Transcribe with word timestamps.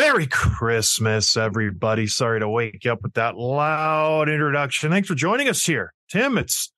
Merry 0.00 0.26
Christmas, 0.26 1.36
everybody. 1.36 2.06
Sorry 2.06 2.40
to 2.40 2.48
wake 2.48 2.86
you 2.86 2.92
up 2.92 3.02
with 3.02 3.12
that 3.14 3.36
loud 3.36 4.30
introduction. 4.30 4.90
Thanks 4.90 5.06
for 5.08 5.14
joining 5.14 5.46
us 5.46 5.62
here. 5.62 5.92
Tim, 6.10 6.38
it's 6.38 6.72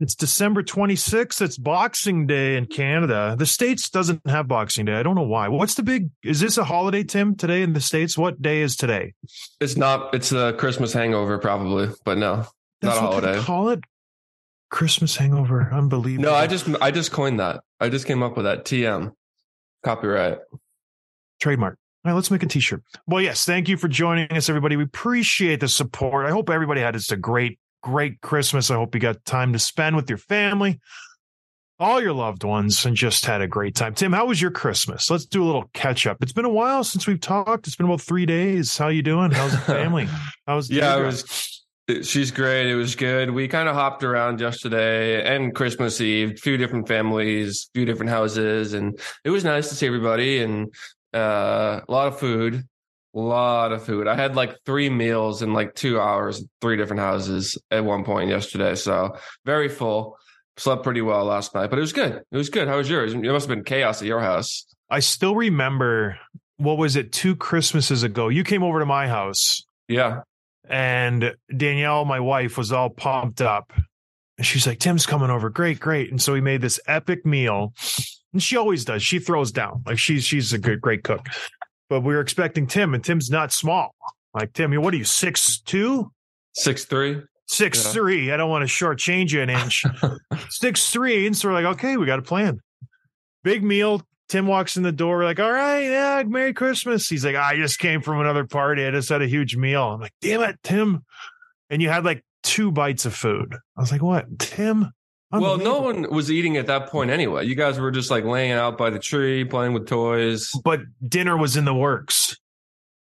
it's 0.00 0.14
December 0.14 0.62
26th. 0.62 1.42
It's 1.42 1.58
Boxing 1.58 2.26
Day 2.26 2.56
in 2.56 2.64
Canada. 2.64 3.36
The 3.38 3.44
States 3.44 3.90
doesn't 3.90 4.26
have 4.26 4.48
Boxing 4.48 4.86
Day. 4.86 4.94
I 4.94 5.02
don't 5.02 5.16
know 5.16 5.20
why. 5.20 5.48
What's 5.48 5.74
the 5.74 5.82
big 5.82 6.08
is 6.24 6.40
this 6.40 6.56
a 6.56 6.64
holiday, 6.64 7.04
Tim, 7.04 7.36
today 7.36 7.60
in 7.60 7.74
the 7.74 7.80
States? 7.80 8.16
What 8.16 8.40
day 8.40 8.62
is 8.62 8.74
today? 8.74 9.12
It's 9.60 9.76
not. 9.76 10.14
It's 10.14 10.32
a 10.32 10.54
Christmas 10.54 10.94
hangover, 10.94 11.36
probably, 11.36 11.90
but 12.06 12.16
no, 12.16 12.46
That's 12.80 12.98
not 12.98 13.04
a 13.04 13.06
holiday. 13.20 13.38
call 13.42 13.68
it? 13.68 13.80
Christmas 14.70 15.14
hangover. 15.14 15.68
Unbelievable. 15.70 16.30
No, 16.30 16.34
I 16.34 16.46
just 16.46 16.66
I 16.80 16.90
just 16.90 17.12
coined 17.12 17.38
that. 17.38 17.60
I 17.80 17.90
just 17.90 18.06
came 18.06 18.22
up 18.22 18.34
with 18.34 18.46
that. 18.46 18.64
TM, 18.64 19.12
copyright. 19.84 20.38
trademark. 21.38 21.76
All 22.04 22.10
right, 22.10 22.16
let's 22.16 22.32
make 22.32 22.42
a 22.42 22.46
t-shirt. 22.46 22.82
Well, 23.06 23.22
yes, 23.22 23.44
thank 23.44 23.68
you 23.68 23.76
for 23.76 23.86
joining 23.86 24.28
us, 24.32 24.48
everybody. 24.48 24.74
We 24.74 24.82
appreciate 24.82 25.60
the 25.60 25.68
support. 25.68 26.26
I 26.26 26.30
hope 26.30 26.50
everybody 26.50 26.80
had 26.80 26.94
just 26.94 27.12
a 27.12 27.16
great, 27.16 27.60
great 27.80 28.20
Christmas. 28.22 28.72
I 28.72 28.74
hope 28.74 28.92
you 28.96 29.00
got 29.00 29.24
time 29.24 29.52
to 29.52 29.58
spend 29.60 29.94
with 29.94 30.08
your 30.08 30.18
family, 30.18 30.80
all 31.78 32.02
your 32.02 32.12
loved 32.12 32.42
ones, 32.42 32.84
and 32.84 32.96
just 32.96 33.24
had 33.24 33.40
a 33.40 33.46
great 33.46 33.76
time. 33.76 33.94
Tim, 33.94 34.12
how 34.12 34.26
was 34.26 34.42
your 34.42 34.50
Christmas? 34.50 35.12
Let's 35.12 35.26
do 35.26 35.44
a 35.44 35.46
little 35.46 35.70
catch 35.74 36.04
up. 36.04 36.16
It's 36.22 36.32
been 36.32 36.44
a 36.44 36.50
while 36.50 36.82
since 36.82 37.06
we've 37.06 37.20
talked. 37.20 37.68
It's 37.68 37.76
been 37.76 37.86
about 37.86 38.00
three 38.00 38.26
days. 38.26 38.76
How 38.76 38.88
you 38.88 39.02
doing? 39.02 39.30
How's 39.30 39.52
the 39.52 39.58
family? 39.58 40.08
How's 40.44 40.68
Yeah, 40.70 40.98
it 40.98 41.04
was. 41.04 41.62
She's 42.02 42.32
great. 42.32 42.68
It 42.68 42.74
was 42.74 42.96
good. 42.96 43.30
We 43.30 43.46
kind 43.46 43.68
of 43.68 43.76
hopped 43.76 44.02
around 44.02 44.40
yesterday 44.40 45.24
and 45.24 45.54
Christmas 45.54 46.00
Eve, 46.00 46.40
few 46.40 46.56
different 46.56 46.88
families, 46.88 47.70
few 47.74 47.84
different 47.84 48.10
houses, 48.10 48.72
and 48.72 48.98
it 49.24 49.30
was 49.30 49.44
nice 49.44 49.68
to 49.68 49.76
see 49.76 49.86
everybody 49.86 50.42
and 50.42 50.72
uh, 51.14 51.80
a 51.86 51.92
lot 51.92 52.08
of 52.08 52.18
food. 52.18 52.64
A 53.14 53.18
lot 53.18 53.72
of 53.72 53.84
food. 53.84 54.08
I 54.08 54.14
had 54.14 54.34
like 54.36 54.56
three 54.64 54.88
meals 54.88 55.42
in 55.42 55.52
like 55.52 55.74
two 55.74 56.00
hours, 56.00 56.42
three 56.62 56.78
different 56.78 57.00
houses 57.00 57.58
at 57.70 57.84
one 57.84 58.04
point 58.04 58.30
yesterday. 58.30 58.74
So 58.74 59.16
very 59.44 59.68
full. 59.68 60.16
Slept 60.56 60.82
pretty 60.82 61.02
well 61.02 61.24
last 61.26 61.54
night, 61.54 61.68
but 61.70 61.78
it 61.78 61.82
was 61.82 61.92
good. 61.92 62.22
It 62.30 62.36
was 62.36 62.48
good. 62.48 62.68
How 62.68 62.78
was 62.78 62.88
yours? 62.88 63.12
It 63.12 63.22
must 63.22 63.48
have 63.48 63.54
been 63.56 63.64
chaos 63.64 64.00
at 64.00 64.08
your 64.08 64.20
house. 64.20 64.64
I 64.90 65.00
still 65.00 65.34
remember. 65.34 66.18
What 66.56 66.78
was 66.78 66.96
it? 66.96 67.12
Two 67.12 67.34
Christmases 67.36 68.02
ago, 68.02 68.28
you 68.28 68.44
came 68.44 68.62
over 68.62 68.78
to 68.78 68.86
my 68.86 69.08
house. 69.08 69.62
Yeah. 69.88 70.20
and 70.68 71.34
Danielle, 71.54 72.04
my 72.04 72.20
wife, 72.20 72.56
was 72.56 72.72
all 72.72 72.88
pumped 72.90 73.42
up. 73.42 73.72
And 74.38 74.46
she's 74.46 74.66
like, 74.66 74.78
Tim's 74.78 75.04
coming 75.06 75.28
over. 75.28 75.50
Great, 75.50 75.80
great. 75.80 76.10
And 76.10 76.20
so 76.22 76.32
we 76.32 76.40
made 76.40 76.60
this 76.62 76.80
epic 76.86 77.26
meal. 77.26 77.74
And 78.32 78.42
she 78.42 78.56
always 78.56 78.84
does. 78.84 79.02
She 79.02 79.18
throws 79.18 79.52
down. 79.52 79.82
Like 79.86 79.98
she's 79.98 80.24
she's 80.24 80.52
a 80.52 80.58
good, 80.58 80.80
great 80.80 81.04
cook. 81.04 81.26
But 81.88 82.00
we 82.00 82.14
were 82.14 82.20
expecting 82.20 82.66
Tim, 82.66 82.94
and 82.94 83.04
Tim's 83.04 83.30
not 83.30 83.52
small. 83.52 83.94
Like 84.34 84.52
Tim, 84.54 84.72
what 84.80 84.94
are 84.94 84.96
you, 84.96 85.04
six 85.04 85.60
two? 85.60 86.10
Six 86.54 86.84
three. 86.86 87.20
Six 87.48 87.84
Yeah. 87.84 87.92
three. 87.92 88.32
I 88.32 88.36
don't 88.38 88.48
want 88.48 88.66
to 88.66 88.72
shortchange 88.74 89.32
you 89.32 89.42
an 89.42 89.50
inch. 89.50 89.84
Six 90.48 90.90
three. 90.90 91.26
And 91.26 91.36
so 91.36 91.48
we're 91.48 91.54
like, 91.54 91.76
okay, 91.76 91.96
we 91.98 92.06
got 92.06 92.18
a 92.18 92.22
plan. 92.22 92.60
Big 93.44 93.62
meal. 93.62 94.00
Tim 94.28 94.46
walks 94.46 94.78
in 94.78 94.82
the 94.82 94.92
door. 94.92 95.18
We're 95.18 95.24
like, 95.24 95.40
all 95.40 95.52
right, 95.52 95.80
yeah, 95.82 96.22
Merry 96.26 96.54
Christmas. 96.54 97.06
He's 97.08 97.24
like, 97.26 97.36
I 97.36 97.56
just 97.56 97.78
came 97.78 98.00
from 98.00 98.20
another 98.20 98.46
party. 98.46 98.86
I 98.86 98.90
just 98.90 99.10
had 99.10 99.20
a 99.20 99.26
huge 99.26 99.56
meal. 99.56 99.82
I'm 99.82 100.00
like, 100.00 100.14
damn 100.22 100.40
it, 100.42 100.58
Tim. 100.62 101.04
And 101.68 101.82
you 101.82 101.90
had 101.90 102.04
like 102.06 102.24
two 102.42 102.72
bites 102.72 103.04
of 103.04 103.14
food. 103.14 103.54
I 103.76 103.80
was 103.80 103.92
like, 103.92 104.00
what, 104.02 104.38
Tim? 104.38 104.90
Well, 105.32 105.56
no 105.56 105.80
one 105.80 106.10
was 106.10 106.30
eating 106.30 106.56
at 106.58 106.66
that 106.66 106.88
point 106.88 107.10
anyway. 107.10 107.46
You 107.46 107.54
guys 107.54 107.78
were 107.78 107.90
just 107.90 108.10
like 108.10 108.24
laying 108.24 108.52
out 108.52 108.76
by 108.76 108.90
the 108.90 108.98
tree, 108.98 109.44
playing 109.44 109.72
with 109.72 109.86
toys. 109.86 110.52
But 110.62 110.80
dinner 111.06 111.36
was 111.36 111.56
in 111.56 111.64
the 111.64 111.74
works. 111.74 112.36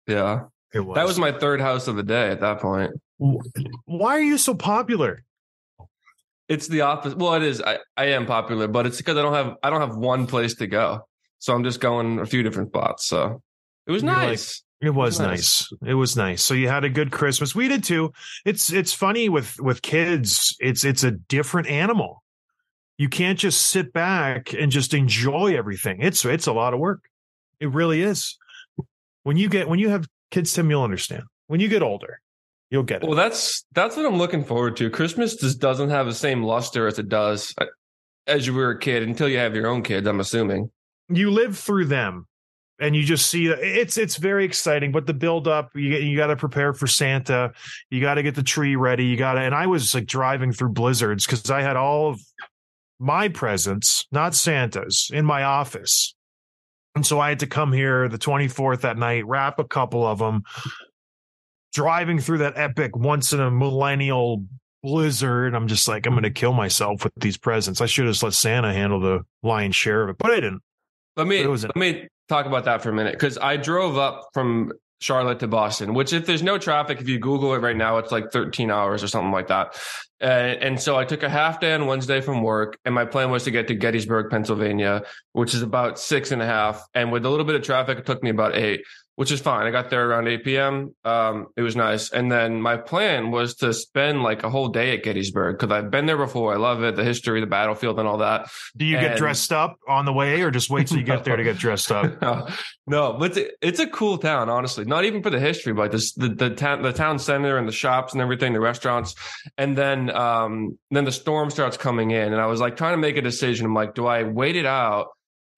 Yeah. 0.06 0.44
It 0.75 0.81
was. 0.81 0.97
That 0.97 1.06
was 1.06 1.19
my 1.19 1.33
third 1.33 1.61
house 1.61 1.89
of 1.89 1.97
the 1.97 2.03
day 2.03 2.31
at 2.31 2.41
that 2.41 2.61
point. 2.61 2.93
Why 3.16 4.16
are 4.16 4.22
you 4.22 4.39
so 4.39 4.55
popular? 4.55 5.25
It's 6.49 6.66
the 6.66 6.83
opposite. 6.83 7.19
Well, 7.19 7.34
it 7.34 7.43
is. 7.43 7.61
I, 7.61 7.78
I 7.97 8.06
am 8.06 8.27
popular, 8.27 8.69
but 8.69 8.87
it's 8.87 8.97
because 8.97 9.16
I 9.16 9.22
don't 9.22 9.34
have 9.34 9.56
I 9.62 9.71
don't 9.71 9.81
have 9.81 9.97
one 9.97 10.27
place 10.27 10.55
to 10.56 10.66
go. 10.66 11.06
So 11.39 11.55
I'm 11.55 11.65
just 11.65 11.81
going 11.81 12.19
a 12.19 12.27
few 12.27 12.43
different 12.43 12.71
spots. 12.71 13.06
So 13.06 13.43
it 13.87 13.93
was 13.93 14.03
You're 14.03 14.12
nice. 14.12 14.62
It 14.81 14.91
was 14.91 15.19
Nice. 15.19 15.66
nice. 15.83 15.91
It 15.91 15.94
was 15.94 16.16
nice. 16.16 16.44
So 16.44 16.55
you 16.55 16.69
had 16.69 16.84
a 16.84 16.89
good 16.89 17.11
Christmas. 17.11 17.55
We 17.55 17.66
did 17.69 17.83
too. 17.83 18.12
It's 18.44 18.72
it's 18.72 18.93
funny 18.93 19.28
with 19.28 19.59
with 19.61 19.83
kids. 19.83 20.56
It's 20.61 20.84
it's 20.84 21.03
a 21.03 21.11
different 21.11 21.69
animal. 21.69 22.22
You 22.97 23.09
can't 23.09 23.39
just 23.39 23.69
sit 23.69 23.93
back 23.93 24.53
and 24.53 24.71
just 24.71 24.94
enjoy 24.94 25.56
everything. 25.56 26.00
It's 26.00 26.25
it's 26.25 26.47
a 26.47 26.53
lot 26.53 26.75
of 26.75 26.81
work. 26.81 27.00
It 27.61 27.71
really 27.72 28.03
is. 28.03 28.39
When 29.25 29.37
you 29.37 29.49
get 29.49 29.69
when 29.69 29.78
you 29.81 29.89
have 29.89 30.06
kids, 30.31 30.53
Tim, 30.53 30.71
you'll 30.71 30.83
understand. 30.84 31.25
When 31.49 31.59
you 31.60 31.69
get 31.69 31.83
older, 31.83 32.21
you'll 32.71 32.83
get 32.84 33.03
it. 33.03 33.06
well, 33.06 33.16
that's 33.16 33.65
that's 33.72 33.97
what 33.97 34.06
I'm 34.06 34.16
looking 34.16 34.45
forward 34.45 34.77
to. 34.77 34.91
Christmas 34.91 35.34
just 35.37 35.59
doesn't 35.60 35.91
have 35.91 36.06
the 36.06 36.15
same 36.15 36.43
luster 36.45 36.87
as 36.87 36.99
it 37.00 37.09
does 37.09 37.53
uh, 37.60 37.66
as 38.28 38.47
you 38.47 38.55
were 38.55 38.71
a 38.71 38.78
kid 38.78 39.03
until 39.03 39.28
you 39.28 39.39
have 39.39 39.56
your 39.56 39.66
own 39.66 39.83
kids. 39.83 40.06
I'm 40.06 40.21
assuming. 40.21 40.71
you 41.09 41.31
live 41.33 41.59
through 41.59 41.87
them 41.87 42.27
and 42.81 42.94
you 42.94 43.03
just 43.03 43.28
see 43.28 43.47
it's 43.47 43.99
it's 43.99 44.16
very 44.16 44.44
exciting 44.44 44.93
but 44.93 45.06
the 45.06 45.15
build 45.15 45.49
up 45.49 45.71
you 45.75 45.91
you 45.97 46.16
got 46.16 46.28
to 46.28 46.37
prepare 46.37 46.72
for 46.72 46.87
santa. 46.87 47.53
You 47.91 48.00
got 48.00 48.15
to 48.15 48.22
get 48.22 48.34
the 48.34 48.43
tree 48.43 48.77
ready. 48.77 49.05
You 49.05 49.16
got 49.16 49.34
to 49.34 49.41
and 49.41 49.55
i 49.55 49.66
was 49.66 49.94
like 49.94 50.06
driving 50.06 50.53
through 50.53 50.71
blizzards 50.71 51.27
because 51.27 51.50
i 51.50 51.61
had 51.61 51.77
all 51.77 52.11
of 52.11 52.21
my 53.00 53.28
presents 53.28 54.06
not 54.12 54.34
santa's 54.34 55.11
in 55.12 55.25
my 55.25 55.43
office. 55.44 56.15
And 56.94 57.05
so 57.06 57.21
i 57.21 57.28
had 57.28 57.41
to 57.41 57.47
come 57.47 57.72
here 57.72 58.09
the 58.09 58.19
24th 58.19 58.84
at 58.84 58.97
night 58.99 59.27
wrap 59.27 59.59
a 59.59 59.65
couple 59.65 60.06
of 60.06 60.19
them 60.19 60.43
driving 61.72 62.19
through 62.19 62.39
that 62.39 62.55
epic 62.56 62.97
once 62.97 63.33
in 63.33 63.41
a 63.41 63.50
millennial 63.50 64.45
blizzard. 64.83 65.55
I'm 65.55 65.66
just 65.69 65.89
like 65.89 66.06
i'm 66.06 66.15
gonna 66.15 66.31
kill 66.31 66.53
myself 66.53 67.05
with 67.05 67.12
these 67.16 67.37
presents. 67.37 67.81
I 67.81 67.87
should 67.87 68.05
have 68.06 68.15
just 68.15 68.22
let 68.22 68.33
santa 68.34 68.72
handle 68.72 69.00
the 69.00 69.21
lion's 69.43 69.77
share 69.77 70.03
of 70.05 70.10
it 70.10 70.16
but 70.19 70.31
i 70.31 70.37
didn't. 70.37 70.62
Let 71.16 71.27
me 71.27 71.43
What 71.43 71.50
was 71.50 71.65
it? 71.65 71.72
let 71.75 71.77
me 71.77 72.06
talk 72.28 72.47
about 72.47 72.65
that 72.65 72.83
for 72.83 72.91
a 72.91 72.94
minute 72.94 73.12
because 73.12 73.39
I 73.39 73.56
drove 73.56 73.97
up 73.97 74.28
from 74.34 74.72
Charlotte 75.00 75.39
to 75.41 75.49
Boston, 75.49 75.94
which 75.94 76.12
if 76.12 76.27
there's 76.27 76.43
no 76.43 76.59
traffic, 76.59 77.00
if 77.00 77.09
you 77.09 77.19
Google 77.19 77.55
it 77.55 77.59
right 77.59 77.77
now, 77.77 77.99
it's 77.99 78.11
like 78.11 78.33
13 78.33 78.71
hours 78.71 79.03
or 79.03 79.09
something 79.09 79.31
like 79.31 79.47
that. 79.49 79.81
Uh, 80.21 80.25
and 80.25 80.81
so 80.81 80.97
I 80.97 81.05
took 81.05 81.22
a 81.22 81.28
half 81.28 81.61
day 81.61 81.72
on 81.72 81.87
Wednesday 81.87 82.21
from 82.21 82.43
work, 82.43 82.78
and 82.84 82.94
my 82.94 83.05
plan 83.05 83.31
was 83.31 83.44
to 83.44 83.53
get 83.53 83.69
to 83.69 83.75
Gettysburg, 83.75 84.31
Pennsylvania, 84.31 85.03
which 85.33 85.55
is 85.55 85.62
about 85.62 85.99
six 86.00 86.33
and 86.33 86.43
a 86.43 86.47
half. 86.47 86.84
And 86.94 87.12
with 87.12 87.25
a 87.25 87.31
little 87.31 87.44
bit 87.44 87.55
of 87.55 87.62
traffic, 87.62 87.99
it 87.99 88.06
took 88.06 88.22
me 88.22 88.31
about 88.31 88.56
eight, 88.56 88.81
which 89.19 89.33
is 89.33 89.41
fine. 89.41 89.67
I 89.67 89.73
got 89.73 89.91
there 89.91 90.09
around 90.09 90.29
8 90.29 90.45
p.m. 90.45 90.95
Um, 91.05 91.49
it 91.56 91.62
was 91.62 91.75
nice. 91.75 92.12
And 92.12 92.31
then 92.31 92.62
my 92.62 92.77
plan 92.77 93.33
was 93.33 93.56
to 93.56 93.75
spend 93.75 94.23
like 94.23 94.45
a 94.45 94.49
whole 94.49 94.69
day 94.69 94.97
at 94.97 95.03
Gettysburg 95.03 95.59
because 95.59 95.73
I've 95.73 95.91
been 95.91 96.06
there 96.06 96.17
before. 96.17 96.55
I 96.55 96.56
love 96.56 96.84
it, 96.84 96.95
the 96.95 97.03
history, 97.03 97.41
the 97.41 97.49
battlefield, 97.49 97.99
and 97.99 98.07
all 98.07 98.19
that. 98.19 98.49
Do 98.77 98.84
you 98.84 98.97
get 98.97 99.19
dressed 99.19 99.53
up 99.53 99.77
on 99.89 100.05
the 100.05 100.12
way, 100.12 100.41
or 100.43 100.53
just 100.53 100.71
wait 100.71 100.87
till 100.87 100.99
you 100.99 101.03
get 101.03 101.25
there 101.25 101.34
to 101.34 101.43
get 101.43 101.59
dressed 101.59 101.91
up? 101.91 102.23
no, 102.23 102.47
no, 102.87 103.12
but 103.15 103.37
it's 103.37 103.39
a, 103.39 103.67
it's 103.67 103.81
a 103.81 103.89
cool 103.89 104.19
town, 104.19 104.49
honestly. 104.49 104.84
Not 104.84 105.04
even 105.04 105.21
for 105.21 105.31
the 105.31 105.41
history, 105.41 105.72
but 105.72 105.91
this, 105.91 106.13
the 106.13 106.28
the 106.28 106.51
town 106.51 106.83
the 106.83 106.92
town 106.92 107.19
center 107.19 107.59
and 107.59 107.66
the 107.66 107.72
shops 107.72 108.13
and 108.13 108.22
everything, 108.22 108.53
the 108.53 108.60
restaurants, 108.60 109.16
and 109.57 109.77
then 109.77 110.10
um 110.15 110.78
then 110.92 111.04
the 111.04 111.10
storm 111.10 111.51
starts 111.51 111.77
coming 111.77 112.13
in, 112.13 112.33
and 112.33 112.41
I 112.41 112.47
was 112.47 112.60
like 112.60 112.77
trying 112.77 112.92
to 112.92 112.98
make 112.98 113.16
a 113.16 113.22
decision. 113.22 113.66
I'm 113.66 113.75
like, 113.75 113.97
do 113.97 114.07
I 114.07 114.22
wait 114.22 114.54
it 114.54 114.65
out 114.65 115.09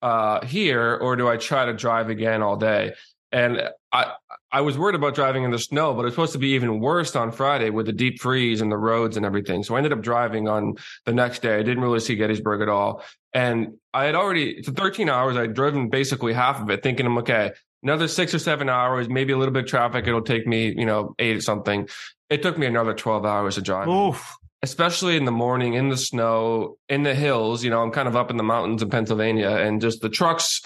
uh 0.01 0.43
here 0.43 0.97
or 0.99 1.15
do 1.15 1.27
I 1.27 1.37
try 1.37 1.65
to 1.65 1.73
drive 1.73 2.09
again 2.09 2.41
all 2.41 2.57
day? 2.57 2.93
And 3.31 3.69
I 3.91 4.13
I 4.51 4.61
was 4.61 4.77
worried 4.77 4.95
about 4.95 5.15
driving 5.15 5.43
in 5.43 5.51
the 5.51 5.59
snow, 5.59 5.93
but 5.93 6.05
it's 6.05 6.13
supposed 6.13 6.33
to 6.33 6.39
be 6.39 6.49
even 6.49 6.81
worse 6.81 7.15
on 7.15 7.31
Friday 7.31 7.69
with 7.69 7.85
the 7.85 7.93
deep 7.93 8.19
freeze 8.19 8.59
and 8.59 8.69
the 8.69 8.77
roads 8.77 9.15
and 9.15 9.25
everything. 9.25 9.63
So 9.63 9.75
I 9.75 9.77
ended 9.77 9.93
up 9.93 10.01
driving 10.01 10.49
on 10.49 10.75
the 11.05 11.13
next 11.13 11.41
day. 11.41 11.55
I 11.55 11.63
didn't 11.63 11.81
really 11.81 12.01
see 12.01 12.15
Gettysburg 12.15 12.61
at 12.61 12.67
all. 12.67 13.01
And 13.33 13.75
I 13.93 14.05
had 14.05 14.15
already, 14.15 14.61
for 14.61 14.71
13 14.71 15.07
hours, 15.07 15.37
I'd 15.37 15.53
driven 15.53 15.89
basically 15.89 16.33
half 16.33 16.61
of 16.61 16.69
it 16.69 16.83
thinking 16.83 17.05
I'm 17.05 17.17
okay. 17.19 17.51
Another 17.81 18.09
six 18.09 18.33
or 18.33 18.39
seven 18.39 18.67
hours, 18.67 19.07
maybe 19.07 19.31
a 19.31 19.37
little 19.37 19.53
bit 19.53 19.63
of 19.63 19.69
traffic. 19.69 20.05
It'll 20.05 20.21
take 20.21 20.45
me, 20.45 20.73
you 20.77 20.85
know, 20.85 21.15
eight 21.17 21.37
or 21.37 21.41
something. 21.41 21.87
It 22.29 22.41
took 22.41 22.57
me 22.57 22.67
another 22.67 22.93
12 22.93 23.25
hours 23.25 23.55
to 23.55 23.61
drive, 23.61 23.87
Oof. 23.87 24.35
especially 24.61 25.15
in 25.15 25.23
the 25.23 25.31
morning, 25.31 25.75
in 25.75 25.87
the 25.87 25.97
snow, 25.97 26.77
in 26.89 27.03
the 27.03 27.15
hills. 27.15 27.63
You 27.63 27.69
know, 27.69 27.81
I'm 27.81 27.91
kind 27.91 28.09
of 28.09 28.17
up 28.17 28.29
in 28.29 28.37
the 28.37 28.43
mountains 28.43 28.81
in 28.81 28.89
Pennsylvania 28.89 29.49
and 29.49 29.79
just 29.79 30.01
the 30.01 30.09
trucks 30.09 30.61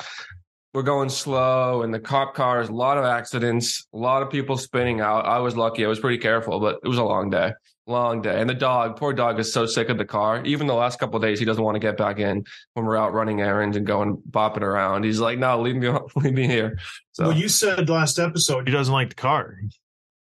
we're 0.76 0.84
going 0.84 1.10
slow, 1.10 1.84
and 1.84 1.94
the 1.94 2.00
cop 2.00 2.36
cars, 2.36 2.68
a 2.68 2.74
lot 2.74 2.98
of 2.98 3.06
accidents, 3.06 3.88
a 3.94 3.98
lot 3.98 4.22
of 4.22 4.30
people 4.30 4.58
spinning 4.58 5.00
out. 5.00 5.26
I 5.26 5.40
was 5.40 5.56
lucky; 5.56 5.86
I 5.86 5.88
was 5.88 6.00
pretty 6.00 6.18
careful, 6.18 6.60
but 6.60 6.80
it 6.84 6.88
was 6.88 6.98
a 6.98 7.04
long 7.04 7.30
day, 7.30 7.54
long 7.88 8.22
day. 8.22 8.42
And 8.42 8.50
the 8.50 8.56
dog, 8.56 8.98
poor 8.98 9.14
dog, 9.14 9.40
is 9.40 9.54
so 9.54 9.66
sick 9.66 9.88
of 9.88 9.98
the 9.98 10.06
car. 10.06 10.44
Even 10.44 10.68
the 10.68 10.74
last 10.74 11.00
couple 11.00 11.18
days, 11.20 11.40
he 11.40 11.46
doesn't 11.46 11.64
want 11.64 11.76
to 11.76 11.80
get 11.80 11.96
back 11.96 12.20
in 12.20 12.44
when 12.74 12.86
we're 12.86 12.98
out 12.98 13.14
running 13.14 13.40
errands 13.40 13.78
and 13.78 13.88
going 13.88 14.18
bopping 14.30 14.62
around. 14.62 15.06
He's 15.06 15.22
like, 15.22 15.40
"No, 15.40 15.62
leave 15.62 15.78
me, 15.78 15.88
leave 16.18 16.34
me 16.34 16.46
here." 16.46 16.78
So 17.14 17.30
Well, 17.30 17.38
you 17.38 17.48
said 17.48 17.90
last 17.90 18.20
episode 18.20 18.68
he 18.68 18.74
doesn't 18.74 18.94
like 18.94 19.10
the 19.10 19.16
car. 19.16 19.58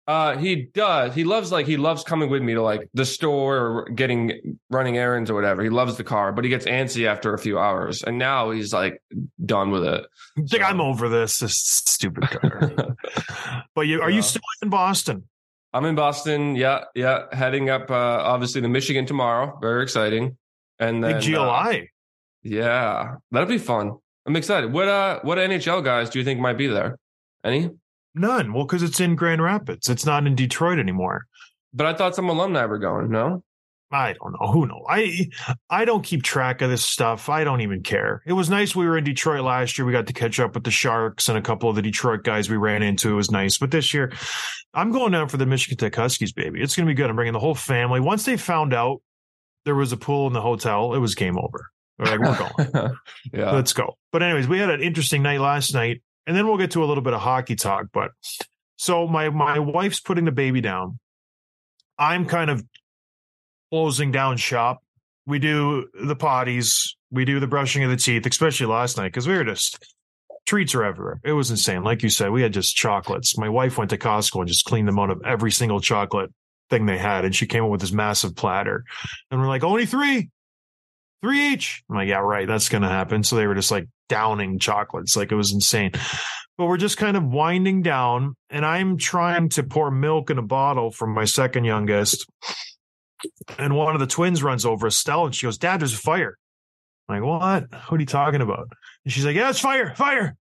Uh, 0.09 0.37
he 0.37 0.69
does. 0.75 1.15
He 1.15 1.23
loves 1.23 1.53
like 1.53 1.67
he 1.67 1.77
loves 1.77 2.03
coming 2.03 2.29
with 2.29 2.43
me 2.43 2.55
to 2.55 2.63
like 2.63 2.89
the 2.93 3.05
store 3.05 3.57
or 3.57 3.85
getting 3.85 4.59
running 4.69 4.97
errands 4.97 5.31
or 5.31 5.35
whatever. 5.35 5.63
He 5.63 5.71
loves 5.71 5.97
the 5.97 6.03
car, 6.03 6.33
but 6.33 6.43
he 6.43 6.51
gets 6.51 6.67
antsy 6.67 7.07
after 7.07 7.35
a 7.35 7.39
few 7.39 7.59
hours, 7.59 8.03
and 8.03 8.19
now 8.19 8.51
he's 8.51 8.73
like 8.73 9.01
done 9.45 9.71
with 9.71 9.85
it. 9.85 10.05
Like, 10.51 10.63
I'm 10.63 10.81
over 10.81 11.09
this, 11.09 11.39
this 11.39 11.57
stupid 11.57 12.29
car. 12.31 12.97
but 13.77 13.83
you 13.83 14.01
are 14.03 14.11
you 14.11 14.23
still 14.23 14.43
in 14.61 14.71
Boston? 14.71 15.29
I'm 15.73 15.85
in 15.85 15.95
Boston. 15.95 16.57
Yeah, 16.57 16.85
yeah, 16.95 17.27
heading 17.33 17.71
up. 17.71 17.91
Uh, 17.91 17.95
obviously 17.95 18.61
to 18.61 18.69
Michigan 18.69 19.07
tomorrow. 19.07 19.57
Very 19.61 19.85
exciting. 19.85 20.37
And 20.81 21.03
then 21.03 21.21
Big 21.21 21.33
GLI. 21.33 21.39
uh, 21.39 21.73
yeah, 22.43 23.15
that'll 23.31 23.49
be 23.49 23.59
fun. 23.59 23.99
I'm 24.27 24.35
excited. 24.35 24.73
What 24.73 24.89
uh, 24.89 25.21
what 25.23 25.39
NHL 25.39 25.85
guys 25.85 26.11
do 26.11 26.19
you 26.19 26.25
think 26.25 26.41
might 26.41 26.59
be 26.59 26.67
there? 26.67 26.99
Any? 27.45 27.71
None. 28.15 28.53
Well, 28.53 28.65
because 28.65 28.83
it's 28.83 29.01
in 29.01 29.17
Grand 29.17 29.43
Rapids. 29.43 29.89
It's 29.89 30.07
not 30.07 30.27
in 30.27 30.35
Detroit 30.35 30.79
anymore. 30.79 31.27
But 31.73 31.87
I 31.87 31.95
thought 31.95 32.15
some 32.15 32.29
alumni 32.29 32.67
were 32.67 32.79
going. 32.79 33.11
No. 33.11 33.43
I 33.93 34.15
don't 34.15 34.33
know. 34.33 34.51
Who 34.51 34.67
knows? 34.67 34.85
I 34.89 35.29
I 35.69 35.85
don't 35.85 36.03
keep 36.03 36.23
track 36.23 36.63
of 36.63 36.71
this 36.71 36.85
stuff. 36.85 37.29
I 37.29 37.45
don't 37.45 37.61
even 37.61 37.83
care. 37.83 38.23
It 38.27 38.33
was 38.33 38.49
nice 38.49 38.75
we 38.75 38.87
were 38.87 38.97
in 38.97 39.05
Detroit 39.05 39.43
last 39.43 39.77
year. 39.77 39.85
We 39.85 39.93
got 39.93 40.07
to 40.07 40.15
catch 40.15 40.41
up 40.41 40.55
with 40.55 40.65
the 40.65 40.71
Sharks 40.71 41.29
and 41.29 41.37
a 41.37 41.43
couple 41.43 41.69
of 41.69 41.77
the 41.77 41.83
Detroit 41.83 42.25
guys 42.25 42.49
we 42.49 42.57
ran 42.57 42.83
into. 42.83 43.11
It 43.11 43.15
was 43.15 43.31
nice. 43.31 43.59
But 43.59 43.71
this 43.71 43.93
year, 43.93 44.13
I'm 44.73 44.93
going 44.93 45.13
down 45.13 45.29
for 45.29 45.37
the 45.37 45.47
Michigan 45.47 45.77
Tech 45.77 45.95
Huskies, 45.95 46.33
baby. 46.33 46.63
It's 46.63 46.75
going 46.75 46.87
to 46.87 46.91
be 46.91 46.95
good. 46.95 47.11
I'm 47.11 47.17
bringing 47.17 47.35
the 47.35 47.39
whole 47.39 47.55
family. 47.55 48.01
Once 48.01 48.25
they 48.25 48.39
found 48.39 48.73
out 48.73 49.03
there 49.67 49.75
was 49.75 49.93
a 49.93 49.99
pool 49.99 50.27
in 50.27 50.33
the 50.33 50.41
hotel, 50.41 50.95
it 50.95 50.99
was 50.99 51.15
game 51.15 51.39
over. 51.39 51.69
They're 51.99 52.19
like, 52.19 52.21
we're 52.21 52.73
going. 52.73 52.97
yeah. 53.33 53.53
Let's 53.53 53.75
go. 53.75 53.99
But 54.11 54.23
anyways, 54.23 54.49
we 54.49 54.59
had 54.59 54.71
an 54.71 54.81
interesting 54.81 55.23
night 55.23 55.41
last 55.41 55.75
night, 55.75 56.03
and 56.27 56.37
then 56.37 56.47
we'll 56.47 56.59
get 56.59 56.73
to 56.73 56.85
a 56.85 56.87
little 56.87 57.03
bit 57.03 57.15
of 57.15 57.21
hockey 57.21 57.57
talk. 57.57 57.87
But 57.93 58.11
so 58.77 59.07
my 59.07 59.31
my 59.31 59.59
wife's 59.59 60.01
putting 60.01 60.25
the 60.25 60.33
baby 60.33 60.61
down. 60.61 60.99
I'm 61.99 62.27
kind 62.27 62.51
of 62.51 62.65
closing 63.71 64.13
down 64.13 64.37
shop. 64.37 64.83
We 65.27 65.39
do 65.39 65.89
the 65.95 66.17
potties, 66.17 66.91
we 67.11 67.25
do 67.25 67.39
the 67.39 67.47
brushing 67.47 67.85
of 67.85 67.91
the 67.91 67.97
teeth, 67.97 68.27
especially 68.27 68.67
last 68.67 68.97
night 68.97 69.09
because 69.09 69.29
we 69.29 69.35
were 69.35 69.45
just 69.45 69.79
treats 70.47 70.75
are 70.75 70.85
everywhere. 70.85 71.21
It 71.25 71.33
was 71.33 71.51
insane. 71.51 71.85
Like 71.85 72.03
you 72.03 72.09
said, 72.09 72.31
we 72.31 72.43
had 72.43 72.53
just 72.53 72.75
chocolates. 72.75 73.39
My 73.39 73.49
wife 73.49 73.79
went 73.79 73.91
to 73.91 73.99
Costco 73.99 74.41
and 74.41 74.49
just 74.49 74.65
cleaned 74.65 74.89
them 74.89 74.99
out 74.99 75.11
of 75.11 75.23
every 75.25 75.53
single 75.53 75.81
chocolate 75.81 76.31
thing 76.71 76.87
they 76.87 76.99
had, 76.99 77.25
and 77.25 77.35
she 77.35 77.47
came 77.47 77.65
up 77.65 77.71
with 77.71 77.81
this 77.81 77.93
massive 77.93 78.35
platter. 78.35 78.85
And 79.31 79.41
we're 79.41 79.49
like, 79.49 79.63
only 79.63 79.87
three, 79.87 80.31
three 81.23 81.53
each. 81.53 81.85
I'm 81.89 81.97
like, 81.97 82.09
yeah, 82.09 82.19
right. 82.19 82.49
That's 82.49 82.69
to 82.69 82.81
happen. 82.81 83.23
So 83.23 83.37
they 83.37 83.47
were 83.47 83.55
just 83.55 83.71
like 83.71 83.87
downing 84.13 84.59
chocolates. 84.59 85.17
Like 85.17 85.33
it 85.33 85.37
was 85.37 85.55
insane. 85.55 85.93
But 86.59 86.67
we're 86.67 86.77
just 86.77 86.99
kind 86.99 87.17
of 87.17 87.25
winding 87.25 87.81
down. 87.81 88.35
And 88.51 88.67
I'm 88.67 88.99
trying 88.99 89.49
to 89.51 89.63
pour 89.63 89.91
milk 89.91 90.29
in 90.29 90.37
a 90.37 90.43
bottle 90.43 90.91
from 90.91 91.15
my 91.15 91.25
second 91.25 91.65
youngest. 91.65 92.27
And 93.59 93.75
one 93.75 93.95
of 93.95 94.01
the 94.01 94.07
twins 94.07 94.43
runs 94.43 94.67
over, 94.67 94.89
Estelle, 94.89 95.25
and 95.25 95.35
she 95.35 95.47
goes, 95.47 95.57
Dad, 95.57 95.81
there's 95.81 95.95
a 95.95 95.97
fire. 95.97 96.37
I'm 97.09 97.23
like, 97.23 97.27
what? 97.27 97.81
What 97.89 97.97
are 97.97 98.01
you 98.01 98.07
talking 98.07 98.43
about? 98.43 98.69
And 99.05 99.13
she's 99.13 99.25
like, 99.25 99.35
yeah, 99.35 99.49
it's 99.49 99.61
fire, 99.61 99.95
fire. 99.95 100.37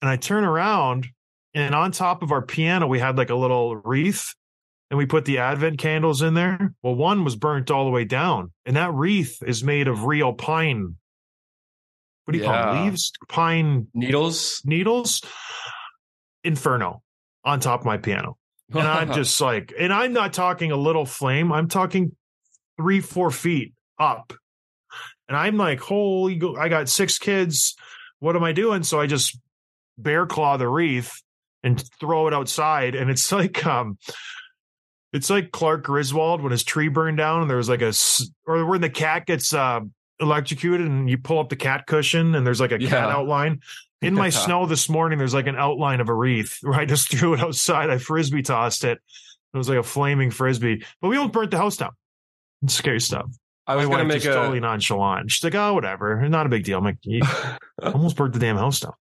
And 0.00 0.08
I 0.08 0.16
turn 0.16 0.44
around 0.44 1.08
and 1.54 1.74
on 1.74 1.90
top 1.90 2.22
of 2.22 2.30
our 2.30 2.42
piano, 2.42 2.86
we 2.86 3.00
had 3.00 3.18
like 3.18 3.30
a 3.30 3.34
little 3.34 3.74
wreath 3.74 4.32
and 4.90 4.98
we 4.98 5.06
put 5.06 5.24
the 5.24 5.38
advent 5.38 5.78
candles 5.78 6.22
in 6.22 6.34
there. 6.34 6.72
Well, 6.84 6.94
one 6.94 7.24
was 7.24 7.34
burnt 7.34 7.70
all 7.70 7.84
the 7.84 7.90
way 7.90 8.04
down, 8.04 8.52
and 8.64 8.76
that 8.76 8.94
wreath 8.94 9.42
is 9.46 9.64
made 9.64 9.88
of 9.88 10.04
real 10.04 10.32
pine. 10.32 10.96
What 12.28 12.32
do 12.32 12.40
you 12.40 12.44
call 12.44 12.52
Yeah. 12.54 12.82
it? 12.82 12.84
Leaves? 12.84 13.10
Pine 13.30 13.86
Needles. 13.94 14.60
needles? 14.66 15.22
Inferno 16.44 17.02
on 17.42 17.58
top 17.58 17.80
of 17.80 17.86
my 17.86 17.96
piano. 17.96 18.36
And 18.70 18.86
I'm 18.86 19.12
just 19.14 19.40
like, 19.40 19.72
and 19.78 19.90
I'm 19.90 20.12
not 20.12 20.34
talking 20.34 20.70
a 20.70 20.76
little 20.76 21.06
flame, 21.06 21.50
I'm 21.50 21.68
talking 21.68 22.14
three, 22.78 23.00
four 23.00 23.30
feet 23.30 23.72
up. 23.98 24.34
And 25.26 25.38
I'm 25.38 25.56
like, 25.56 25.80
holy, 25.80 26.36
go- 26.36 26.54
I 26.56 26.68
got 26.68 26.90
six 26.90 27.18
kids. 27.18 27.76
What 28.18 28.36
am 28.36 28.44
I 28.44 28.52
doing? 28.52 28.82
So 28.82 29.00
I 29.00 29.06
just 29.06 29.38
bear 29.96 30.26
claw 30.26 30.58
the 30.58 30.68
wreath 30.68 31.22
and 31.62 31.82
throw 31.98 32.28
it 32.28 32.34
outside. 32.34 32.94
And 32.94 33.10
it's 33.10 33.32
like, 33.32 33.64
um, 33.64 33.96
it's 35.14 35.30
like 35.30 35.50
Clark 35.50 35.84
Griswold 35.84 36.42
when 36.42 36.52
his 36.52 36.62
tree 36.62 36.88
burned 36.88 37.16
down 37.16 37.40
and 37.40 37.48
there 37.50 37.56
was 37.56 37.70
like 37.70 37.80
a, 37.80 37.94
or 38.46 38.66
when 38.66 38.82
the 38.82 38.90
cat 38.90 39.24
gets, 39.24 39.54
uh, 39.54 39.80
electrocuted 40.20 40.86
and 40.86 41.08
you 41.08 41.18
pull 41.18 41.38
up 41.38 41.48
the 41.48 41.56
cat 41.56 41.86
cushion 41.86 42.34
and 42.34 42.46
there's 42.46 42.60
like 42.60 42.72
a 42.72 42.78
cat 42.78 43.10
outline. 43.10 43.60
In 44.00 44.14
my 44.14 44.30
snow 44.44 44.66
this 44.66 44.88
morning, 44.88 45.18
there's 45.18 45.34
like 45.34 45.46
an 45.46 45.56
outline 45.56 46.00
of 46.00 46.08
a 46.08 46.14
wreath 46.14 46.58
where 46.62 46.78
I 46.78 46.84
just 46.84 47.10
threw 47.10 47.34
it 47.34 47.40
outside. 47.40 47.90
I 47.90 47.98
frisbee 47.98 48.42
tossed 48.42 48.84
it. 48.84 48.98
It 49.54 49.56
was 49.56 49.68
like 49.68 49.78
a 49.78 49.82
flaming 49.82 50.30
frisbee, 50.30 50.84
but 51.00 51.08
we 51.08 51.16
almost 51.16 51.32
burnt 51.32 51.50
the 51.50 51.56
house 51.56 51.76
down. 51.76 51.92
It's 52.62 52.74
scary 52.74 53.00
stuff. 53.00 53.30
I 53.66 53.76
was 53.76 53.86
My 53.86 53.96
gonna 53.96 54.04
make 54.04 54.24
a. 54.24 54.32
totally 54.32 54.60
nonchalant. 54.60 55.30
She's 55.30 55.44
like, 55.44 55.54
"Oh, 55.54 55.74
whatever, 55.74 56.26
not 56.28 56.46
a 56.46 56.48
big 56.48 56.64
deal." 56.64 56.78
I'm 56.78 56.84
like, 56.84 56.98
almost 57.82 58.16
burnt 58.16 58.32
the 58.34 58.40
damn 58.40 58.56
house 58.56 58.80
down." 58.80 58.94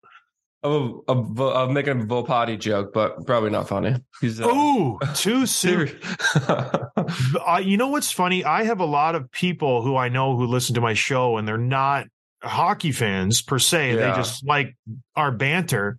I'm, 0.65 1.03
a, 1.07 1.13
a, 1.13 1.55
I'm 1.65 1.75
making 1.75 2.01
a 2.01 2.05
Volpatti 2.05 2.59
joke, 2.59 2.93
but 2.95 3.27
probably 3.27 3.51
not 3.51 3.69
funny. 3.69 3.97
He's 4.21 4.41
uh, 4.41 4.47
Oh, 4.49 4.99
too 5.15 5.47
soon. 5.47 5.89
serious. 5.89 6.17
Uh, 7.47 7.61
you 7.63 7.77
know 7.77 7.89
what's 7.89 8.11
funny? 8.11 8.45
I 8.45 8.65
have 8.65 8.81
a 8.81 8.85
lot 8.87 9.15
of 9.15 9.31
people 9.31 9.83
who 9.83 9.97
I 9.97 10.09
know 10.09 10.37
who 10.37 10.47
listen 10.47 10.75
to 10.77 10.81
my 10.81 10.95
show, 10.95 11.37
and 11.37 11.47
they're 11.47 11.59
not 11.59 12.07
hockey 12.43 12.93
fans 12.93 13.43
per 13.43 13.59
se. 13.59 13.97
They 13.97 14.07
just 14.17 14.45
like 14.47 14.75
our 15.15 15.31
banter, 15.31 15.99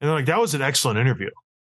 and 0.00 0.08
they're 0.08 0.14
like, 0.16 0.26
"That 0.26 0.40
was 0.40 0.54
an 0.54 0.62
excellent 0.62 0.98
interview." 1.00 1.30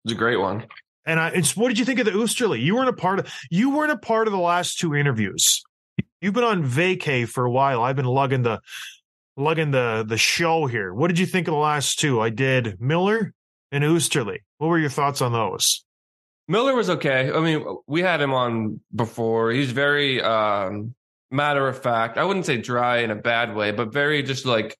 it's 0.04 0.12
a 0.12 0.16
great 0.16 0.36
one. 0.36 0.66
And 1.04 1.18
I, 1.18 1.28
it's 1.30 1.56
what 1.56 1.68
did 1.68 1.78
you 1.78 1.84
think 1.84 1.98
of 1.98 2.06
the 2.06 2.12
Oosterly? 2.12 2.60
You 2.62 2.76
weren't 2.76 2.90
a 2.90 2.92
part 2.94 3.18
of. 3.18 3.32
You 3.50 3.70
weren't 3.70 3.92
a 3.92 3.98
part 3.98 4.28
of 4.28 4.32
the 4.32 4.38
last 4.38 4.78
two 4.78 4.94
interviews. 4.94 5.62
You've 6.20 6.34
been 6.34 6.44
on 6.44 6.62
vacay 6.64 7.28
for 7.28 7.44
a 7.44 7.50
while. 7.50 7.82
I've 7.82 7.96
been 7.96 8.04
lugging 8.06 8.42
the 8.42 8.60
lugging 9.38 9.70
the 9.70 10.05
the 10.06 10.19
show 10.19 10.67
here. 10.67 10.93
What 10.93 11.08
did 11.08 11.19
you 11.19 11.26
think 11.26 11.49
of 11.49 11.52
the 11.52 11.58
last 11.58 11.99
two? 11.99 12.20
I 12.20 12.31
did 12.31 12.81
Miller 12.81 13.32
and 13.73 13.85
Oosterly. 13.85 14.40
What 14.58 14.69
were 14.69 14.79
your 14.79 14.90
thoughts 14.90 15.23
on 15.23 15.32
those? 15.32 15.84
Miller 16.48 16.74
was 16.74 16.91
okay. 16.91 17.31
I 17.31 17.41
mean, 17.41 17.65
we 17.86 18.01
had 18.01 18.20
him 18.20 18.32
on 18.32 18.81
before. 18.94 19.51
He's 19.51 19.70
very 19.70 20.20
um, 20.22 20.94
matter 21.31 21.69
of 21.69 21.82
fact. 21.82 22.17
I 22.17 22.24
wouldn't 22.24 22.46
say 22.46 22.56
dry 22.56 22.98
in 22.98 23.10
a 23.10 23.17
bad 23.17 23.55
way, 23.55 23.70
but 23.70 23.93
very 23.93 24.22
just 24.22 24.46
like 24.46 24.77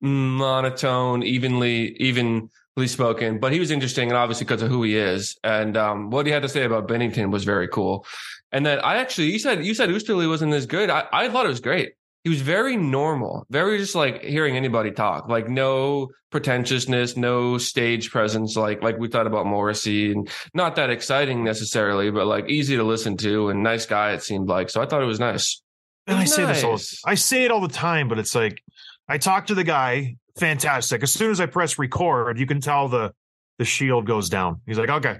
monotone, 0.00 1.24
evenly, 1.24 1.96
evenly 1.96 2.48
spoken. 2.86 3.40
But 3.40 3.52
he 3.52 3.58
was 3.58 3.72
interesting, 3.72 4.08
and 4.08 4.16
obviously 4.16 4.44
because 4.44 4.62
of 4.62 4.70
who 4.70 4.84
he 4.84 4.96
is, 4.96 5.36
and 5.42 5.76
um, 5.76 6.10
what 6.10 6.26
he 6.26 6.32
had 6.32 6.42
to 6.42 6.48
say 6.48 6.64
about 6.64 6.86
Bennington 6.86 7.30
was 7.32 7.44
very 7.44 7.68
cool. 7.68 8.06
And 8.52 8.64
then 8.64 8.78
I 8.78 8.98
actually, 8.98 9.32
you 9.32 9.40
said 9.40 9.64
you 9.64 9.74
said 9.74 9.88
Oosterley 9.90 10.28
wasn't 10.28 10.54
as 10.54 10.66
good. 10.66 10.90
I, 10.90 11.06
I 11.12 11.28
thought 11.28 11.44
it 11.44 11.48
was 11.48 11.60
great. 11.60 11.94
He 12.24 12.30
was 12.30 12.40
very 12.40 12.76
normal, 12.76 13.46
very 13.50 13.76
just 13.76 13.94
like 13.94 14.22
hearing 14.22 14.56
anybody 14.56 14.90
talk, 14.90 15.28
like 15.28 15.48
no 15.48 16.08
pretentiousness, 16.30 17.18
no 17.18 17.58
stage 17.58 18.10
presence, 18.10 18.56
like 18.56 18.82
like 18.82 18.98
we 18.98 19.08
thought 19.08 19.26
about 19.26 19.44
Morrissey, 19.46 20.10
and 20.10 20.28
not 20.54 20.76
that 20.76 20.88
exciting 20.88 21.44
necessarily, 21.44 22.10
but 22.10 22.26
like 22.26 22.48
easy 22.48 22.76
to 22.76 22.82
listen 22.82 23.18
to 23.18 23.50
and 23.50 23.62
nice 23.62 23.84
guy. 23.84 24.12
It 24.12 24.22
seemed 24.22 24.48
like 24.48 24.70
so. 24.70 24.80
I 24.80 24.86
thought 24.86 25.02
it 25.02 25.06
was 25.06 25.20
nice. 25.20 25.62
And 26.06 26.18
I 26.18 26.24
say 26.24 26.46
this 26.46 26.64
all 26.64 26.80
I 27.04 27.14
say 27.14 27.44
it 27.44 27.50
all 27.50 27.60
the 27.60 27.68
time, 27.68 28.08
but 28.08 28.18
it's 28.18 28.34
like 28.34 28.58
I 29.06 29.18
talk 29.18 29.46
to 29.48 29.54
the 29.54 29.64
guy, 29.64 30.16
fantastic. 30.38 31.02
As 31.02 31.12
soon 31.12 31.30
as 31.30 31.40
I 31.40 31.46
press 31.46 31.78
record, 31.78 32.38
you 32.38 32.46
can 32.46 32.60
tell 32.60 32.88
the 32.88 33.12
the 33.58 33.66
shield 33.66 34.06
goes 34.06 34.30
down. 34.30 34.62
He's 34.66 34.78
like, 34.78 34.88
okay. 34.88 35.18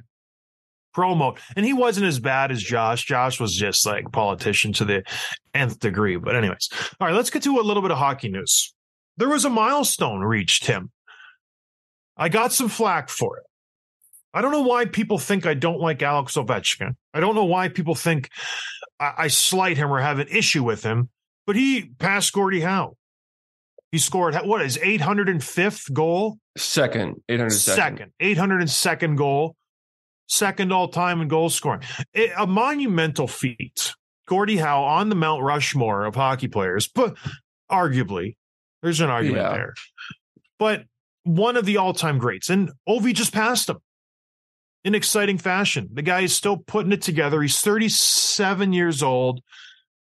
Promo. 0.94 1.36
And 1.56 1.66
he 1.66 1.72
wasn't 1.72 2.06
as 2.06 2.18
bad 2.20 2.50
as 2.50 2.62
Josh. 2.62 3.04
Josh 3.04 3.40
was 3.40 3.54
just 3.54 3.84
like 3.86 4.10
politician 4.12 4.72
to 4.74 4.84
the 4.84 5.02
nth 5.52 5.78
degree. 5.78 6.16
But 6.16 6.36
anyways. 6.36 6.68
All 7.00 7.06
right, 7.08 7.14
let's 7.14 7.30
get 7.30 7.42
to 7.42 7.58
a 7.58 7.62
little 7.62 7.82
bit 7.82 7.90
of 7.90 7.98
hockey 7.98 8.28
news. 8.28 8.74
There 9.16 9.28
was 9.28 9.44
a 9.44 9.50
milestone 9.50 10.20
reached, 10.20 10.64
Tim. 10.64 10.90
I 12.16 12.28
got 12.28 12.52
some 12.52 12.68
flack 12.68 13.08
for 13.08 13.38
it. 13.38 13.44
I 14.32 14.42
don't 14.42 14.52
know 14.52 14.62
why 14.62 14.86
people 14.86 15.18
think 15.18 15.46
I 15.46 15.54
don't 15.54 15.80
like 15.80 16.02
Alex 16.02 16.34
Ovechkin. 16.34 16.96
I 17.12 17.20
don't 17.20 17.36
know 17.36 17.44
why 17.44 17.68
people 17.68 17.94
think 17.94 18.30
I, 18.98 19.12
I 19.18 19.28
slight 19.28 19.76
him 19.76 19.92
or 19.92 20.00
have 20.00 20.18
an 20.18 20.26
issue 20.28 20.64
with 20.64 20.82
him, 20.82 21.08
but 21.46 21.54
he 21.54 21.90
passed 21.98 22.32
Gordie 22.32 22.60
Howe. 22.60 22.96
He 23.92 23.98
scored 23.98 24.34
what 24.44 24.60
is 24.60 24.76
805th 24.76 25.92
goal, 25.92 26.38
Second, 26.56 27.22
eight 27.28 27.38
hundred 27.38 27.50
second. 27.50 28.12
second, 28.20 28.38
802nd 28.40 29.16
goal, 29.16 29.54
second 30.28 30.72
all 30.72 30.88
time 30.88 31.20
in 31.20 31.28
goal 31.28 31.50
scoring. 31.50 31.82
A, 32.14 32.30
a 32.38 32.46
monumental 32.46 33.28
feat. 33.28 33.94
Gordie 34.26 34.56
Howe 34.56 34.82
on 34.84 35.10
the 35.10 35.14
Mount 35.14 35.42
Rushmore 35.42 36.04
of 36.06 36.14
hockey 36.14 36.48
players, 36.48 36.88
but 36.88 37.14
arguably 37.70 38.36
there's 38.82 39.00
an 39.00 39.10
argument 39.10 39.42
Yeah. 39.42 39.52
there. 39.52 39.74
But 40.58 40.84
one 41.24 41.56
of 41.56 41.66
the 41.66 41.76
all-time 41.78 42.18
greats. 42.18 42.48
And 42.50 42.70
Ovi 42.88 43.12
just 43.14 43.32
passed 43.32 43.68
him 43.68 43.78
in 44.84 44.94
exciting 44.94 45.38
fashion. 45.38 45.88
The 45.92 46.02
guy 46.02 46.20
is 46.20 46.34
still 46.34 46.56
putting 46.58 46.92
it 46.92 47.02
together. 47.02 47.40
He's 47.42 47.60
37 47.60 48.72
years 48.72 49.02
old, 49.02 49.40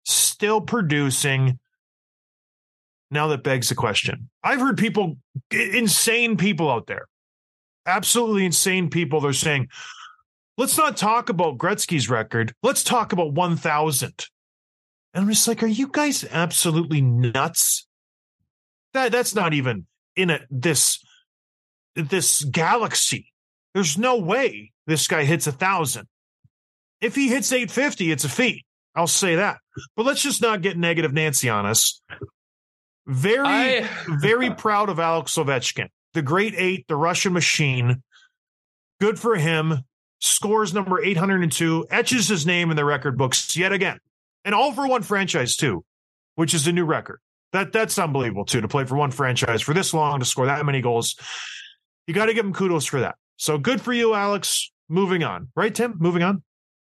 still 0.04 0.62
producing. 0.62 1.60
Now 3.12 3.28
that 3.28 3.44
begs 3.44 3.70
the 3.70 3.76
question. 3.76 4.30
I've 4.44 4.60
heard 4.60 4.78
people, 4.78 5.18
insane 5.52 6.38
people 6.38 6.70
out 6.70 6.88
there, 6.88 7.08
absolutely 7.86 8.46
insane 8.46 8.90
people. 8.90 9.22
They're 9.22 9.32
saying, 9.34 9.70
let's 10.58 10.78
not 10.78 10.98
talk 10.98 11.30
about 11.30 11.58
Gretzky's 11.58 12.10
record. 12.10 12.54
Let's 12.64 12.84
talk 12.84 13.14
about 13.14 13.34
1,000. 13.34 14.26
And 15.14 15.24
I'm 15.24 15.30
just 15.30 15.48
like, 15.48 15.64
are 15.64 15.68
you 15.68 15.88
guys 15.88 16.26
absolutely 16.30 17.02
nuts? 17.02 17.88
That 18.94 19.12
that's 19.12 19.36
not 19.36 19.54
even 19.54 19.88
in 20.16 20.30
a 20.30 20.40
this 20.50 21.04
this 21.96 22.44
galaxy. 22.44 23.32
There's 23.74 23.98
no 23.98 24.18
way 24.18 24.72
this 24.88 25.08
guy 25.08 25.24
hits 25.26 25.48
a 25.48 25.52
thousand. 25.52 26.08
If 27.02 27.16
he 27.16 27.28
hits 27.28 27.52
850, 27.52 28.12
it's 28.12 28.24
a 28.24 28.30
feat. 28.30 28.66
I'll 28.96 29.08
say 29.08 29.36
that. 29.36 29.58
But 29.98 30.06
let's 30.06 30.22
just 30.22 30.42
not 30.42 30.62
get 30.62 30.78
negative 30.78 31.12
Nancy 31.14 31.50
on 31.50 31.66
us. 31.66 32.02
Very, 33.06 33.46
I- 33.48 33.90
very 34.22 34.50
proud 34.52 34.90
of 34.90 35.00
Alex 35.00 35.36
Ovechkin, 35.36 35.90
the 36.14 36.22
great 36.22 36.54
eight, 36.58 36.86
the 36.88 36.96
Russian 36.96 37.34
machine. 37.34 38.02
Good 39.02 39.20
for 39.20 39.36
him. 39.36 39.84
Scores 40.26 40.74
number 40.74 41.00
802, 41.00 41.86
etches 41.92 42.28
his 42.28 42.48
name 42.48 42.72
in 42.72 42.76
the 42.76 42.84
record 42.84 43.16
books 43.16 43.56
yet 43.56 43.72
again. 43.72 44.00
And 44.44 44.56
all 44.56 44.74
for 44.74 44.88
one 44.88 45.04
franchise, 45.04 45.56
too, 45.56 45.86
which 46.34 46.56
is 46.56 46.66
a 46.66 46.72
new 46.72 46.84
record. 46.84 47.20
That 47.54 47.72
That's 47.72 48.00
unbelievable, 48.00 48.44
too, 48.44 48.60
to 48.62 48.68
play 48.68 48.86
for 48.86 48.96
one 48.96 49.12
franchise 49.12 49.62
for 49.62 49.76
this 49.76 49.94
long, 49.94 50.20
to 50.20 50.26
score 50.26 50.48
that 50.48 50.66
many 50.66 50.82
goals. 50.82 51.16
You 52.08 52.16
got 52.16 52.26
to 52.26 52.34
give 52.34 52.44
him 52.44 52.54
kudos 52.54 52.86
for 52.86 53.02
that. 53.02 53.16
So 53.38 53.60
good 53.60 53.82
for 53.82 53.94
you, 53.94 54.16
Alex. 54.16 54.72
Moving 54.90 55.24
on. 55.24 55.50
Right, 55.56 55.74
Tim? 55.74 55.96
Moving 56.00 56.24
on. 56.24 56.42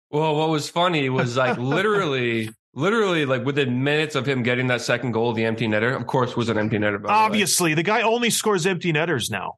Well, 0.10 0.36
what 0.38 0.48
was 0.48 0.70
funny 0.70 1.10
was 1.10 1.36
like 1.36 1.58
literally, 1.58 2.50
literally, 2.74 3.26
like 3.26 3.44
within 3.44 3.84
minutes 3.84 4.16
of 4.16 4.26
him 4.26 4.44
getting 4.44 4.68
that 4.68 4.82
second 4.82 5.12
goal, 5.12 5.34
the 5.34 5.44
empty 5.44 5.68
netter, 5.68 5.94
of 5.94 6.08
course, 6.08 6.38
was 6.38 6.48
an 6.48 6.58
empty 6.58 6.78
netter. 6.78 7.02
by 7.02 7.10
the. 7.10 7.14
Obviously, 7.14 7.74
the 7.74 7.84
guy 7.84 8.04
only 8.04 8.30
scores 8.30 8.66
empty 8.66 8.94
netters 8.94 9.30
now. 9.30 9.56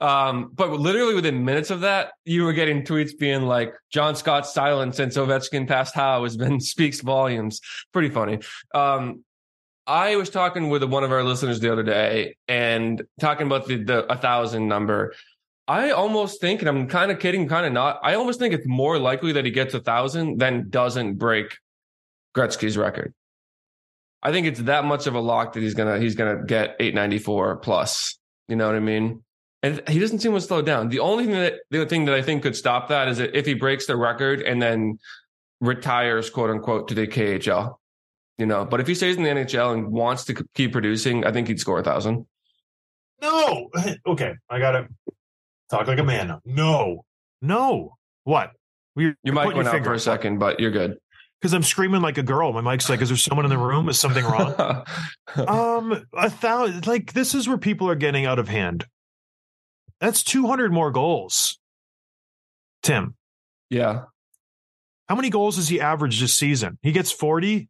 Um, 0.00 0.50
but 0.54 0.70
literally 0.72 1.14
within 1.14 1.44
minutes 1.44 1.70
of 1.70 1.80
that, 1.80 2.12
you 2.24 2.44
were 2.44 2.52
getting 2.52 2.82
tweets 2.84 3.18
being 3.18 3.42
like, 3.42 3.74
John 3.90 4.14
Scott's 4.14 4.52
silence 4.52 4.96
since 4.96 5.16
Ovechkin 5.16 5.66
passed 5.66 5.94
Howe 5.94 6.22
has 6.22 6.36
been 6.36 6.60
speaks 6.60 7.00
volumes. 7.00 7.60
Pretty 7.92 8.10
funny. 8.10 8.38
Um, 8.74 9.24
I 9.86 10.16
was 10.16 10.28
talking 10.28 10.68
with 10.68 10.84
one 10.84 11.02
of 11.02 11.12
our 11.12 11.24
listeners 11.24 11.60
the 11.60 11.72
other 11.72 11.82
day 11.82 12.36
and 12.46 13.02
talking 13.20 13.46
about 13.46 13.66
the, 13.66 13.82
the 13.82 14.12
a 14.12 14.16
thousand 14.16 14.68
number. 14.68 15.14
I 15.66 15.90
almost 15.90 16.40
think, 16.40 16.60
and 16.60 16.68
I'm 16.68 16.88
kind 16.88 17.10
of 17.10 17.18
kidding, 17.18 17.48
kind 17.48 17.66
of 17.66 17.72
not. 17.72 17.98
I 18.02 18.14
almost 18.14 18.38
think 18.38 18.54
it's 18.54 18.66
more 18.66 18.98
likely 18.98 19.32
that 19.32 19.44
he 19.44 19.50
gets 19.50 19.74
a 19.74 19.80
thousand 19.80 20.38
than 20.38 20.68
doesn't 20.68 21.14
break 21.14 21.56
Gretzky's 22.36 22.76
record. 22.76 23.14
I 24.22 24.32
think 24.32 24.46
it's 24.46 24.60
that 24.60 24.84
much 24.84 25.06
of 25.06 25.14
a 25.14 25.20
lock 25.20 25.54
that 25.54 25.60
he's 25.60 25.74
gonna 25.74 25.98
he's 25.98 26.14
gonna 26.14 26.44
get 26.44 26.76
894 26.80 27.56
plus. 27.56 28.18
You 28.48 28.56
know 28.56 28.66
what 28.66 28.76
I 28.76 28.80
mean? 28.80 29.22
And 29.62 29.82
he 29.88 29.98
doesn't 29.98 30.20
seem 30.20 30.32
to 30.34 30.40
slow 30.40 30.62
down. 30.62 30.88
The 30.88 31.00
only 31.00 31.24
thing 31.24 31.34
that 31.34 31.54
the 31.70 31.84
thing 31.86 32.04
that 32.04 32.14
I 32.14 32.22
think 32.22 32.42
could 32.42 32.54
stop 32.54 32.88
that 32.88 33.08
is 33.08 33.18
that 33.18 33.36
if 33.36 33.44
he 33.44 33.54
breaks 33.54 33.86
the 33.86 33.96
record 33.96 34.40
and 34.40 34.62
then 34.62 34.98
retires, 35.60 36.30
quote 36.30 36.50
unquote, 36.50 36.88
to 36.88 36.94
the 36.94 37.06
KHL. 37.06 37.76
You 38.38 38.46
know, 38.46 38.64
but 38.64 38.78
if 38.78 38.86
he 38.86 38.94
stays 38.94 39.16
in 39.16 39.24
the 39.24 39.30
NHL 39.30 39.74
and 39.74 39.88
wants 39.90 40.24
to 40.26 40.46
keep 40.54 40.70
producing, 40.70 41.24
I 41.24 41.32
think 41.32 41.48
he'd 41.48 41.58
score 41.58 41.80
a 41.80 41.82
thousand. 41.82 42.26
No. 43.20 43.68
Okay. 44.06 44.34
I 44.48 44.58
got 44.60 44.72
to 44.72 44.88
talk 45.70 45.88
like 45.88 45.98
a 45.98 46.04
man 46.04 46.28
now. 46.28 46.40
No. 46.44 47.04
No. 47.42 47.96
What? 48.24 48.52
You're, 48.94 49.16
You 49.24 49.32
might 49.32 49.54
went 49.54 49.68
out 49.68 49.84
for 49.84 49.92
a 49.92 49.98
second, 49.98 50.38
but 50.38 50.60
you're 50.60 50.70
good. 50.70 50.98
Because 51.40 51.52
I'm 51.52 51.62
screaming 51.62 52.00
like 52.00 52.18
a 52.18 52.22
girl. 52.22 52.52
My 52.52 52.60
mic's 52.60 52.88
like, 52.88 53.00
is 53.00 53.08
there 53.08 53.16
someone 53.16 53.44
in 53.44 53.50
the 53.50 53.58
room? 53.58 53.88
Is 53.88 53.98
something 53.98 54.24
wrong? 54.24 54.54
um, 55.48 56.04
a 56.12 56.30
thousand. 56.30 56.86
Like, 56.86 57.12
this 57.12 57.34
is 57.34 57.46
where 57.48 57.58
people 57.58 57.88
are 57.88 57.94
getting 57.94 58.26
out 58.26 58.38
of 58.38 58.48
hand. 58.48 58.86
That's 60.00 60.22
200 60.22 60.72
more 60.72 60.90
goals. 60.90 61.58
Tim, 62.82 63.14
yeah. 63.70 64.04
how 65.08 65.16
many 65.16 65.30
goals 65.30 65.56
has 65.56 65.68
he 65.68 65.80
averaged 65.80 66.22
this 66.22 66.34
season? 66.34 66.78
He 66.82 66.92
gets 66.92 67.10
40 67.10 67.68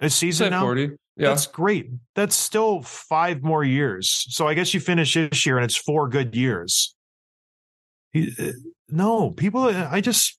a 0.00 0.10
season 0.10 0.50
now? 0.50 0.62
40. 0.62 0.90
Yeah. 1.16 1.28
That's 1.28 1.46
great. 1.46 1.90
That's 2.14 2.36
still 2.36 2.82
five 2.82 3.42
more 3.42 3.64
years. 3.64 4.26
So 4.30 4.48
I 4.48 4.54
guess 4.54 4.72
you 4.74 4.80
finish 4.80 5.14
this 5.14 5.46
year 5.46 5.56
and 5.56 5.64
it's 5.64 5.76
four 5.76 6.08
good 6.08 6.34
years. 6.34 6.94
He, 8.12 8.32
uh, 8.38 8.52
no, 8.88 9.30
people, 9.30 9.64
I 9.64 10.00
just, 10.00 10.38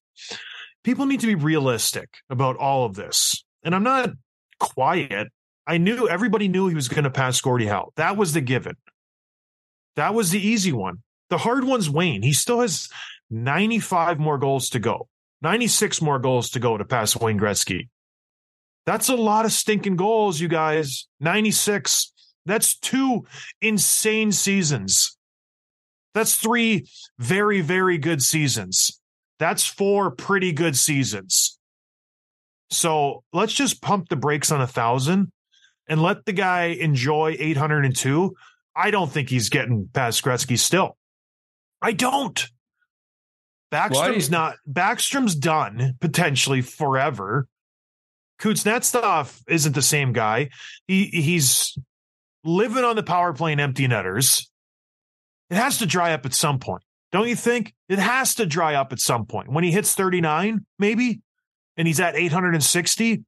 people 0.84 1.06
need 1.06 1.20
to 1.22 1.28
be 1.28 1.36
realistic 1.36 2.10
about 2.30 2.58
all 2.58 2.86
of 2.86 2.96
this. 2.96 3.44
And 3.64 3.74
I'm 3.74 3.84
not 3.84 4.12
quiet. 4.60 5.30
I 5.66 5.78
knew 5.78 6.08
everybody 6.08 6.48
knew 6.48 6.68
he 6.68 6.76
was 6.76 6.90
going 6.90 7.06
to 7.06 7.10
pass 7.10 7.40
Gordie 7.40 7.68
Howe. 7.68 7.92
That 7.96 8.18
was 8.18 8.34
the 8.34 8.42
given. 8.42 8.76
That 9.96 10.14
was 10.14 10.32
the 10.32 10.46
easy 10.46 10.72
one. 10.72 11.04
The 11.30 11.38
hard 11.38 11.64
one's 11.64 11.90
Wayne. 11.90 12.22
He 12.22 12.34
still 12.34 12.62
has 12.62 12.90
95 13.30 14.20
more 14.20 14.38
goals 14.38 14.70
to 14.70 14.80
go, 14.80 15.08
96 15.42 16.02
more 16.02 16.20
goals 16.20 16.50
to 16.52 16.60
go 16.60 16.78
to 16.78 16.86
pass 16.86 17.16
Wayne 17.16 17.40
Gretzky. 17.40 17.90
That's 18.86 19.10
a 19.10 19.16
lot 19.16 19.46
of 19.46 19.52
stinking 19.52 19.96
goals, 19.96 20.40
you 20.40 20.48
guys. 20.48 21.08
96. 21.20 22.12
That's 22.46 22.78
two 22.78 23.26
insane 23.62 24.32
seasons. 24.32 25.18
That's 26.14 26.36
three 26.36 26.88
very, 27.18 27.62
very 27.62 27.98
good 27.98 28.22
seasons. 28.22 29.00
That's 29.40 29.66
four 29.66 30.12
pretty 30.12 30.52
good 30.52 30.78
seasons. 30.78 31.58
So 32.70 33.24
let's 33.34 33.54
just 33.54 33.82
pump 33.82 34.10
the 34.10 34.16
brakes 34.16 34.52
on 34.52 34.62
a 34.62 34.68
thousand 34.68 35.32
and 35.88 36.02
let 36.02 36.26
the 36.26 36.34
guy 36.34 36.66
enjoy 36.66 37.36
802. 37.40 38.36
I 38.76 38.92
don't 38.92 39.12
think 39.12 39.30
he's 39.30 39.50
getting 39.50 39.90
past 39.94 40.24
Gretzky 40.24 40.58
still. 40.58 40.98
I 41.82 41.92
don't. 41.92 42.48
Backstrom's 43.72 44.30
not, 44.30 44.56
Backstrom's 44.70 45.36
done 45.36 45.96
potentially 46.00 46.62
forever. 46.62 47.48
Kuznetsov 48.40 49.42
isn't 49.48 49.74
the 49.74 49.82
same 49.82 50.14
guy. 50.14 50.50
He 50.88 51.06
he's 51.06 51.78
living 52.44 52.84
on 52.84 52.96
the 52.96 53.04
power 53.04 53.34
play 53.34 53.52
and 53.52 53.62
empty 53.62 53.88
netters. 53.88 54.50
It 55.50 55.56
has 55.56 55.80
to 55.80 55.86
dry 55.86 56.14
up 56.14 56.26
at 56.26 56.34
some 56.34 56.60
point, 56.60 56.84
don't 57.12 57.28
you 57.28 57.36
think? 57.36 57.74
It 57.90 58.00
has 58.00 58.36
to 58.36 58.46
dry 58.46 58.76
up 58.76 58.92
at 58.92 59.00
some 59.00 59.26
point. 59.26 59.52
When 59.52 59.64
he 59.64 59.72
hits 59.72 59.94
39, 59.94 60.66
maybe, 60.78 61.22
and 61.78 61.88
he's 61.88 62.00
at 62.00 62.16
860, 62.16 63.24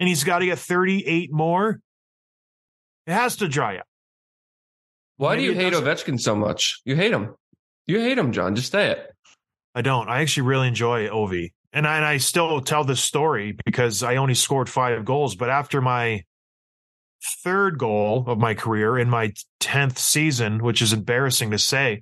and 0.00 0.08
he's 0.08 0.24
got 0.24 0.40
to 0.40 0.46
get 0.46 0.58
38 0.58 1.32
more. 1.32 1.80
It 3.06 3.12
has 3.12 3.36
to 3.36 3.48
dry 3.48 3.78
up. 3.78 3.86
Why 5.18 5.36
do 5.36 5.42
you 5.42 5.52
hate 5.52 5.70
doesn't. 5.70 5.84
Ovechkin 5.84 6.20
so 6.20 6.34
much? 6.34 6.80
You 6.84 6.96
hate 6.96 7.12
him. 7.12 7.34
You 7.86 8.00
hate 8.00 8.16
him, 8.16 8.32
John. 8.32 8.54
Just 8.54 8.72
say 8.72 8.92
it. 8.92 9.12
I 9.74 9.82
don't. 9.82 10.08
I 10.08 10.22
actually 10.22 10.44
really 10.44 10.68
enjoy 10.68 11.08
Ovi. 11.08 11.52
And 11.72 11.86
I, 11.86 11.96
and 11.96 12.04
I 12.04 12.16
still 12.16 12.60
tell 12.60 12.84
this 12.84 13.00
story 13.00 13.56
because 13.64 14.02
I 14.02 14.16
only 14.16 14.34
scored 14.34 14.68
five 14.68 15.04
goals. 15.04 15.34
But 15.34 15.50
after 15.50 15.80
my 15.80 16.24
third 17.42 17.78
goal 17.78 18.24
of 18.26 18.38
my 18.38 18.54
career 18.54 18.96
in 18.96 19.10
my 19.10 19.32
10th 19.60 19.98
season, 19.98 20.62
which 20.62 20.80
is 20.80 20.92
embarrassing 20.92 21.50
to 21.50 21.58
say, 21.58 22.00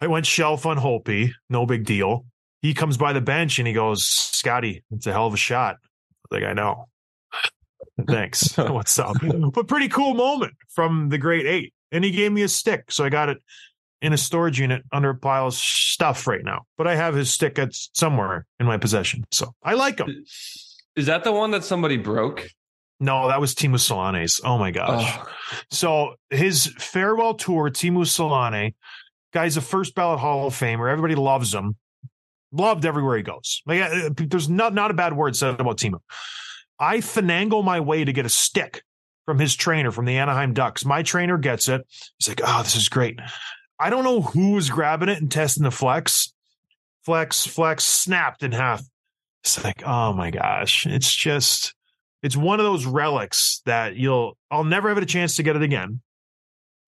I 0.00 0.06
went 0.06 0.26
shelf 0.26 0.64
on 0.64 0.78
Holtby. 0.78 1.32
No 1.50 1.66
big 1.66 1.84
deal. 1.84 2.24
He 2.62 2.72
comes 2.72 2.96
by 2.96 3.12
the 3.12 3.20
bench 3.20 3.58
and 3.58 3.68
he 3.68 3.74
goes, 3.74 4.04
Scotty, 4.04 4.82
it's 4.90 5.06
a 5.06 5.12
hell 5.12 5.26
of 5.26 5.34
a 5.34 5.38
shot. 5.38 5.76
Like, 6.30 6.44
I 6.44 6.54
know. 6.54 6.86
Thanks. 8.06 8.54
What's 8.56 8.98
up? 8.98 9.16
But 9.52 9.68
pretty 9.68 9.88
cool 9.88 10.14
moment 10.14 10.54
from 10.70 11.08
the 11.08 11.18
great 11.18 11.46
eight. 11.46 11.74
And 11.92 12.04
he 12.04 12.10
gave 12.10 12.32
me 12.32 12.42
a 12.42 12.48
stick. 12.48 12.90
So 12.90 13.04
I 13.04 13.08
got 13.08 13.28
it 13.28 13.38
in 14.00 14.12
a 14.12 14.16
storage 14.16 14.58
unit 14.60 14.82
under 14.92 15.10
a 15.10 15.14
pile 15.14 15.48
of 15.48 15.54
stuff 15.54 16.26
right 16.26 16.44
now. 16.44 16.62
But 16.78 16.86
I 16.86 16.94
have 16.94 17.14
his 17.14 17.32
stick 17.32 17.58
at 17.58 17.70
somewhere 17.72 18.46
in 18.58 18.66
my 18.66 18.76
possession. 18.78 19.24
So 19.30 19.54
I 19.62 19.74
like 19.74 19.98
him. 19.98 20.24
Is 20.96 21.06
that 21.06 21.24
the 21.24 21.32
one 21.32 21.50
that 21.50 21.64
somebody 21.64 21.96
broke? 21.96 22.48
No, 23.00 23.28
that 23.28 23.40
was 23.40 23.54
Teemu 23.54 23.76
Selanne's. 23.76 24.40
Oh 24.44 24.58
my 24.58 24.70
gosh. 24.70 25.18
Oh, 25.18 25.28
So 25.70 26.14
his 26.28 26.66
farewell 26.78 27.34
tour, 27.34 27.70
Timu 27.70 28.04
Solane, 28.04 28.74
guy's 29.32 29.56
a 29.56 29.62
first 29.62 29.94
ballot 29.94 30.20
Hall 30.20 30.46
of 30.46 30.54
Famer. 30.54 30.90
Everybody 30.90 31.14
loves 31.14 31.54
him. 31.54 31.76
Loved 32.52 32.84
everywhere 32.84 33.16
he 33.16 33.22
goes. 33.22 33.62
Like 33.64 33.80
uh, 33.80 34.10
there's 34.16 34.50
not 34.50 34.74
not 34.74 34.90
a 34.90 34.94
bad 34.94 35.16
word 35.16 35.36
said 35.36 35.60
about 35.60 35.78
Teemu. 35.78 36.00
I 36.80 36.98
finagle 36.98 37.62
my 37.62 37.78
way 37.80 38.04
to 38.04 38.12
get 38.12 38.26
a 38.26 38.30
stick 38.30 38.82
from 39.26 39.38
his 39.38 39.54
trainer 39.54 39.92
from 39.92 40.06
the 40.06 40.16
Anaheim 40.16 40.54
Ducks. 40.54 40.84
My 40.84 41.02
trainer 41.02 41.38
gets 41.38 41.68
it. 41.68 41.86
He's 42.18 42.28
like, 42.28 42.40
"Oh, 42.42 42.62
this 42.62 42.74
is 42.74 42.88
great." 42.88 43.20
I 43.78 43.90
don't 43.90 44.04
know 44.04 44.22
who 44.22 44.52
was 44.52 44.68
grabbing 44.70 45.08
it 45.08 45.20
and 45.20 45.30
testing 45.30 45.62
the 45.62 45.70
flex. 45.70 46.32
Flex, 47.04 47.46
flex, 47.46 47.84
snapped 47.84 48.42
in 48.42 48.52
half. 48.52 48.82
It's 49.42 49.64
like, 49.64 49.82
oh 49.86 50.12
my 50.12 50.30
gosh, 50.30 50.86
it's 50.86 51.14
just, 51.14 51.74
it's 52.22 52.36
one 52.36 52.60
of 52.60 52.66
those 52.66 52.84
relics 52.84 53.62
that 53.64 53.96
you'll, 53.96 54.36
I'll 54.50 54.64
never 54.64 54.90
have 54.90 54.98
a 54.98 55.06
chance 55.06 55.36
to 55.36 55.42
get 55.42 55.56
it 55.56 55.62
again. 55.62 56.02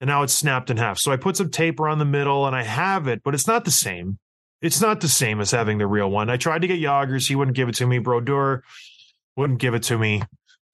and 0.02 0.08
now 0.08 0.22
it's 0.24 0.34
snapped 0.34 0.68
in 0.68 0.76
half. 0.76 0.98
So 0.98 1.12
I 1.12 1.16
put 1.16 1.36
some 1.36 1.48
tape 1.48 1.78
around 1.78 2.00
the 2.00 2.04
middle 2.04 2.44
and 2.46 2.56
I 2.56 2.64
have 2.64 3.06
it, 3.06 3.22
but 3.22 3.34
it's 3.34 3.46
not 3.46 3.64
the 3.64 3.70
same. 3.70 4.18
It's 4.60 4.80
not 4.80 5.00
the 5.00 5.08
same 5.08 5.40
as 5.40 5.52
having 5.52 5.78
the 5.78 5.86
real 5.86 6.10
one. 6.10 6.28
I 6.28 6.36
tried 6.36 6.62
to 6.62 6.68
get 6.68 6.80
Jagrs. 6.80 7.28
He 7.28 7.36
wouldn't 7.36 7.56
give 7.56 7.68
it 7.68 7.76
to 7.76 7.86
me. 7.86 8.00
Brodeur 8.00 8.64
wouldn't 9.36 9.60
give 9.60 9.74
it 9.74 9.82
to 9.84 9.98
me. 9.98 10.22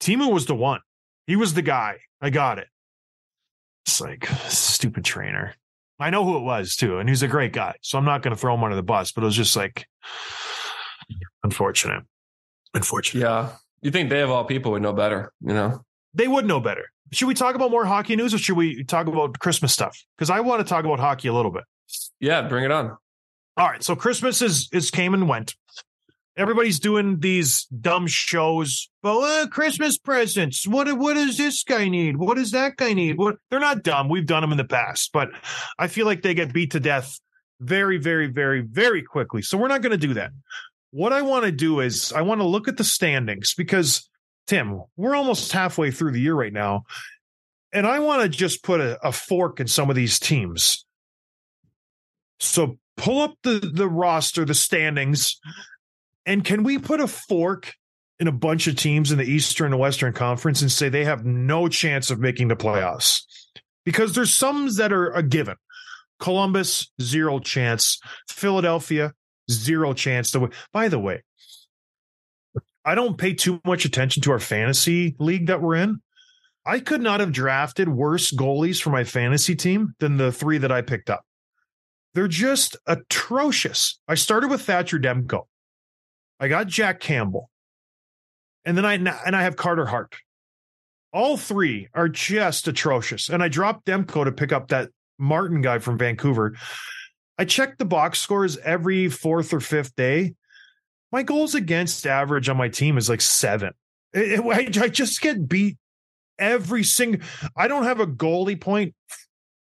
Teemu 0.00 0.32
was 0.32 0.46
the 0.46 0.54
one. 0.54 0.80
He 1.26 1.36
was 1.36 1.54
the 1.54 1.62
guy. 1.62 1.98
I 2.20 2.30
got 2.30 2.58
it. 2.58 2.68
It's 3.86 4.00
like 4.00 4.26
stupid 4.48 5.04
trainer. 5.04 5.54
I 6.00 6.10
know 6.10 6.24
who 6.24 6.36
it 6.36 6.42
was 6.42 6.76
too, 6.76 6.98
and 6.98 7.08
he's 7.08 7.22
a 7.22 7.28
great 7.28 7.52
guy. 7.52 7.74
So 7.82 7.98
I'm 7.98 8.04
not 8.04 8.22
going 8.22 8.34
to 8.34 8.40
throw 8.40 8.54
him 8.54 8.62
under 8.62 8.76
the 8.76 8.82
bus, 8.82 9.12
but 9.12 9.22
it 9.22 9.26
was 9.26 9.36
just 9.36 9.56
like 9.56 9.86
unfortunate. 11.42 12.04
Unfortunate. 12.74 13.20
Yeah. 13.20 13.50
You 13.82 13.90
think 13.90 14.10
they 14.10 14.22
of 14.22 14.30
all 14.30 14.44
people 14.44 14.72
would 14.72 14.82
know 14.82 14.92
better, 14.92 15.32
you 15.40 15.54
know? 15.54 15.84
They 16.14 16.28
would 16.28 16.46
know 16.46 16.60
better. 16.60 16.84
Should 17.12 17.28
we 17.28 17.34
talk 17.34 17.54
about 17.54 17.70
more 17.70 17.86
hockey 17.86 18.16
news 18.16 18.34
or 18.34 18.38
should 18.38 18.56
we 18.56 18.84
talk 18.84 19.06
about 19.06 19.38
Christmas 19.38 19.72
stuff? 19.72 19.98
Because 20.16 20.30
I 20.30 20.40
want 20.40 20.60
to 20.60 20.68
talk 20.68 20.84
about 20.84 21.00
hockey 21.00 21.28
a 21.28 21.32
little 21.32 21.50
bit. 21.50 21.64
Yeah, 22.20 22.42
bring 22.42 22.64
it 22.64 22.70
on. 22.70 22.96
All 23.56 23.68
right. 23.68 23.82
So 23.82 23.96
Christmas 23.96 24.42
is 24.42 24.68
is 24.72 24.90
came 24.90 25.14
and 25.14 25.28
went. 25.28 25.54
Everybody's 26.38 26.78
doing 26.78 27.18
these 27.18 27.66
dumb 27.80 28.07
shows. 28.07 28.88
But 29.02 29.18
uh, 29.18 29.47
Christmas 29.49 29.99
presents. 29.99 30.66
What 30.66 30.90
what 30.97 31.14
does 31.14 31.37
this 31.37 31.64
guy 31.64 31.88
need? 31.88 32.16
What 32.16 32.37
does 32.37 32.52
that 32.52 32.76
guy 32.76 32.92
need? 32.92 33.18
What 33.18 33.37
they're 33.50 33.61
not 33.61 33.83
dumb. 33.83 34.09
We've 34.09 34.26
done 34.26 34.42
them 34.42 34.52
in 34.52 34.59
the 34.59 34.64
past, 34.64 35.11
but 35.12 35.30
I 35.78 35.88
feel 35.88 36.07
like 36.07 36.23
they 36.23 36.35
get 36.35 36.52
beat 36.52 36.71
to 36.73 36.80
death 36.80 37.18
very, 37.61 37.99
very, 37.99 38.28
very, 38.28 38.61
very 38.61 39.02
quickly. 39.02 39.42
So 39.42 39.59
we're 39.59 39.68
not 39.68 39.83
going 39.83 39.99
to 39.99 40.07
do 40.07 40.14
that. 40.14 40.30
What 40.90 41.12
I 41.12 41.23
want 41.23 41.45
to 41.45 41.52
do 41.52 41.80
is 41.80 42.12
I 42.12 42.23
want 42.23 42.40
to 42.40 42.47
look 42.47 42.68
at 42.68 42.76
the 42.76 42.85
standings 42.85 43.54
because 43.54 44.09
Tim, 44.47 44.83
we're 44.97 45.14
almost 45.14 45.52
halfway 45.52 45.90
through 45.90 46.12
the 46.12 46.21
year 46.21 46.35
right 46.35 46.52
now. 46.52 46.85
And 47.73 47.87
I 47.87 47.99
want 47.99 48.23
to 48.23 48.28
just 48.30 48.62
put 48.62 48.80
a, 48.80 48.99
a 49.07 49.12
fork 49.12 49.61
in 49.61 49.66
some 49.66 49.90
of 49.90 49.97
these 49.97 50.18
teams. 50.18 50.87
So 52.40 52.78
pull 52.97 53.21
up 53.21 53.35
the, 53.42 53.59
the 53.59 53.88
roster, 53.88 54.47
the 54.47 54.54
standings, 54.54 55.38
and 56.28 56.44
can 56.44 56.62
we 56.62 56.78
put 56.78 57.00
a 57.00 57.08
fork 57.08 57.73
in 58.20 58.28
a 58.28 58.32
bunch 58.32 58.66
of 58.66 58.76
teams 58.76 59.11
in 59.11 59.16
the 59.16 59.25
Eastern 59.25 59.73
and 59.73 59.80
Western 59.80 60.12
Conference 60.12 60.61
and 60.61 60.70
say 60.70 60.90
they 60.90 61.06
have 61.06 61.25
no 61.25 61.68
chance 61.68 62.11
of 62.11 62.20
making 62.20 62.49
the 62.49 62.56
playoffs? 62.56 63.23
Because 63.87 64.14
there's 64.14 64.35
some 64.35 64.68
that 64.76 64.92
are 64.92 65.11
a 65.11 65.23
given. 65.23 65.56
Columbus, 66.20 66.92
zero 67.00 67.38
chance. 67.38 67.99
Philadelphia, 68.28 69.14
zero 69.50 69.94
chance 69.94 70.30
to 70.32 70.40
win. 70.40 70.52
By 70.70 70.88
the 70.88 70.99
way, 70.99 71.23
I 72.85 72.94
don't 72.94 73.16
pay 73.16 73.32
too 73.32 73.62
much 73.64 73.87
attention 73.87 74.23
to 74.25 74.32
our 74.32 74.38
fantasy 74.38 75.16
league 75.18 75.47
that 75.47 75.62
we're 75.62 75.76
in. 75.76 76.02
I 76.66 76.80
could 76.80 77.00
not 77.00 77.20
have 77.20 77.32
drafted 77.32 77.88
worse 77.88 78.30
goalies 78.32 78.82
for 78.82 78.90
my 78.90 79.04
fantasy 79.04 79.56
team 79.56 79.94
than 79.99 80.18
the 80.18 80.30
three 80.30 80.58
that 80.58 80.73
I 80.73 80.82
picked 80.82 81.08
up. 81.08 81.25
They're 82.12 82.28
just 82.28 82.76
atrocious. 82.87 83.99
I 84.06 84.14
started 84.14 84.50
with 84.50 84.61
Thatcher 84.61 84.99
Demko. 84.99 85.44
I 86.40 86.49
got 86.49 86.66
Jack 86.66 87.00
Campbell. 87.00 87.50
And 88.64 88.76
then 88.76 88.85
I 88.85 88.95
and 88.95 89.37
I 89.37 89.42
have 89.42 89.57
Carter 89.57 89.87
Hart. 89.87 90.14
All 91.12 91.37
three 91.37 91.88
are 91.95 92.09
just 92.09 92.68
atrocious. 92.68 93.28
And 93.28 93.42
I 93.42 93.49
dropped 93.49 93.87
Demko 93.87 94.25
to 94.25 94.33
pick 94.33 94.52
up 94.52 94.68
that 94.68 94.90
Martin 95.18 95.62
guy 95.62 95.78
from 95.78 95.99
Vancouver. 95.99 96.54
I 97.38 97.45
check 97.45 97.78
the 97.78 97.85
box 97.85 98.18
scores 98.18 98.59
every 98.59 99.09
fourth 99.09 99.52
or 99.52 99.61
fifth 99.61 99.95
day. 99.97 100.35
My 101.11 101.23
goals 101.23 101.54
against 101.54 102.07
average 102.07 102.49
on 102.49 102.57
my 102.57 102.68
team 102.68 102.99
is 102.99 103.09
like 103.09 103.21
seven. 103.21 103.73
It, 104.12 104.40
it, 104.40 104.80
I, 104.80 104.85
I 104.85 104.88
just 104.88 105.21
get 105.21 105.49
beat 105.49 105.78
every 106.38 106.85
single. 106.85 107.21
I 107.57 107.68
don't 107.68 107.85
have 107.85 108.00
a 108.00 108.07
goalie 108.07 108.61
point 108.61 108.95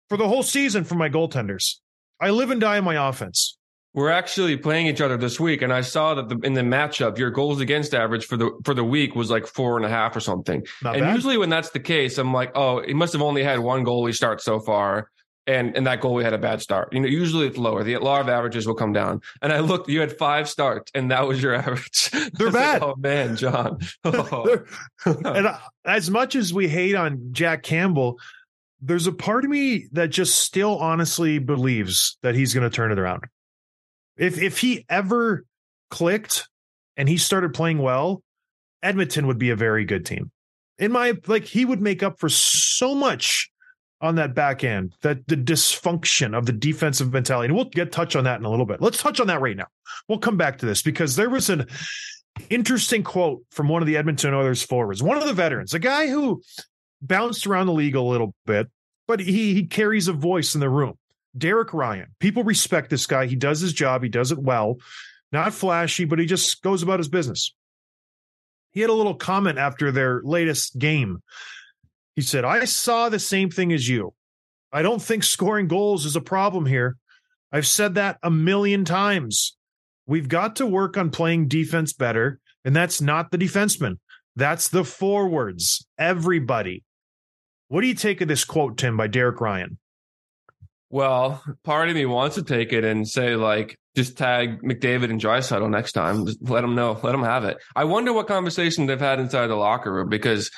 for 0.08 0.16
the 0.16 0.28
whole 0.28 0.42
season 0.42 0.84
for 0.84 0.94
my 0.94 1.08
goaltenders. 1.08 1.76
I 2.20 2.30
live 2.30 2.50
and 2.50 2.60
die 2.60 2.78
in 2.78 2.84
my 2.84 3.08
offense. 3.08 3.57
We're 3.94 4.10
actually 4.10 4.56
playing 4.56 4.86
each 4.86 5.00
other 5.00 5.16
this 5.16 5.40
week, 5.40 5.62
and 5.62 5.72
I 5.72 5.80
saw 5.80 6.14
that 6.14 6.28
the, 6.28 6.36
in 6.46 6.52
the 6.54 6.60
matchup, 6.60 7.18
your 7.18 7.30
goals 7.30 7.60
against 7.60 7.94
average 7.94 8.26
for 8.26 8.36
the 8.36 8.50
for 8.64 8.74
the 8.74 8.84
week 8.84 9.16
was 9.16 9.30
like 9.30 9.46
four 9.46 9.76
and 9.76 9.84
a 9.86 9.88
half 9.88 10.14
or 10.14 10.20
something. 10.20 10.64
Not 10.82 10.94
and 10.96 11.04
bad. 11.04 11.14
usually, 11.14 11.38
when 11.38 11.48
that's 11.48 11.70
the 11.70 11.80
case, 11.80 12.18
I'm 12.18 12.32
like, 12.32 12.52
oh, 12.54 12.82
he 12.82 12.94
must 12.94 13.12
have 13.14 13.22
only 13.22 13.42
had 13.42 13.58
one 13.60 13.84
goalie 13.84 14.14
start 14.14 14.40
so 14.42 14.60
far, 14.60 15.10
and 15.46 15.74
and 15.74 15.86
that 15.86 16.00
goalie 16.02 16.22
had 16.22 16.34
a 16.34 16.38
bad 16.38 16.60
start. 16.60 16.92
You 16.92 17.00
know, 17.00 17.08
usually 17.08 17.46
it's 17.46 17.56
lower. 17.56 17.82
The 17.82 17.96
law 17.96 18.20
of 18.20 18.28
averages 18.28 18.66
will 18.66 18.74
come 18.74 18.92
down. 18.92 19.20
And 19.40 19.52
I 19.52 19.60
looked, 19.60 19.88
you 19.88 20.00
had 20.00 20.16
five 20.16 20.48
starts, 20.50 20.92
and 20.94 21.10
that 21.10 21.26
was 21.26 21.42
your 21.42 21.54
average. 21.56 22.10
They're 22.12 22.46
was 22.48 22.54
like, 22.54 22.80
bad. 22.80 22.82
oh 22.82 22.94
man, 22.98 23.36
John. 23.36 23.78
Oh. 24.04 24.58
and 25.06 25.48
I- 25.48 25.60
as 25.86 26.10
much 26.10 26.36
as 26.36 26.52
we 26.52 26.68
hate 26.68 26.94
on 26.94 27.30
Jack 27.32 27.62
Campbell, 27.62 28.18
there's 28.82 29.06
a 29.06 29.12
part 29.12 29.44
of 29.44 29.50
me 29.50 29.88
that 29.92 30.10
just 30.10 30.38
still 30.40 30.76
honestly 30.78 31.38
believes 31.38 32.18
that 32.22 32.34
he's 32.34 32.52
going 32.52 32.68
to 32.68 32.74
turn 32.74 32.92
it 32.92 32.98
around. 32.98 33.24
If 34.18 34.40
if 34.40 34.58
he 34.58 34.84
ever 34.88 35.44
clicked 35.90 36.48
and 36.96 37.08
he 37.08 37.16
started 37.16 37.54
playing 37.54 37.78
well, 37.78 38.22
Edmonton 38.82 39.26
would 39.26 39.38
be 39.38 39.50
a 39.50 39.56
very 39.56 39.84
good 39.84 40.04
team. 40.04 40.30
In 40.78 40.92
my 40.92 41.14
like, 41.26 41.44
he 41.44 41.64
would 41.64 41.80
make 41.80 42.02
up 42.02 42.18
for 42.18 42.28
so 42.28 42.94
much 42.94 43.50
on 44.00 44.14
that 44.16 44.34
back 44.34 44.62
end 44.62 44.94
that 45.02 45.26
the 45.26 45.36
dysfunction 45.36 46.36
of 46.36 46.46
the 46.46 46.52
defensive 46.52 47.12
mentality. 47.12 47.46
And 47.46 47.56
we'll 47.56 47.64
get 47.64 47.90
touch 47.90 48.14
on 48.14 48.24
that 48.24 48.38
in 48.38 48.44
a 48.44 48.50
little 48.50 48.66
bit. 48.66 48.80
Let's 48.80 49.02
touch 49.02 49.20
on 49.20 49.26
that 49.26 49.40
right 49.40 49.56
now. 49.56 49.66
We'll 50.08 50.18
come 50.18 50.36
back 50.36 50.58
to 50.58 50.66
this 50.66 50.82
because 50.82 51.16
there 51.16 51.30
was 51.30 51.50
an 51.50 51.66
interesting 52.50 53.02
quote 53.02 53.42
from 53.50 53.68
one 53.68 53.82
of 53.82 53.86
the 53.86 53.96
Edmonton 53.96 54.34
Oilers 54.34 54.62
forwards, 54.62 55.02
one 55.02 55.16
of 55.16 55.26
the 55.26 55.32
veterans, 55.32 55.74
a 55.74 55.80
guy 55.80 56.08
who 56.08 56.42
bounced 57.02 57.46
around 57.46 57.66
the 57.66 57.72
league 57.72 57.96
a 57.96 58.00
little 58.00 58.34
bit, 58.46 58.68
but 59.06 59.20
he 59.20 59.54
he 59.54 59.66
carries 59.66 60.08
a 60.08 60.12
voice 60.12 60.54
in 60.54 60.60
the 60.60 60.70
room. 60.70 60.94
Derek 61.38 61.72
Ryan. 61.72 62.14
People 62.18 62.44
respect 62.44 62.90
this 62.90 63.06
guy. 63.06 63.26
He 63.26 63.36
does 63.36 63.60
his 63.60 63.72
job. 63.72 64.02
He 64.02 64.08
does 64.08 64.32
it 64.32 64.38
well. 64.38 64.78
Not 65.32 65.54
flashy, 65.54 66.04
but 66.04 66.18
he 66.18 66.26
just 66.26 66.62
goes 66.62 66.82
about 66.82 67.00
his 67.00 67.08
business. 67.08 67.54
He 68.70 68.80
had 68.80 68.90
a 68.90 68.94
little 68.94 69.14
comment 69.14 69.58
after 69.58 69.90
their 69.90 70.22
latest 70.22 70.78
game. 70.78 71.22
He 72.16 72.22
said, 72.22 72.44
I 72.44 72.64
saw 72.64 73.08
the 73.08 73.18
same 73.18 73.50
thing 73.50 73.72
as 73.72 73.88
you. 73.88 74.14
I 74.72 74.82
don't 74.82 75.02
think 75.02 75.24
scoring 75.24 75.68
goals 75.68 76.04
is 76.04 76.16
a 76.16 76.20
problem 76.20 76.66
here. 76.66 76.96
I've 77.52 77.66
said 77.66 77.94
that 77.94 78.18
a 78.22 78.30
million 78.30 78.84
times. 78.84 79.56
We've 80.06 80.28
got 80.28 80.56
to 80.56 80.66
work 80.66 80.96
on 80.96 81.10
playing 81.10 81.48
defense 81.48 81.92
better. 81.92 82.40
And 82.64 82.74
that's 82.74 83.00
not 83.00 83.30
the 83.30 83.38
defenseman, 83.38 83.98
that's 84.36 84.68
the 84.68 84.84
forwards, 84.84 85.86
everybody. 85.96 86.84
What 87.68 87.80
do 87.80 87.86
you 87.86 87.94
take 87.94 88.20
of 88.20 88.28
this 88.28 88.44
quote, 88.44 88.76
Tim, 88.76 88.96
by 88.96 89.06
Derek 89.06 89.40
Ryan? 89.40 89.78
Well, 90.90 91.42
part 91.64 91.88
of 91.90 91.94
me 91.94 92.06
wants 92.06 92.36
to 92.36 92.42
take 92.42 92.72
it 92.72 92.84
and 92.84 93.06
say 93.06 93.36
like, 93.36 93.78
just 93.94 94.16
tag 94.16 94.62
McDavid 94.62 95.10
and 95.10 95.20
Draisaitl 95.20 95.68
next 95.68 95.92
time. 95.92 96.24
Just 96.24 96.38
let 96.42 96.60
them 96.60 96.74
know. 96.74 96.98
Let 97.02 97.12
them 97.12 97.24
have 97.24 97.44
it. 97.44 97.58
I 97.74 97.84
wonder 97.84 98.12
what 98.12 98.28
conversation 98.28 98.86
they've 98.86 98.98
had 98.98 99.18
inside 99.20 99.48
the 99.48 99.56
locker 99.56 99.92
room 99.92 100.08
because 100.08 100.50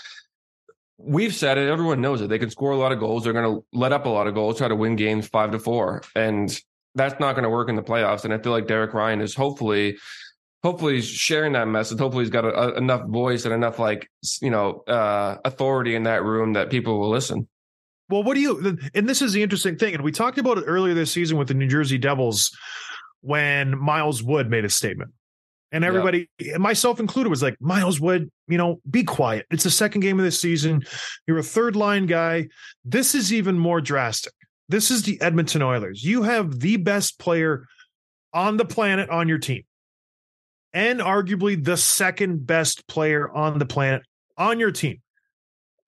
we've 0.99 1.35
said 1.35 1.59
it. 1.59 1.69
Everyone 1.69 2.01
knows 2.01 2.21
it. 2.21 2.29
They 2.29 2.39
can 2.39 2.51
score 2.51 2.73
a 2.73 2.77
lot 2.77 2.93
of 2.93 3.01
goals. 3.01 3.25
They're 3.25 3.33
going 3.33 3.57
to 3.57 3.65
let 3.73 3.93
up 3.93 4.07
a 4.07 4.11
lot 4.11 4.27
of 4.27 4.35
goals, 4.35 4.59
try 4.59 4.69
to 4.69 4.77
win 4.77 4.97
games 4.97 5.27
five 5.27 5.53
to 5.53 5.59
four, 5.59 6.03
and 6.15 6.55
that's 6.95 7.19
not 7.19 7.33
going 7.33 7.45
to 7.45 7.51
work 7.51 7.69
in 7.69 7.77
the 7.77 7.83
playoffs. 7.83 8.25
And 8.25 8.35
I 8.35 8.39
feel 8.39 8.53
like 8.53 8.67
Derek 8.67 8.95
Ryan 8.95 9.21
is 9.21 9.35
hopefully. 9.35 9.99
Hopefully 10.63 11.01
sharing 11.01 11.55
that 11.55 11.69
message. 11.69 11.99
Hopefully 11.99 12.25
he's 12.25 12.31
got 12.31 12.45
a, 12.45 12.53
a, 12.55 12.77
enough 12.77 13.09
voice 13.09 13.47
and 13.47 13.55
enough 13.55 13.79
like 13.79 14.11
you 14.43 14.51
know 14.51 14.83
uh, 14.87 15.39
authority 15.43 15.95
in 15.95 16.03
that 16.03 16.23
room 16.23 16.53
that 16.53 16.69
people 16.69 17.01
will 17.01 17.09
listen. 17.09 17.49
Well, 18.11 18.25
what 18.25 18.35
do 18.35 18.41
you, 18.41 18.77
and 18.95 19.09
this 19.09 19.23
is 19.23 19.33
the 19.33 19.43
interesting 19.43 19.77
thing, 19.77 19.95
and 19.95 20.03
we 20.03 20.11
talked 20.11 20.39
about 20.39 20.59
it 20.59 20.65
earlier 20.67 20.95
this 20.95 21.13
season 21.13 21.39
with 21.39 21.49
the 21.49 21.55
New 21.55 21.69
Jersey 21.69 21.97
Devils 21.97 22.51
when 23.21 23.79
Miles 23.79 24.23
Wood 24.23 24.51
made 24.51 24.65
a 24.65 24.71
statement. 24.71 25.13
And 25.73 25.85
everybody, 25.85 26.29
myself 26.59 26.99
included, 26.99 27.31
was 27.31 27.45
like, 27.45 27.55
Miles 27.61 28.01
Wood, 28.01 28.29
you 28.49 28.59
know, 28.59 28.81
be 28.91 29.05
quiet. 29.05 29.47
It's 29.53 29.63
the 29.63 29.71
second 29.71 30.01
game 30.01 30.19
of 30.19 30.25
the 30.25 30.33
season. 30.33 30.83
You're 31.29 31.39
a 31.39 31.45
third 31.45 31.77
line 31.77 32.07
guy. 32.07 32.49
This 32.85 33.15
is 33.15 33.33
even 33.33 33.57
more 33.57 33.81
drastic. 33.81 34.33
This 34.69 34.91
is 34.91 35.05
the 35.05 35.21
Edmonton 35.21 35.63
Oilers. 35.63 36.03
You 36.03 36.25
have 36.25 36.59
the 36.59 36.77
best 36.77 37.21
player 37.21 37.69
on 38.33 38.57
the 38.57 38.65
planet 38.65 39.09
on 39.11 39.29
your 39.29 39.39
team, 39.39 39.63
and 40.73 40.99
arguably 40.99 41.63
the 41.63 41.77
second 41.77 42.47
best 42.47 42.89
player 42.89 43.31
on 43.31 43.61
the 43.61 43.67
planet 43.67 44.03
on 44.37 44.59
your 44.59 44.73
team. 44.73 45.01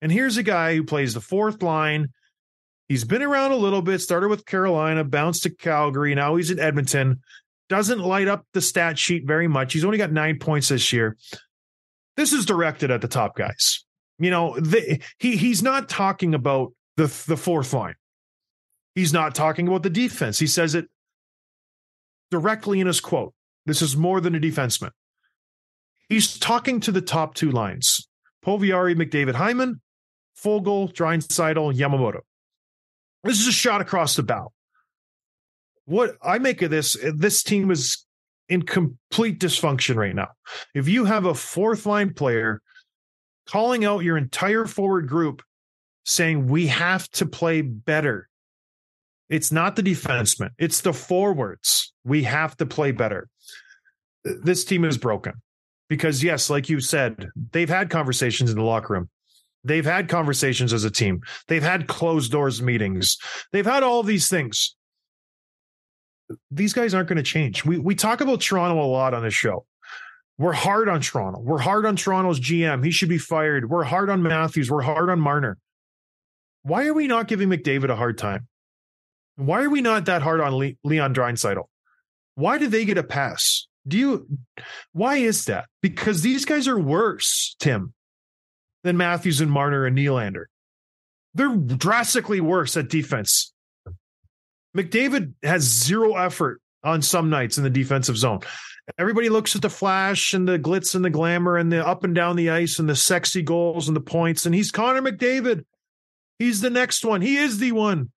And 0.03 0.11
here's 0.11 0.35
a 0.35 0.43
guy 0.43 0.75
who 0.75 0.83
plays 0.83 1.13
the 1.13 1.21
fourth 1.21 1.63
line. 1.63 2.09
He's 2.89 3.05
been 3.05 3.21
around 3.23 3.53
a 3.53 3.55
little 3.55 3.81
bit, 3.81 3.99
started 3.99 4.27
with 4.27 4.45
Carolina, 4.45 5.05
bounced 5.05 5.43
to 5.43 5.49
Calgary. 5.49 6.13
Now 6.13 6.35
he's 6.35 6.51
in 6.51 6.59
Edmonton. 6.59 7.21
Doesn't 7.69 7.99
light 7.99 8.27
up 8.27 8.45
the 8.53 8.59
stat 8.59 8.99
sheet 8.99 9.25
very 9.25 9.47
much. 9.47 9.71
He's 9.71 9.85
only 9.85 9.97
got 9.97 10.11
nine 10.11 10.39
points 10.39 10.67
this 10.67 10.91
year. 10.91 11.15
This 12.17 12.33
is 12.33 12.45
directed 12.45 12.91
at 12.91 12.99
the 12.99 13.07
top 13.07 13.37
guys. 13.37 13.85
You 14.19 14.29
know, 14.29 14.59
the, 14.59 15.01
he 15.19 15.37
he's 15.37 15.63
not 15.63 15.87
talking 15.87 16.35
about 16.35 16.73
the 16.97 17.05
the 17.27 17.37
fourth 17.37 17.71
line. 17.71 17.95
He's 18.95 19.13
not 19.13 19.33
talking 19.33 19.69
about 19.69 19.83
the 19.83 19.89
defense. 19.89 20.37
He 20.37 20.47
says 20.47 20.75
it 20.75 20.87
directly 22.29 22.81
in 22.81 22.87
his 22.87 22.99
quote. 22.99 23.33
This 23.65 23.81
is 23.81 23.95
more 23.95 24.19
than 24.19 24.35
a 24.35 24.39
defenseman. 24.39 24.91
He's 26.09 26.37
talking 26.37 26.81
to 26.81 26.91
the 26.91 27.01
top 27.01 27.35
two 27.35 27.51
lines. 27.51 28.05
Puljujarvi, 28.45 28.95
McDavid, 28.95 29.35
Hyman, 29.35 29.79
Foegele, 30.43 30.93
Draisaitl, 30.93 31.75
Yamamoto. 31.75 32.19
This 33.23 33.39
is 33.39 33.47
a 33.47 33.53
shot 33.53 33.81
across 33.81 34.15
the 34.15 34.23
bow. 34.23 34.51
What 35.85 36.15
I 36.21 36.39
make 36.39 36.61
of 36.61 36.71
this, 36.71 36.95
uh, 37.01 37.11
this 37.15 37.43
team 37.43 37.71
is 37.71 38.05
in 38.49 38.63
complete 38.63 39.39
dysfunction 39.39 39.95
right 39.95 40.15
now. 40.15 40.29
If 40.75 40.87
you 40.87 41.05
have 41.05 41.25
a 41.25 41.33
fourth 41.33 41.85
line 41.85 42.13
player 42.13 42.61
calling 43.47 43.85
out 43.85 44.03
your 44.03 44.17
entire 44.17 44.65
forward 44.65 45.07
group 45.07 45.41
saying 46.05 46.47
we 46.47 46.67
have 46.67 47.09
to 47.11 47.25
play 47.25 47.61
better, 47.61 48.29
it's 49.29 49.51
not 49.51 49.75
the 49.75 49.83
defensemen, 49.83 50.49
it's 50.57 50.81
the 50.81 50.93
forwards. 50.93 51.93
We 52.05 52.23
have 52.23 52.57
to 52.57 52.65
play 52.65 52.91
better. 52.91 53.29
This 54.23 54.65
team 54.65 54.85
is 54.85 54.97
broken 54.97 55.33
because, 55.89 56.23
yes, 56.23 56.49
like 56.49 56.69
you 56.69 56.79
said, 56.79 57.29
they've 57.51 57.69
had 57.69 57.89
conversations 57.89 58.51
in 58.51 58.57
the 58.57 58.63
locker 58.63 58.93
room. 58.93 59.09
They've 59.63 59.85
had 59.85 60.09
conversations 60.09 60.73
as 60.73 60.83
a 60.83 60.91
team. 60.91 61.21
They've 61.47 61.63
had 61.63 61.87
closed 61.87 62.31
doors 62.31 62.61
meetings. 62.61 63.17
They've 63.51 63.65
had 63.65 63.83
all 63.83 64.03
these 64.03 64.27
things. 64.27 64.75
These 66.51 66.73
guys 66.73 66.93
aren't 66.93 67.09
going 67.09 67.17
to 67.17 67.23
change. 67.23 67.63
We 67.63 67.77
we 67.77 67.95
talk 67.95 68.21
about 68.21 68.41
Toronto 68.41 68.83
a 68.83 68.87
lot 68.87 69.13
on 69.13 69.23
this 69.23 69.33
show. 69.33 69.65
We're 70.37 70.53
hard 70.53 70.89
on 70.89 71.01
Toronto. 71.01 71.39
We're 71.39 71.59
hard 71.59 71.85
on 71.85 71.95
Toronto's 71.95 72.39
GM. 72.39 72.83
He 72.83 72.91
should 72.91 73.09
be 73.09 73.19
fired. 73.19 73.69
We're 73.69 73.83
hard 73.83 74.09
on 74.09 74.23
Matthews. 74.23 74.69
We're 74.71 74.81
hard 74.81 75.09
on 75.09 75.19
Marner. 75.19 75.57
Why 76.63 76.87
are 76.87 76.93
we 76.93 77.07
not 77.07 77.27
giving 77.27 77.49
McDavid 77.49 77.89
a 77.89 77.95
hard 77.95 78.17
time? 78.17 78.47
Why 79.35 79.63
are 79.63 79.69
we 79.69 79.81
not 79.81 80.05
that 80.05 80.21
hard 80.21 80.41
on 80.41 80.53
Le- 80.55 80.73
Leon 80.83 81.13
Draisaitl? 81.13 81.65
Why 82.35 82.57
do 82.57 82.67
they 82.67 82.85
get 82.85 82.97
a 82.97 83.03
pass? 83.03 83.67
Do 83.87 83.97
you? 83.97 84.27
Why 84.93 85.17
is 85.17 85.45
that? 85.45 85.65
Because 85.81 86.21
these 86.21 86.45
guys 86.45 86.67
are 86.67 86.79
worse, 86.79 87.55
Tim, 87.59 87.93
than 88.83 88.97
Matthews 88.97 89.41
and 89.41 89.51
Marner 89.51 89.85
and 89.85 89.97
Nylander. 89.97 90.45
They're 91.33 91.55
drastically 91.55 92.41
worse 92.41 92.77
at 92.77 92.89
defense. 92.89 93.53
McDavid 94.75 95.33
has 95.43 95.63
zero 95.63 96.15
effort 96.15 96.61
on 96.83 97.01
some 97.01 97.29
nights 97.29 97.57
in 97.57 97.63
the 97.63 97.69
defensive 97.69 98.17
zone. 98.17 98.41
Everybody 98.97 99.29
looks 99.29 99.55
at 99.55 99.61
the 99.61 99.69
flash 99.69 100.33
and 100.33 100.47
the 100.47 100.59
glitz 100.59 100.93
and 100.93 101.05
the 101.05 101.09
glamour 101.09 101.57
and 101.57 101.71
the 101.71 101.85
up 101.85 102.03
and 102.03 102.13
down 102.13 102.35
the 102.35 102.49
ice 102.49 102.79
and 102.79 102.89
the 102.89 102.95
sexy 102.95 103.41
goals 103.41 103.87
and 103.87 103.95
the 103.95 104.01
points. 104.01 104.45
And 104.45 104.53
he's 104.53 104.71
Connor 104.71 105.01
McDavid. 105.01 105.63
He's 106.37 106.59
the 106.59 106.69
next 106.69 107.05
one. 107.05 107.21
He 107.21 107.37
is 107.37 107.59
the 107.59 107.71
one. 107.71 108.11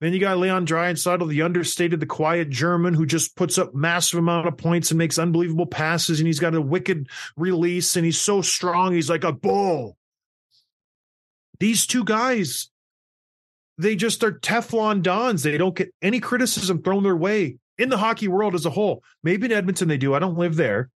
Then 0.00 0.12
you 0.12 0.20
got 0.20 0.38
Leon 0.38 0.66
Draisaitl, 0.66 1.28
the 1.28 1.42
understated, 1.42 2.00
the 2.00 2.06
quiet 2.06 2.48
German 2.50 2.94
who 2.94 3.04
just 3.06 3.36
puts 3.36 3.58
up 3.58 3.74
massive 3.74 4.18
amount 4.18 4.48
of 4.48 4.56
points 4.56 4.90
and 4.90 4.98
makes 4.98 5.18
unbelievable 5.18 5.66
passes. 5.66 6.20
And 6.20 6.26
he's 6.26 6.40
got 6.40 6.54
a 6.54 6.60
wicked 6.60 7.08
release 7.36 7.96
and 7.96 8.04
he's 8.04 8.18
so 8.18 8.42
strong. 8.42 8.92
He's 8.92 9.10
like 9.10 9.24
a 9.24 9.32
bull. 9.32 9.96
These 11.60 11.86
two 11.86 12.04
guys, 12.04 12.70
they 13.78 13.94
just 13.94 14.24
are 14.24 14.32
Teflon 14.32 15.02
Dons. 15.02 15.42
They 15.42 15.58
don't 15.58 15.76
get 15.76 15.94
any 16.02 16.18
criticism 16.18 16.82
thrown 16.82 17.02
their 17.02 17.16
way 17.16 17.58
in 17.78 17.88
the 17.88 17.98
hockey 17.98 18.28
world 18.28 18.54
as 18.54 18.66
a 18.66 18.70
whole. 18.70 19.02
Maybe 19.22 19.46
in 19.46 19.52
Edmonton 19.52 19.88
they 19.88 19.98
do. 19.98 20.14
I 20.14 20.18
don't 20.18 20.38
live 20.38 20.56
there. 20.56 20.90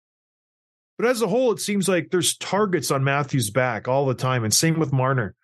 But 0.98 1.08
as 1.08 1.22
a 1.22 1.28
whole, 1.28 1.50
it 1.52 1.60
seems 1.60 1.88
like 1.88 2.10
there's 2.10 2.36
targets 2.36 2.90
on 2.90 3.02
Matthews' 3.02 3.50
back 3.50 3.88
all 3.88 4.06
the 4.06 4.14
time. 4.14 4.44
And 4.44 4.52
same 4.52 4.78
with 4.78 4.92
Marner. 4.92 5.34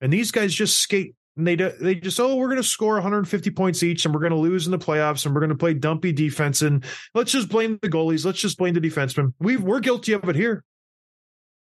And 0.00 0.12
these 0.12 0.32
guys 0.32 0.52
just 0.52 0.78
skate 0.78 1.14
and 1.36 1.46
they 1.46 1.56
they 1.56 1.94
just 1.94 2.20
oh 2.20 2.36
we're 2.36 2.48
going 2.48 2.60
to 2.60 2.62
score 2.62 2.94
150 2.94 3.50
points 3.50 3.82
each 3.82 4.04
and 4.04 4.14
we're 4.14 4.20
going 4.20 4.32
to 4.32 4.38
lose 4.38 4.66
in 4.66 4.70
the 4.70 4.78
playoffs 4.78 5.24
and 5.24 5.34
we're 5.34 5.40
going 5.40 5.50
to 5.50 5.56
play 5.56 5.74
dumpy 5.74 6.12
defense 6.12 6.62
and 6.62 6.84
let's 7.14 7.32
just 7.32 7.48
blame 7.48 7.78
the 7.80 7.88
goalies 7.88 8.24
let's 8.24 8.40
just 8.40 8.58
blame 8.58 8.74
the 8.74 8.80
defensemen 8.80 9.32
we 9.38 9.56
we're 9.56 9.80
guilty 9.80 10.12
of 10.12 10.28
it 10.28 10.36
here 10.36 10.62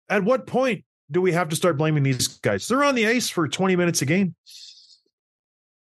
at 0.09 0.23
what 0.23 0.47
point 0.47 0.85
do 1.11 1.21
we 1.21 1.33
have 1.33 1.49
to 1.51 1.57
start 1.57 1.77
blaming 1.77 2.03
these 2.03 2.29
guys? 2.29 2.67
They're 2.67 2.85
on 2.85 2.95
the 2.95 3.07
ice 3.07 3.29
for 3.29 3.49
20 3.49 3.77
minutes 3.77 4.03
a 4.03 4.07
game. 4.07 4.35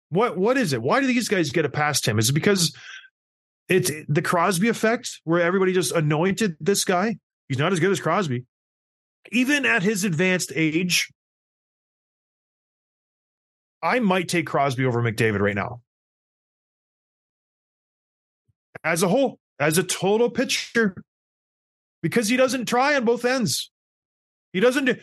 What 0.09 0.37
what 0.37 0.57
is 0.57 0.73
it? 0.73 0.81
Why 0.81 1.01
do 1.01 1.07
these 1.07 1.29
guys 1.29 1.51
get 1.51 1.65
it 1.65 1.73
past 1.73 2.07
him? 2.07 2.17
Is 2.17 2.29
it 2.29 2.33
because 2.33 2.75
it's 3.67 3.91
the 4.07 4.23
crosby 4.23 4.69
effect 4.69 5.21
where 5.23 5.41
everybody 5.41 5.73
just 5.73 5.91
anointed 5.91 6.55
this 6.59 6.83
guy? 6.83 7.17
He's 7.47 7.59
not 7.59 7.73
as 7.73 7.79
good 7.79 7.91
as 7.91 7.99
crosby. 7.99 8.45
Even 9.31 9.65
at 9.65 9.83
his 9.83 10.03
advanced 10.03 10.51
age 10.55 11.09
I 13.81 13.99
might 13.99 14.27
take 14.27 14.47
Crosby 14.47 14.85
over 14.85 15.01
McDavid 15.01 15.39
right 15.39 15.55
now. 15.55 15.81
As 18.83 19.03
a 19.03 19.07
whole, 19.07 19.39
as 19.59 19.77
a 19.77 19.83
total 19.83 20.29
picture, 20.29 20.95
because 22.01 22.27
he 22.27 22.37
doesn't 22.37 22.65
try 22.65 22.95
on 22.95 23.05
both 23.05 23.25
ends. 23.25 23.71
He 24.53 24.59
doesn't 24.59 24.85
do 24.85 24.95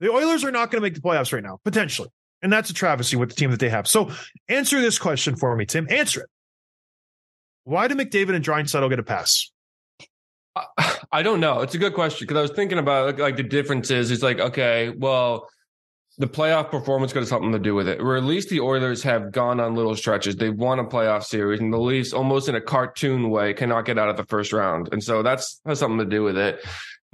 the 0.00 0.10
Oilers 0.10 0.44
are 0.44 0.50
not 0.50 0.70
going 0.70 0.82
to 0.82 0.82
make 0.82 0.94
the 0.94 1.00
playoffs 1.00 1.32
right 1.32 1.42
now, 1.42 1.60
potentially. 1.64 2.08
And 2.42 2.52
that's 2.52 2.68
a 2.68 2.74
travesty 2.74 3.16
with 3.16 3.30
the 3.30 3.34
team 3.34 3.50
that 3.52 3.60
they 3.60 3.70
have. 3.70 3.86
So 3.88 4.10
answer 4.48 4.80
this 4.80 4.98
question 4.98 5.36
for 5.36 5.56
me, 5.56 5.64
Tim. 5.64 5.86
Answer 5.88 6.22
it. 6.22 6.30
Why 7.64 7.88
do 7.88 7.94
McDavid 7.94 8.34
and 8.34 8.44
Draisaitl 8.44 8.90
get 8.90 8.98
a 8.98 9.02
pass? 9.02 9.50
I 11.10 11.22
don't 11.22 11.40
know. 11.40 11.60
It's 11.60 11.74
a 11.74 11.78
good 11.78 11.94
question 11.94 12.26
because 12.26 12.36
I 12.36 12.42
was 12.42 12.50
thinking 12.50 12.78
about 12.78 13.18
like 13.18 13.36
the 13.36 13.42
differences. 13.42 14.10
It's 14.10 14.22
like, 14.22 14.40
okay, 14.40 14.90
well, 14.90 15.48
the 16.18 16.28
playoff 16.28 16.70
performance 16.70 17.12
could 17.12 17.20
have 17.20 17.28
something 17.28 17.52
to 17.52 17.58
do 17.58 17.74
with 17.74 17.88
it. 17.88 18.00
Or 18.00 18.16
at 18.16 18.24
least 18.24 18.48
the 18.48 18.60
Oilers 18.60 19.02
have 19.02 19.32
gone 19.32 19.58
on 19.58 19.74
little 19.74 19.96
stretches. 19.96 20.36
They've 20.36 20.54
won 20.54 20.78
a 20.78 20.84
playoff 20.84 21.24
series, 21.24 21.60
and 21.60 21.72
the 21.72 21.78
Leafs, 21.78 22.12
almost 22.12 22.48
in 22.48 22.54
a 22.54 22.60
cartoon 22.60 23.30
way, 23.30 23.52
cannot 23.52 23.84
get 23.84 23.98
out 23.98 24.08
of 24.08 24.16
the 24.16 24.24
first 24.26 24.52
round. 24.52 24.90
And 24.92 25.02
so 25.02 25.22
that's 25.22 25.60
has 25.66 25.78
something 25.78 25.98
to 25.98 26.04
do 26.04 26.22
with 26.22 26.36
it. 26.36 26.64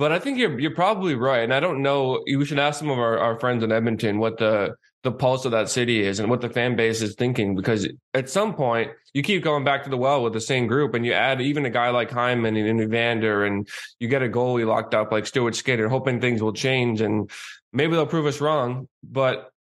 But 0.00 0.12
I 0.12 0.18
think 0.18 0.38
you're 0.38 0.58
you're 0.58 0.70
probably 0.70 1.14
right. 1.14 1.44
And 1.44 1.52
I 1.52 1.60
don't 1.60 1.82
know. 1.82 2.24
We 2.26 2.46
should 2.46 2.58
ask 2.58 2.78
some 2.78 2.88
of 2.88 2.98
our, 2.98 3.18
our 3.18 3.38
friends 3.38 3.62
in 3.62 3.70
Edmonton 3.70 4.18
what 4.18 4.38
the 4.38 4.74
the 5.02 5.12
pulse 5.12 5.44
of 5.44 5.52
that 5.52 5.68
city 5.68 6.00
is 6.00 6.20
and 6.20 6.30
what 6.30 6.40
the 6.40 6.48
fan 6.48 6.74
base 6.74 7.02
is 7.02 7.14
thinking. 7.16 7.54
Because 7.54 7.86
at 8.14 8.30
some 8.30 8.54
point, 8.54 8.92
you 9.12 9.22
keep 9.22 9.44
going 9.44 9.62
back 9.62 9.84
to 9.84 9.90
the 9.90 9.98
well 9.98 10.22
with 10.22 10.32
the 10.32 10.40
same 10.40 10.66
group, 10.66 10.94
and 10.94 11.04
you 11.04 11.12
add 11.12 11.42
even 11.42 11.66
a 11.66 11.70
guy 11.70 11.90
like 11.90 12.10
Hyman 12.10 12.56
and 12.56 12.80
Evander, 12.80 13.44
and 13.44 13.68
you 13.98 14.08
get 14.08 14.22
a 14.22 14.28
goalie 14.30 14.66
locked 14.66 14.94
up 14.94 15.12
like 15.12 15.26
Stuart 15.26 15.54
Skinner, 15.54 15.88
hoping 15.88 16.18
things 16.18 16.42
will 16.42 16.54
change. 16.54 17.02
And 17.02 17.30
maybe 17.70 17.92
they'll 17.92 18.06
prove 18.06 18.24
us 18.24 18.40
wrong, 18.40 18.88
but 19.02 19.52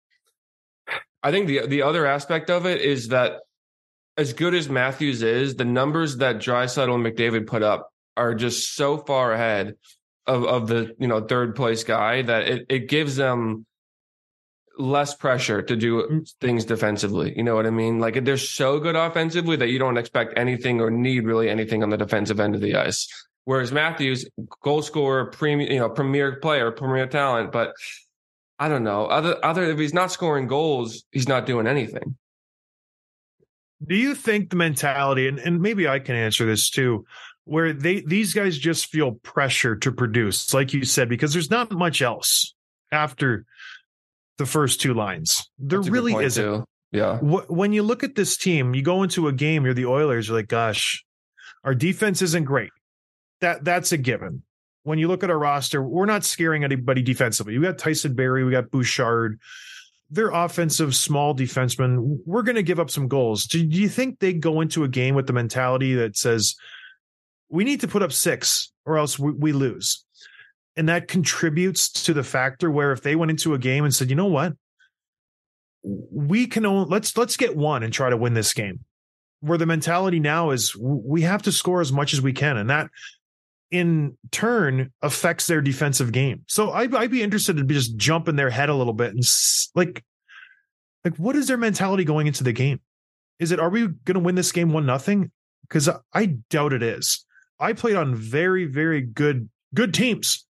I 1.21 1.31
think 1.31 1.47
the 1.47 1.67
the 1.67 1.81
other 1.81 2.05
aspect 2.05 2.49
of 2.49 2.65
it 2.65 2.79
is 2.79 3.09
that 3.09 3.41
as 4.15 4.31
good 4.31 4.53
as 4.53 4.69
Matthews 4.69 5.21
is, 5.21 5.55
the 5.55 5.65
numbers 5.65 6.15
that 6.17 6.37
Draisaitl 6.37 6.95
and 6.95 7.05
McDavid 7.05 7.45
put 7.45 7.61
up 7.61 7.91
are 8.15 8.33
just 8.33 8.73
so 8.73 8.97
far 8.99 9.33
ahead 9.33 9.75
of, 10.27 10.43
of 10.45 10.67
the 10.67 10.95
you 10.99 11.07
know 11.07 11.21
third 11.21 11.55
place 11.55 11.83
guy 11.83 12.21
that 12.21 12.47
it, 12.47 12.65
it 12.69 12.89
gives 12.89 13.15
them 13.15 13.65
less 14.77 15.13
pressure 15.13 15.61
to 15.61 15.75
do 15.75 16.03
mm. 16.03 16.33
things 16.39 16.65
defensively. 16.65 17.33
You 17.35 17.43
know 17.43 17.55
what 17.55 17.65
I 17.65 17.69
mean? 17.69 17.99
Like 17.99 18.23
they're 18.23 18.37
so 18.37 18.79
good 18.79 18.95
offensively 18.95 19.57
that 19.57 19.67
you 19.67 19.77
don't 19.77 19.97
expect 19.97 20.37
anything 20.37 20.79
or 20.79 20.89
need 20.89 21.25
really 21.25 21.49
anything 21.49 21.83
on 21.83 21.89
the 21.89 21.97
defensive 21.97 22.39
end 22.39 22.55
of 22.55 22.61
the 22.61 22.75
ice. 22.75 23.07
Whereas 23.43 23.71
Matthews, 23.71 24.27
goal 24.63 24.81
scorer, 24.81 25.25
premium, 25.25 25.71
you 25.71 25.79
know, 25.79 25.89
premier 25.89 26.37
player, 26.37 26.71
premier 26.71 27.07
talent, 27.07 27.51
but 27.51 27.73
I 28.57 28.69
don't 28.69 28.83
know. 28.83 29.05
Other 29.05 29.43
other 29.43 29.63
if 29.63 29.77
he's 29.77 29.93
not 29.93 30.11
scoring 30.11 30.47
goals, 30.47 31.03
he's 31.11 31.27
not 31.27 31.45
doing 31.45 31.67
anything. 31.67 32.17
Do 33.85 33.95
you 33.95 34.13
think 34.13 34.49
the 34.49 34.57
mentality, 34.57 35.27
and, 35.27 35.39
and 35.39 35.61
maybe 35.61 35.87
I 35.87 35.99
can 35.99 36.15
answer 36.15 36.45
this 36.45 36.69
too, 36.69 37.05
where 37.49 37.73
they 37.73 38.01
these 38.01 38.33
guys 38.33 38.57
just 38.57 38.87
feel 38.87 39.13
pressure 39.23 39.75
to 39.77 39.91
produce, 39.91 40.53
like 40.53 40.73
you 40.73 40.85
said, 40.85 41.09
because 41.09 41.33
there's 41.33 41.49
not 41.49 41.71
much 41.71 42.01
else 42.01 42.53
after 42.91 43.45
the 44.37 44.45
first 44.45 44.81
two 44.81 44.93
lines. 44.93 45.49
There 45.57 45.81
really 45.81 46.13
isn't. 46.13 46.43
Too. 46.43 46.65
Yeah. 46.91 47.17
When 47.19 47.71
you 47.71 47.83
look 47.83 48.03
at 48.03 48.15
this 48.15 48.35
team, 48.35 48.73
you 48.73 48.81
go 48.81 49.03
into 49.03 49.27
a 49.27 49.33
game, 49.33 49.63
you're 49.63 49.75
the 49.75 49.85
Oilers, 49.85 50.27
you're 50.27 50.37
like, 50.37 50.47
gosh, 50.47 51.05
our 51.63 51.75
defense 51.75 52.21
isn't 52.23 52.45
great 52.45 52.71
that 53.41 53.63
that's 53.63 53.91
a 53.91 53.97
given. 53.97 54.43
When 54.83 54.99
you 54.99 55.07
look 55.07 55.23
at 55.23 55.29
our 55.29 55.37
roster, 55.37 55.81
we're 55.83 56.05
not 56.05 56.23
scaring 56.23 56.63
anybody 56.63 57.01
defensively. 57.01 57.57
We 57.57 57.65
got 57.65 57.77
Tyson 57.77 58.15
Barrie, 58.15 58.43
we 58.43 58.51
got 58.51 58.71
Bouchard. 58.71 59.39
They're 60.09 60.31
offensive, 60.31 60.95
small 60.95 61.35
defensemen. 61.35 62.19
We're 62.25 62.41
going 62.41 62.55
to 62.55 62.63
give 62.63 62.79
up 62.79 62.89
some 62.89 63.07
goals. 63.07 63.45
Do, 63.45 63.63
do 63.63 63.79
you 63.79 63.89
think 63.89 64.19
they 64.19 64.33
go 64.33 64.61
into 64.61 64.83
a 64.83 64.87
game 64.87 65.13
with 65.13 65.27
the 65.27 65.33
mentality 65.33 65.93
that 65.95 66.17
says 66.17 66.55
we 67.49 67.63
need 67.63 67.81
to 67.81 67.87
put 67.87 68.03
up 68.03 68.11
six 68.11 68.71
or 68.85 68.97
else 68.97 69.17
we, 69.19 69.31
we 69.31 69.51
lose? 69.51 70.05
And 70.77 70.87
that 70.87 71.07
contributes 71.07 71.91
to 72.03 72.13
the 72.13 72.23
factor 72.23 72.71
where 72.71 72.91
if 72.91 73.01
they 73.01 73.15
went 73.15 73.31
into 73.31 73.53
a 73.53 73.59
game 73.59 73.83
and 73.83 73.93
said, 73.93 74.09
you 74.09 74.15
know 74.15 74.27
what, 74.27 74.53
we 75.83 76.47
can 76.47 76.65
only, 76.65 76.89
let's 76.89 77.17
let's 77.17 77.37
get 77.37 77.55
one 77.55 77.83
and 77.83 77.91
try 77.91 78.09
to 78.09 78.17
win 78.17 78.33
this 78.33 78.53
game. 78.53 78.79
Where 79.41 79.57
the 79.57 79.65
mentality 79.65 80.19
now 80.19 80.51
is 80.51 80.75
we 80.75 81.21
have 81.21 81.41
to 81.43 81.51
score 81.51 81.81
as 81.81 81.91
much 81.91 82.13
as 82.13 82.21
we 82.21 82.33
can, 82.33 82.57
and 82.57 82.69
that 82.69 82.89
in 83.71 84.17
turn 84.31 84.91
affects 85.01 85.47
their 85.47 85.61
defensive 85.61 86.11
game. 86.11 86.43
So 86.47 86.71
I'd, 86.71 86.93
I'd 86.95 87.11
be 87.11 87.21
interested 87.21 87.57
to 87.57 87.63
just 87.63 87.95
jump 87.97 88.27
in 88.27 88.35
their 88.35 88.49
head 88.49 88.69
a 88.69 88.75
little 88.75 88.93
bit 88.93 89.13
and 89.13 89.23
like, 89.75 90.03
like 91.05 91.15
what 91.17 91.35
is 91.35 91.47
their 91.47 91.57
mentality 91.57 92.03
going 92.03 92.27
into 92.27 92.43
the 92.43 92.51
game? 92.51 92.81
Is 93.37 93.51
it 93.51 93.59
are 93.59 93.69
we 93.69 93.87
going 93.87 94.15
to 94.15 94.19
win 94.19 94.35
this 94.35 94.51
game 94.51 94.73
one 94.73 94.85
nothing? 94.85 95.31
Because 95.61 95.89
I 96.13 96.37
doubt 96.49 96.73
it 96.73 96.83
is. 96.83 97.25
I 97.59 97.73
played 97.73 97.95
on 97.95 98.15
very 98.15 98.65
very 98.65 99.01
good 99.01 99.49
good 99.73 99.93
teams, 99.93 100.45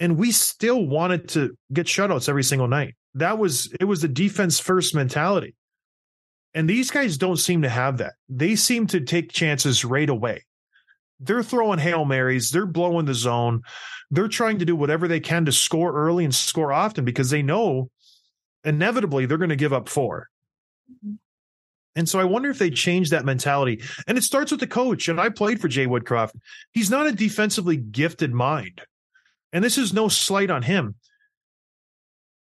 and 0.00 0.16
we 0.16 0.32
still 0.32 0.84
wanted 0.84 1.28
to 1.30 1.56
get 1.72 1.86
shutouts 1.86 2.28
every 2.28 2.44
single 2.44 2.68
night. 2.68 2.94
That 3.14 3.38
was 3.38 3.72
it 3.80 3.84
was 3.84 4.02
the 4.02 4.08
defense 4.08 4.58
first 4.60 4.94
mentality. 4.94 5.54
And 6.54 6.70
these 6.70 6.90
guys 6.90 7.18
don't 7.18 7.36
seem 7.36 7.62
to 7.62 7.68
have 7.68 7.98
that. 7.98 8.14
They 8.30 8.56
seem 8.56 8.86
to 8.86 9.00
take 9.00 9.30
chances 9.30 9.84
right 9.84 10.08
away. 10.08 10.46
They're 11.20 11.42
throwing 11.42 11.78
Hail 11.78 12.04
Marys, 12.06 12.50
they're 12.50 12.66
blowing 12.66 13.06
the 13.06 13.14
zone. 13.14 13.62
They're 14.10 14.28
trying 14.28 14.58
to 14.60 14.64
do 14.64 14.76
whatever 14.76 15.08
they 15.08 15.20
can 15.20 15.44
to 15.46 15.52
score 15.52 15.92
early 15.92 16.24
and 16.24 16.34
score 16.34 16.72
often 16.72 17.04
because 17.04 17.30
they 17.30 17.42
know 17.42 17.90
inevitably 18.64 19.26
they're 19.26 19.36
going 19.38 19.50
to 19.50 19.56
give 19.56 19.72
up 19.72 19.88
4 19.88 20.28
mm-hmm. 20.90 21.14
And 21.96 22.08
so 22.08 22.20
I 22.20 22.24
wonder 22.24 22.50
if 22.50 22.58
they 22.58 22.70
change 22.70 23.10
that 23.10 23.24
mentality. 23.24 23.82
And 24.06 24.16
it 24.16 24.22
starts 24.22 24.52
with 24.52 24.60
the 24.60 24.66
coach. 24.66 25.08
And 25.08 25.20
I 25.20 25.28
played 25.28 25.60
for 25.60 25.68
Jay 25.68 25.86
Woodcroft. 25.86 26.34
He's 26.72 26.90
not 26.90 27.06
a 27.06 27.12
defensively 27.12 27.76
gifted 27.76 28.32
mind. 28.32 28.82
And 29.52 29.64
this 29.64 29.78
is 29.78 29.92
no 29.92 30.08
slight 30.08 30.50
on 30.50 30.62
him 30.62 30.94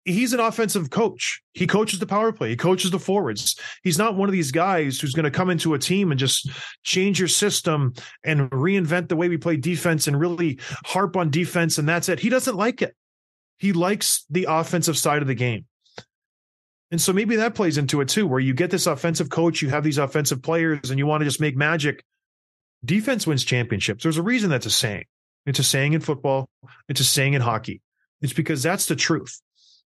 he's 0.04 0.32
an 0.32 0.40
offensive 0.40 0.90
coach. 0.90 1.42
He 1.52 1.66
coaches 1.66 1.98
the 1.98 2.06
power 2.06 2.32
play. 2.32 2.50
He 2.50 2.56
coaches 2.56 2.90
the 2.90 2.98
forwards. 2.98 3.58
He's 3.82 3.98
not 3.98 4.16
one 4.16 4.28
of 4.28 4.32
these 4.32 4.52
guys 4.52 5.00
who's 5.00 5.14
going 5.14 5.24
to 5.24 5.30
come 5.30 5.50
into 5.50 5.74
a 5.74 5.78
team 5.78 6.10
and 6.10 6.20
just 6.20 6.50
change 6.82 7.18
your 7.18 7.28
system 7.28 7.94
and 8.22 8.50
reinvent 8.50 9.08
the 9.08 9.16
way 9.16 9.28
we 9.28 9.36
play 9.36 9.56
defense 9.56 10.06
and 10.06 10.18
really 10.18 10.58
harp 10.84 11.16
on 11.16 11.30
defense 11.30 11.78
and 11.78 11.88
that's 11.88 12.08
it. 12.08 12.20
He 12.20 12.28
doesn't 12.28 12.56
like 12.56 12.82
it. 12.82 12.94
He 13.58 13.72
likes 13.72 14.24
the 14.30 14.46
offensive 14.48 14.98
side 14.98 15.22
of 15.22 15.28
the 15.28 15.34
game. 15.34 15.66
And 16.94 17.00
so 17.00 17.12
maybe 17.12 17.34
that 17.34 17.56
plays 17.56 17.76
into 17.76 18.00
it 18.02 18.08
too, 18.08 18.24
where 18.24 18.38
you 18.38 18.54
get 18.54 18.70
this 18.70 18.86
offensive 18.86 19.28
coach, 19.28 19.60
you 19.60 19.68
have 19.68 19.82
these 19.82 19.98
offensive 19.98 20.40
players, 20.42 20.90
and 20.90 20.98
you 21.00 21.08
want 21.08 21.22
to 21.22 21.24
just 21.24 21.40
make 21.40 21.56
magic. 21.56 22.04
Defense 22.84 23.26
wins 23.26 23.42
championships. 23.42 24.04
There's 24.04 24.16
a 24.16 24.22
reason 24.22 24.48
that's 24.48 24.66
a 24.66 24.70
saying. 24.70 25.02
It's 25.44 25.58
a 25.58 25.64
saying 25.64 25.94
in 25.94 26.00
football, 26.02 26.48
it's 26.88 27.00
a 27.00 27.04
saying 27.04 27.34
in 27.34 27.42
hockey. 27.42 27.80
It's 28.22 28.32
because 28.32 28.62
that's 28.62 28.86
the 28.86 28.94
truth. 28.94 29.40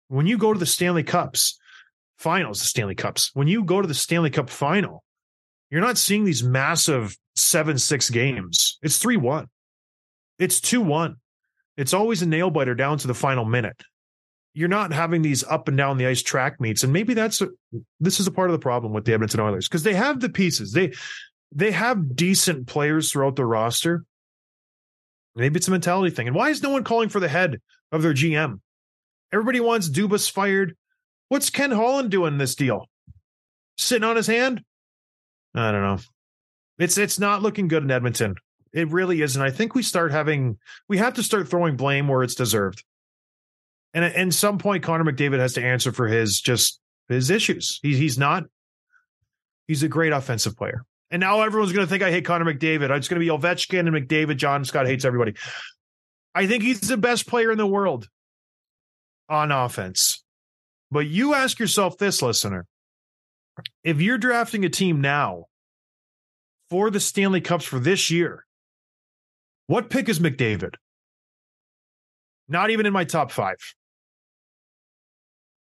When 0.06 0.28
you 0.28 0.38
go 0.38 0.52
to 0.52 0.58
the 0.60 0.66
Stanley 0.66 1.02
Cups 1.02 1.58
finals, 2.16 2.60
the 2.60 2.66
Stanley 2.66 2.94
Cups, 2.94 3.32
when 3.34 3.48
you 3.48 3.64
go 3.64 3.82
to 3.82 3.88
the 3.88 3.92
Stanley 3.92 4.30
Cup 4.30 4.48
final, 4.48 5.02
you're 5.72 5.80
not 5.80 5.98
seeing 5.98 6.24
these 6.24 6.44
massive 6.44 7.18
7 7.34 7.76
6 7.76 8.10
games. 8.10 8.78
It's 8.82 8.98
3 8.98 9.16
1. 9.16 9.48
It's 10.38 10.60
2 10.60 10.80
1. 10.80 11.16
It's 11.76 11.92
always 11.92 12.22
a 12.22 12.26
nail 12.26 12.50
biter 12.50 12.76
down 12.76 12.98
to 12.98 13.08
the 13.08 13.14
final 13.14 13.44
minute. 13.44 13.82
You're 14.54 14.68
not 14.68 14.92
having 14.92 15.22
these 15.22 15.42
up 15.44 15.68
and 15.68 15.76
down 15.76 15.98
the 15.98 16.06
ice 16.06 16.22
track 16.22 16.60
meets. 16.60 16.84
And 16.84 16.92
maybe 16.92 17.12
that's 17.14 17.40
a, 17.40 17.48
this 18.00 18.20
is 18.20 18.26
a 18.28 18.30
part 18.30 18.50
of 18.50 18.52
the 18.52 18.62
problem 18.62 18.92
with 18.92 19.04
the 19.04 19.12
Edmonton 19.12 19.40
Oilers 19.40 19.68
because 19.68 19.82
they 19.82 19.94
have 19.94 20.20
the 20.20 20.28
pieces. 20.28 20.72
They 20.72 20.92
they 21.52 21.72
have 21.72 22.16
decent 22.16 22.66
players 22.66 23.10
throughout 23.10 23.36
the 23.36 23.44
roster. 23.44 24.04
Maybe 25.36 25.56
it's 25.56 25.68
a 25.68 25.72
mentality 25.72 26.14
thing. 26.14 26.28
And 26.28 26.36
why 26.36 26.50
is 26.50 26.62
no 26.62 26.70
one 26.70 26.84
calling 26.84 27.08
for 27.08 27.20
the 27.20 27.28
head 27.28 27.60
of 27.90 28.02
their 28.02 28.14
GM? 28.14 28.60
Everybody 29.32 29.60
wants 29.60 29.88
Dubas 29.88 30.30
fired. 30.30 30.76
What's 31.28 31.50
Ken 31.50 31.72
Holland 31.72 32.10
doing 32.10 32.38
this 32.38 32.54
deal? 32.54 32.88
Sitting 33.76 34.04
on 34.04 34.14
his 34.14 34.28
hand? 34.28 34.62
I 35.54 35.72
don't 35.72 35.82
know. 35.82 35.98
It's 36.78 36.98
it's 36.98 37.18
not 37.18 37.42
looking 37.42 37.68
good 37.68 37.82
in 37.82 37.90
Edmonton. 37.90 38.36
It 38.72 38.90
really 38.90 39.22
isn't. 39.22 39.40
I 39.40 39.50
think 39.50 39.74
we 39.74 39.82
start 39.82 40.12
having 40.12 40.58
we 40.88 40.98
have 40.98 41.14
to 41.14 41.22
start 41.22 41.48
throwing 41.48 41.76
blame 41.76 42.08
where 42.08 42.22
it's 42.22 42.34
deserved. 42.34 42.84
And 43.94 44.04
at 44.04 44.32
some 44.34 44.58
point, 44.58 44.82
Connor 44.82 45.10
McDavid 45.10 45.38
has 45.38 45.54
to 45.54 45.64
answer 45.64 45.92
for 45.92 46.08
his 46.08 46.40
just 46.40 46.80
his 47.08 47.30
issues. 47.30 47.78
He, 47.82 47.96
he's 47.96 48.18
not. 48.18 48.44
He's 49.68 49.82
a 49.82 49.88
great 49.88 50.12
offensive 50.12 50.56
player. 50.56 50.84
And 51.10 51.20
now 51.20 51.42
everyone's 51.42 51.72
going 51.72 51.86
to 51.86 51.90
think 51.90 52.02
I 52.02 52.10
hate 52.10 52.24
Connor 52.24 52.52
McDavid. 52.52 52.90
It's 52.96 53.08
going 53.08 53.20
to 53.20 53.24
be 53.24 53.28
Ovechkin 53.28 53.80
and 53.80 53.90
McDavid. 53.90 54.36
John 54.36 54.64
Scott 54.64 54.86
hates 54.86 55.04
everybody. 55.04 55.34
I 56.34 56.46
think 56.46 56.64
he's 56.64 56.80
the 56.80 56.96
best 56.96 57.28
player 57.28 57.52
in 57.52 57.58
the 57.58 57.66
world 57.66 58.08
on 59.28 59.52
offense. 59.52 60.24
But 60.90 61.06
you 61.06 61.34
ask 61.34 61.58
yourself 61.60 61.96
this, 61.98 62.20
listener 62.20 62.66
if 63.82 64.00
you're 64.00 64.18
drafting 64.18 64.64
a 64.64 64.68
team 64.68 65.00
now 65.00 65.44
for 66.70 66.90
the 66.90 67.00
Stanley 67.00 67.40
Cups 67.40 67.64
for 67.64 67.78
this 67.78 68.10
year, 68.10 68.44
what 69.66 69.90
pick 69.90 70.08
is 70.08 70.18
McDavid? 70.18 70.74
Not 72.48 72.70
even 72.70 72.86
in 72.86 72.92
my 72.92 73.04
top 73.04 73.30
five. 73.30 73.56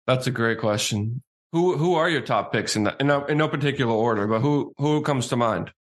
That's 0.07 0.25
a 0.25 0.31
great 0.31 0.59
question. 0.59 1.21
Who 1.51 1.77
who 1.77 1.95
are 1.95 2.09
your 2.09 2.21
top 2.21 2.51
picks 2.51 2.75
in 2.75 2.85
that 2.85 2.99
in 2.99 3.07
no, 3.07 3.25
in 3.25 3.37
no 3.37 3.47
particular 3.47 3.93
order, 3.93 4.25
but 4.27 4.39
who 4.39 4.73
who 4.77 5.01
comes 5.01 5.27
to 5.27 5.35
mind? 5.35 5.71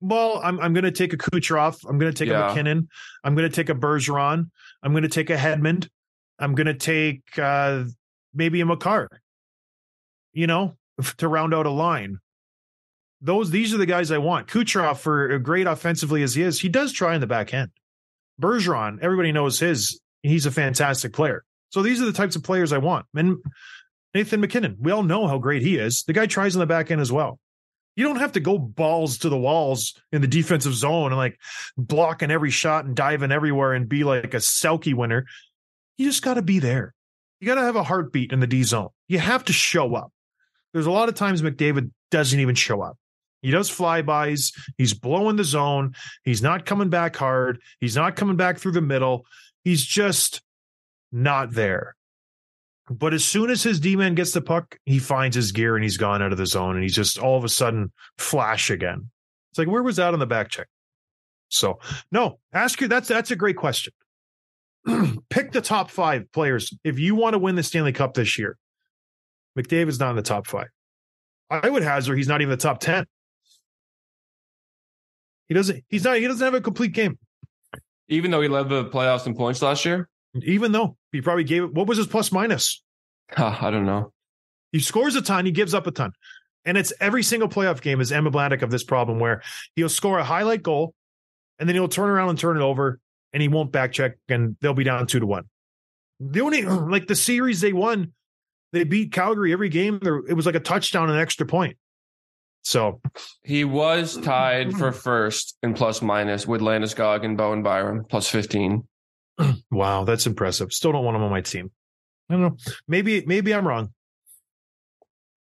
Well, 0.00 0.40
I'm 0.42 0.58
I'm 0.60 0.72
going 0.72 0.84
to 0.84 0.90
take 0.90 1.12
a 1.12 1.16
Kucherov. 1.16 1.78
I'm 1.88 1.98
going 1.98 2.12
to 2.12 2.16
take 2.16 2.28
yeah. 2.28 2.46
a 2.46 2.48
MacKinnon. 2.48 2.88
I'm 3.24 3.34
going 3.34 3.48
to 3.48 3.54
take 3.54 3.68
a 3.68 3.74
Bergeron. 3.74 4.50
I'm 4.82 4.92
going 4.92 5.02
to 5.02 5.08
take 5.08 5.30
a 5.30 5.36
Hedman. 5.36 5.88
I'm 6.38 6.54
going 6.54 6.66
to 6.66 6.74
take 6.74 7.22
uh, 7.38 7.84
maybe 8.34 8.60
a 8.60 8.66
Makar, 8.66 9.08
you 10.34 10.46
know, 10.46 10.76
to 11.18 11.28
round 11.28 11.54
out 11.54 11.64
a 11.64 11.70
line. 11.70 12.18
Those 13.22 13.50
these 13.50 13.72
are 13.72 13.78
the 13.78 13.86
guys 13.86 14.10
I 14.10 14.18
want. 14.18 14.48
Kucherov, 14.48 14.98
for 14.98 15.38
great 15.38 15.66
offensively 15.66 16.22
as 16.22 16.34
he 16.34 16.42
is, 16.42 16.60
he 16.60 16.68
does 16.68 16.92
try 16.92 17.14
in 17.14 17.22
the 17.22 17.26
back 17.26 17.54
end. 17.54 17.70
Bergeron, 18.40 18.98
everybody 19.00 19.32
knows 19.32 19.58
his. 19.58 19.98
He's 20.22 20.44
a 20.44 20.50
fantastic 20.50 21.14
player. 21.14 21.45
So 21.70 21.82
these 21.82 22.00
are 22.00 22.06
the 22.06 22.12
types 22.12 22.36
of 22.36 22.42
players 22.42 22.72
I 22.72 22.78
want. 22.78 23.06
And 23.14 23.38
Nathan 24.14 24.40
MacKinnon, 24.40 24.76
we 24.80 24.92
all 24.92 25.02
know 25.02 25.26
how 25.26 25.38
great 25.38 25.62
he 25.62 25.76
is. 25.76 26.04
The 26.04 26.12
guy 26.12 26.26
tries 26.26 26.54
in 26.54 26.60
the 26.60 26.66
back 26.66 26.90
end 26.90 27.00
as 27.00 27.12
well. 27.12 27.38
You 27.96 28.04
don't 28.04 28.16
have 28.16 28.32
to 28.32 28.40
go 28.40 28.58
balls 28.58 29.18
to 29.18 29.28
the 29.28 29.38
walls 29.38 29.94
in 30.12 30.20
the 30.20 30.28
defensive 30.28 30.74
zone 30.74 31.12
and 31.12 31.16
like 31.16 31.38
blocking 31.78 32.30
every 32.30 32.50
shot 32.50 32.84
and 32.84 32.94
diving 32.94 33.32
everywhere 33.32 33.72
and 33.72 33.88
be 33.88 34.04
like 34.04 34.34
a 34.34 34.38
Selke 34.38 34.94
winner. 34.94 35.26
You 35.96 36.06
just 36.06 36.22
got 36.22 36.34
to 36.34 36.42
be 36.42 36.58
there. 36.58 36.94
You 37.40 37.46
got 37.46 37.54
to 37.56 37.62
have 37.62 37.76
a 37.76 37.82
heartbeat 37.82 38.32
in 38.32 38.40
the 38.40 38.46
D 38.46 38.62
zone. 38.62 38.88
You 39.08 39.18
have 39.18 39.44
to 39.46 39.52
show 39.52 39.94
up. 39.94 40.12
There's 40.72 40.86
a 40.86 40.90
lot 40.90 41.08
of 41.08 41.14
times 41.14 41.40
McDavid 41.40 41.90
doesn't 42.10 42.38
even 42.38 42.54
show 42.54 42.82
up. 42.82 42.98
He 43.40 43.50
does 43.50 43.70
flybys. 43.70 44.52
He's 44.76 44.92
blowing 44.92 45.36
the 45.36 45.44
zone. 45.44 45.94
He's 46.24 46.42
not 46.42 46.66
coming 46.66 46.90
back 46.90 47.16
hard. 47.16 47.60
He's 47.80 47.96
not 47.96 48.16
coming 48.16 48.36
back 48.36 48.58
through 48.58 48.72
the 48.72 48.80
middle. 48.80 49.24
He's 49.64 49.84
just 49.84 50.42
not 51.12 51.52
there. 51.52 51.96
But 52.88 53.14
as 53.14 53.24
soon 53.24 53.50
as 53.50 53.62
his 53.62 53.80
D 53.80 53.96
man 53.96 54.14
gets 54.14 54.32
the 54.32 54.40
puck, 54.40 54.78
he 54.84 54.98
finds 54.98 55.34
his 55.34 55.52
gear 55.52 55.74
and 55.74 55.82
he's 55.82 55.96
gone 55.96 56.22
out 56.22 56.32
of 56.32 56.38
the 56.38 56.46
zone 56.46 56.74
and 56.74 56.82
he's 56.82 56.94
just 56.94 57.18
all 57.18 57.36
of 57.36 57.44
a 57.44 57.48
sudden 57.48 57.92
flash 58.16 58.70
again. 58.70 59.10
It's 59.50 59.58
like, 59.58 59.68
where 59.68 59.82
was 59.82 59.96
that 59.96 60.12
on 60.12 60.20
the 60.20 60.26
back 60.26 60.50
check? 60.50 60.68
So, 61.48 61.80
no, 62.12 62.38
ask 62.52 62.80
you. 62.80 62.88
That's 62.88 63.08
that's 63.08 63.30
a 63.30 63.36
great 63.36 63.56
question. 63.56 63.92
pick 65.30 65.52
the 65.52 65.60
top 65.60 65.90
five 65.90 66.30
players 66.32 66.72
if 66.84 66.98
you 66.98 67.14
want 67.14 67.34
to 67.34 67.38
win 67.38 67.56
the 67.56 67.62
Stanley 67.62 67.92
Cup 67.92 68.14
this 68.14 68.38
year. 68.38 68.56
McDavid's 69.58 69.98
not 69.98 70.10
in 70.10 70.16
the 70.16 70.22
top 70.22 70.46
five. 70.46 70.68
I 71.50 71.68
would 71.68 71.82
hazard 71.82 72.16
he's 72.16 72.28
not 72.28 72.40
even 72.40 72.50
the 72.50 72.56
top 72.56 72.80
ten. 72.80 73.06
He 75.48 75.54
doesn't. 75.54 75.84
He's 75.88 76.04
not. 76.04 76.16
He 76.18 76.26
doesn't 76.26 76.44
have 76.44 76.54
a 76.54 76.60
complete 76.60 76.92
game. 76.92 77.18
Even 78.08 78.30
though 78.30 78.40
he 78.40 78.48
led 78.48 78.68
the 78.68 78.84
playoffs 78.84 79.26
in 79.26 79.34
points 79.34 79.62
last 79.62 79.84
year. 79.84 80.08
Even 80.44 80.72
though 80.72 80.96
he 81.12 81.20
probably 81.20 81.44
gave 81.44 81.64
it. 81.64 81.74
What 81.74 81.86
was 81.86 81.98
his 81.98 82.06
plus 82.06 82.32
minus? 82.32 82.82
Uh, 83.36 83.56
I 83.60 83.70
don't 83.70 83.86
know. 83.86 84.12
He 84.72 84.80
scores 84.80 85.14
a 85.14 85.22
ton. 85.22 85.46
He 85.46 85.52
gives 85.52 85.74
up 85.74 85.86
a 85.86 85.90
ton. 85.90 86.12
And 86.64 86.76
it's 86.76 86.92
every 87.00 87.22
single 87.22 87.48
playoff 87.48 87.80
game 87.80 88.00
is 88.00 88.10
emblematic 88.10 88.62
of 88.62 88.70
this 88.70 88.82
problem 88.82 89.20
where 89.20 89.42
he'll 89.76 89.88
score 89.88 90.18
a 90.18 90.24
highlight 90.24 90.62
goal 90.62 90.94
and 91.58 91.68
then 91.68 91.76
he'll 91.76 91.88
turn 91.88 92.10
around 92.10 92.30
and 92.30 92.38
turn 92.38 92.56
it 92.56 92.62
over 92.62 92.98
and 93.32 93.40
he 93.40 93.48
won't 93.48 93.70
back 93.70 93.92
check 93.92 94.16
and 94.28 94.56
they'll 94.60 94.74
be 94.74 94.84
down 94.84 95.06
two 95.06 95.20
to 95.20 95.26
one. 95.26 95.44
The 96.20 96.40
only 96.40 96.62
like 96.64 97.06
the 97.06 97.14
series 97.14 97.60
they 97.60 97.72
won, 97.72 98.12
they 98.72 98.84
beat 98.84 99.12
Calgary 99.12 99.52
every 99.52 99.68
game. 99.68 100.00
There 100.02 100.18
it 100.26 100.34
was 100.34 100.46
like 100.46 100.54
a 100.54 100.60
touchdown 100.60 101.04
and 101.04 101.14
an 101.14 101.20
extra 101.20 101.46
point. 101.46 101.76
So 102.62 103.00
he 103.44 103.64
was 103.64 104.16
tied 104.16 104.72
for 104.72 104.90
first 104.90 105.56
in 105.62 105.74
plus 105.74 106.02
minus 106.02 106.48
with 106.48 106.60
Landeskog 106.60 107.24
and 107.24 107.36
Bowen 107.36 107.62
Byram 107.62 108.04
plus 108.08 108.28
fifteen. 108.28 108.88
Wow, 109.70 110.04
that's 110.04 110.26
impressive. 110.26 110.72
Still 110.72 110.92
don't 110.92 111.04
want 111.04 111.16
him 111.16 111.22
on 111.22 111.30
my 111.30 111.42
team. 111.42 111.70
I 112.30 112.34
don't 112.34 112.42
know. 112.42 112.56
Maybe 112.88 113.24
maybe 113.26 113.52
I'm 113.52 113.66
wrong. 113.66 113.92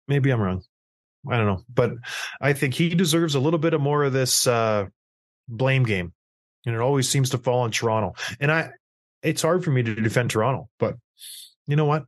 Maybe 0.08 0.30
I'm 0.30 0.40
wrong. 0.40 0.62
I 1.30 1.36
don't 1.36 1.46
know, 1.46 1.62
but 1.72 1.92
I 2.40 2.52
think 2.52 2.74
he 2.74 2.94
deserves 2.94 3.34
a 3.34 3.40
little 3.40 3.58
bit 3.58 3.74
of 3.74 3.80
more 3.80 4.02
of 4.04 4.12
this 4.12 4.46
uh, 4.46 4.86
blame 5.48 5.84
game 5.84 6.12
and 6.66 6.74
it 6.74 6.80
always 6.80 7.08
seems 7.08 7.30
to 7.30 7.38
fall 7.38 7.60
on 7.60 7.70
Toronto. 7.70 8.14
And 8.40 8.50
I, 8.50 8.70
it's 9.22 9.42
hard 9.42 9.64
for 9.64 9.70
me 9.70 9.82
to 9.82 9.94
defend 9.94 10.30
Toronto, 10.30 10.68
but 10.78 10.96
you 11.66 11.76
know 11.76 11.84
what? 11.84 12.04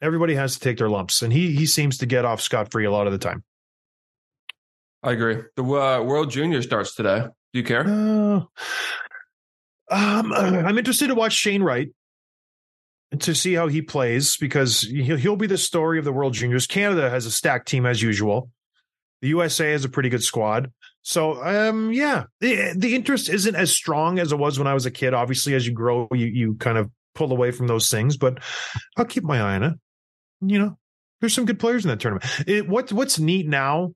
Everybody 0.00 0.34
has 0.34 0.54
to 0.54 0.60
take 0.60 0.78
their 0.78 0.90
lumps, 0.90 1.22
and 1.22 1.32
he 1.32 1.52
he 1.52 1.66
seems 1.66 1.98
to 1.98 2.06
get 2.06 2.24
off 2.24 2.40
scot 2.40 2.70
free 2.70 2.84
a 2.84 2.90
lot 2.90 3.06
of 3.06 3.12
the 3.12 3.18
time. 3.18 3.42
I 5.02 5.12
agree. 5.12 5.38
The 5.56 5.62
uh, 5.62 6.02
World 6.02 6.30
Junior 6.30 6.60
starts 6.62 6.94
today. 6.94 7.26
Do 7.52 7.58
you 7.58 7.64
care? 7.64 7.86
Uh, 7.86 8.42
um, 9.94 10.32
I'm 10.32 10.78
interested 10.78 11.08
to 11.08 11.14
watch 11.14 11.32
Shane 11.32 11.62
Wright 11.62 11.88
to 13.20 13.34
see 13.34 13.54
how 13.54 13.68
he 13.68 13.82
plays 13.82 14.36
because 14.36 14.80
he'll, 14.80 15.36
be 15.36 15.46
the 15.46 15.58
story 15.58 15.98
of 15.98 16.04
the 16.04 16.12
World 16.12 16.34
Juniors. 16.34 16.66
Canada 16.66 17.08
has 17.10 17.26
a 17.26 17.30
stacked 17.30 17.68
team 17.68 17.86
as 17.86 18.02
usual. 18.02 18.50
The 19.22 19.28
USA 19.28 19.70
has 19.72 19.84
a 19.84 19.88
pretty 19.88 20.08
good 20.08 20.22
squad. 20.22 20.72
So, 21.02 21.42
um, 21.44 21.92
yeah, 21.92 22.24
the, 22.40 22.74
the 22.76 22.94
interest 22.94 23.28
isn't 23.28 23.54
as 23.54 23.70
strong 23.70 24.18
as 24.18 24.32
it 24.32 24.38
was 24.38 24.58
when 24.58 24.66
I 24.66 24.74
was 24.74 24.86
a 24.86 24.90
kid. 24.90 25.14
Obviously, 25.14 25.54
as 25.54 25.66
you 25.66 25.72
grow, 25.72 26.08
you, 26.12 26.26
you 26.26 26.54
kind 26.56 26.78
of 26.78 26.90
pull 27.14 27.30
away 27.30 27.50
from 27.50 27.66
those 27.66 27.90
things, 27.90 28.16
but 28.16 28.38
I'll 28.96 29.04
keep 29.04 29.22
my 29.22 29.38
eye 29.38 29.54
on 29.56 29.62
it. 29.62 29.74
You 30.40 30.58
know, 30.58 30.78
There's 31.20 31.34
some 31.34 31.46
good 31.46 31.60
players 31.60 31.84
in 31.84 31.90
that 31.90 32.00
tournament. 32.00 32.24
It, 32.46 32.68
what 32.68 32.92
what's 32.92 33.18
neat 33.18 33.46
now, 33.46 33.92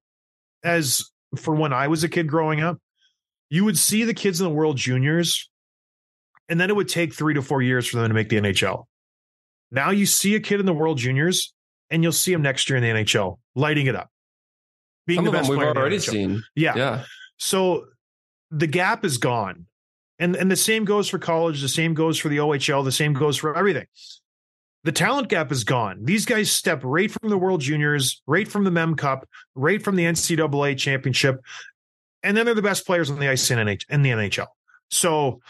as 0.62 1.04
for 1.36 1.54
when 1.54 1.72
I 1.72 1.88
was 1.88 2.04
a 2.04 2.08
kid 2.08 2.28
growing 2.28 2.60
up, 2.60 2.78
you 3.50 3.64
would 3.64 3.78
see 3.78 4.04
the 4.04 4.14
kids 4.14 4.40
in 4.40 4.44
the 4.46 4.54
World 4.54 4.76
Juniors, 4.76 5.50
and 6.48 6.60
then 6.60 6.70
it 6.70 6.76
would 6.76 6.88
take 6.88 7.14
three 7.14 7.34
to 7.34 7.42
four 7.42 7.62
years 7.62 7.86
for 7.86 7.98
them 7.98 8.08
to 8.08 8.14
make 8.14 8.28
the 8.28 8.36
NHL. 8.36 8.84
Now 9.70 9.90
you 9.90 10.06
see 10.06 10.34
a 10.34 10.40
kid 10.40 10.60
in 10.60 10.66
the 10.66 10.72
World 10.72 10.98
Juniors, 10.98 11.52
and 11.90 12.02
you'll 12.02 12.12
see 12.12 12.32
him 12.32 12.42
next 12.42 12.68
year 12.68 12.76
in 12.76 12.82
the 12.82 12.88
NHL, 12.88 13.38
lighting 13.54 13.86
it 13.86 13.94
up, 13.94 14.10
being 15.06 15.18
Some 15.18 15.26
the 15.26 15.30
them 15.30 15.40
best 15.40 15.50
we've 15.50 15.58
player 15.58 15.68
in 15.68 15.74
the 15.74 15.80
already 15.80 15.98
seen. 15.98 16.42
Yeah. 16.54 16.74
Yeah. 16.76 17.04
So 17.36 17.86
the 18.50 18.66
gap 18.66 19.04
is 19.04 19.18
gone. 19.18 19.66
And 20.18 20.34
and 20.34 20.50
the 20.50 20.56
same 20.56 20.84
goes 20.84 21.08
for 21.08 21.18
college, 21.18 21.60
the 21.62 21.68
same 21.68 21.94
goes 21.94 22.18
for 22.18 22.28
the 22.28 22.38
OHL, 22.38 22.84
the 22.84 22.90
same 22.90 23.12
goes 23.12 23.36
for 23.36 23.56
everything. 23.56 23.86
The 24.84 24.92
talent 24.92 25.28
gap 25.28 25.52
is 25.52 25.64
gone. 25.64 26.04
These 26.04 26.24
guys 26.24 26.50
step 26.50 26.80
right 26.82 27.10
from 27.10 27.28
the 27.30 27.38
World 27.38 27.60
Juniors, 27.60 28.22
right 28.26 28.48
from 28.48 28.64
the 28.64 28.70
Mem 28.70 28.96
Cup, 28.96 29.28
right 29.54 29.82
from 29.82 29.96
the 29.96 30.04
NCAA 30.04 30.76
championship, 30.76 31.40
and 32.22 32.36
then 32.36 32.46
they're 32.46 32.54
the 32.54 32.62
best 32.62 32.86
players 32.86 33.10
on 33.10 33.18
the 33.18 33.28
ice 33.28 33.50
in, 33.50 33.58
NH- 33.58 33.84
in 33.88 34.02
the 34.02 34.10
NHL. 34.10 34.46
So 34.90 35.40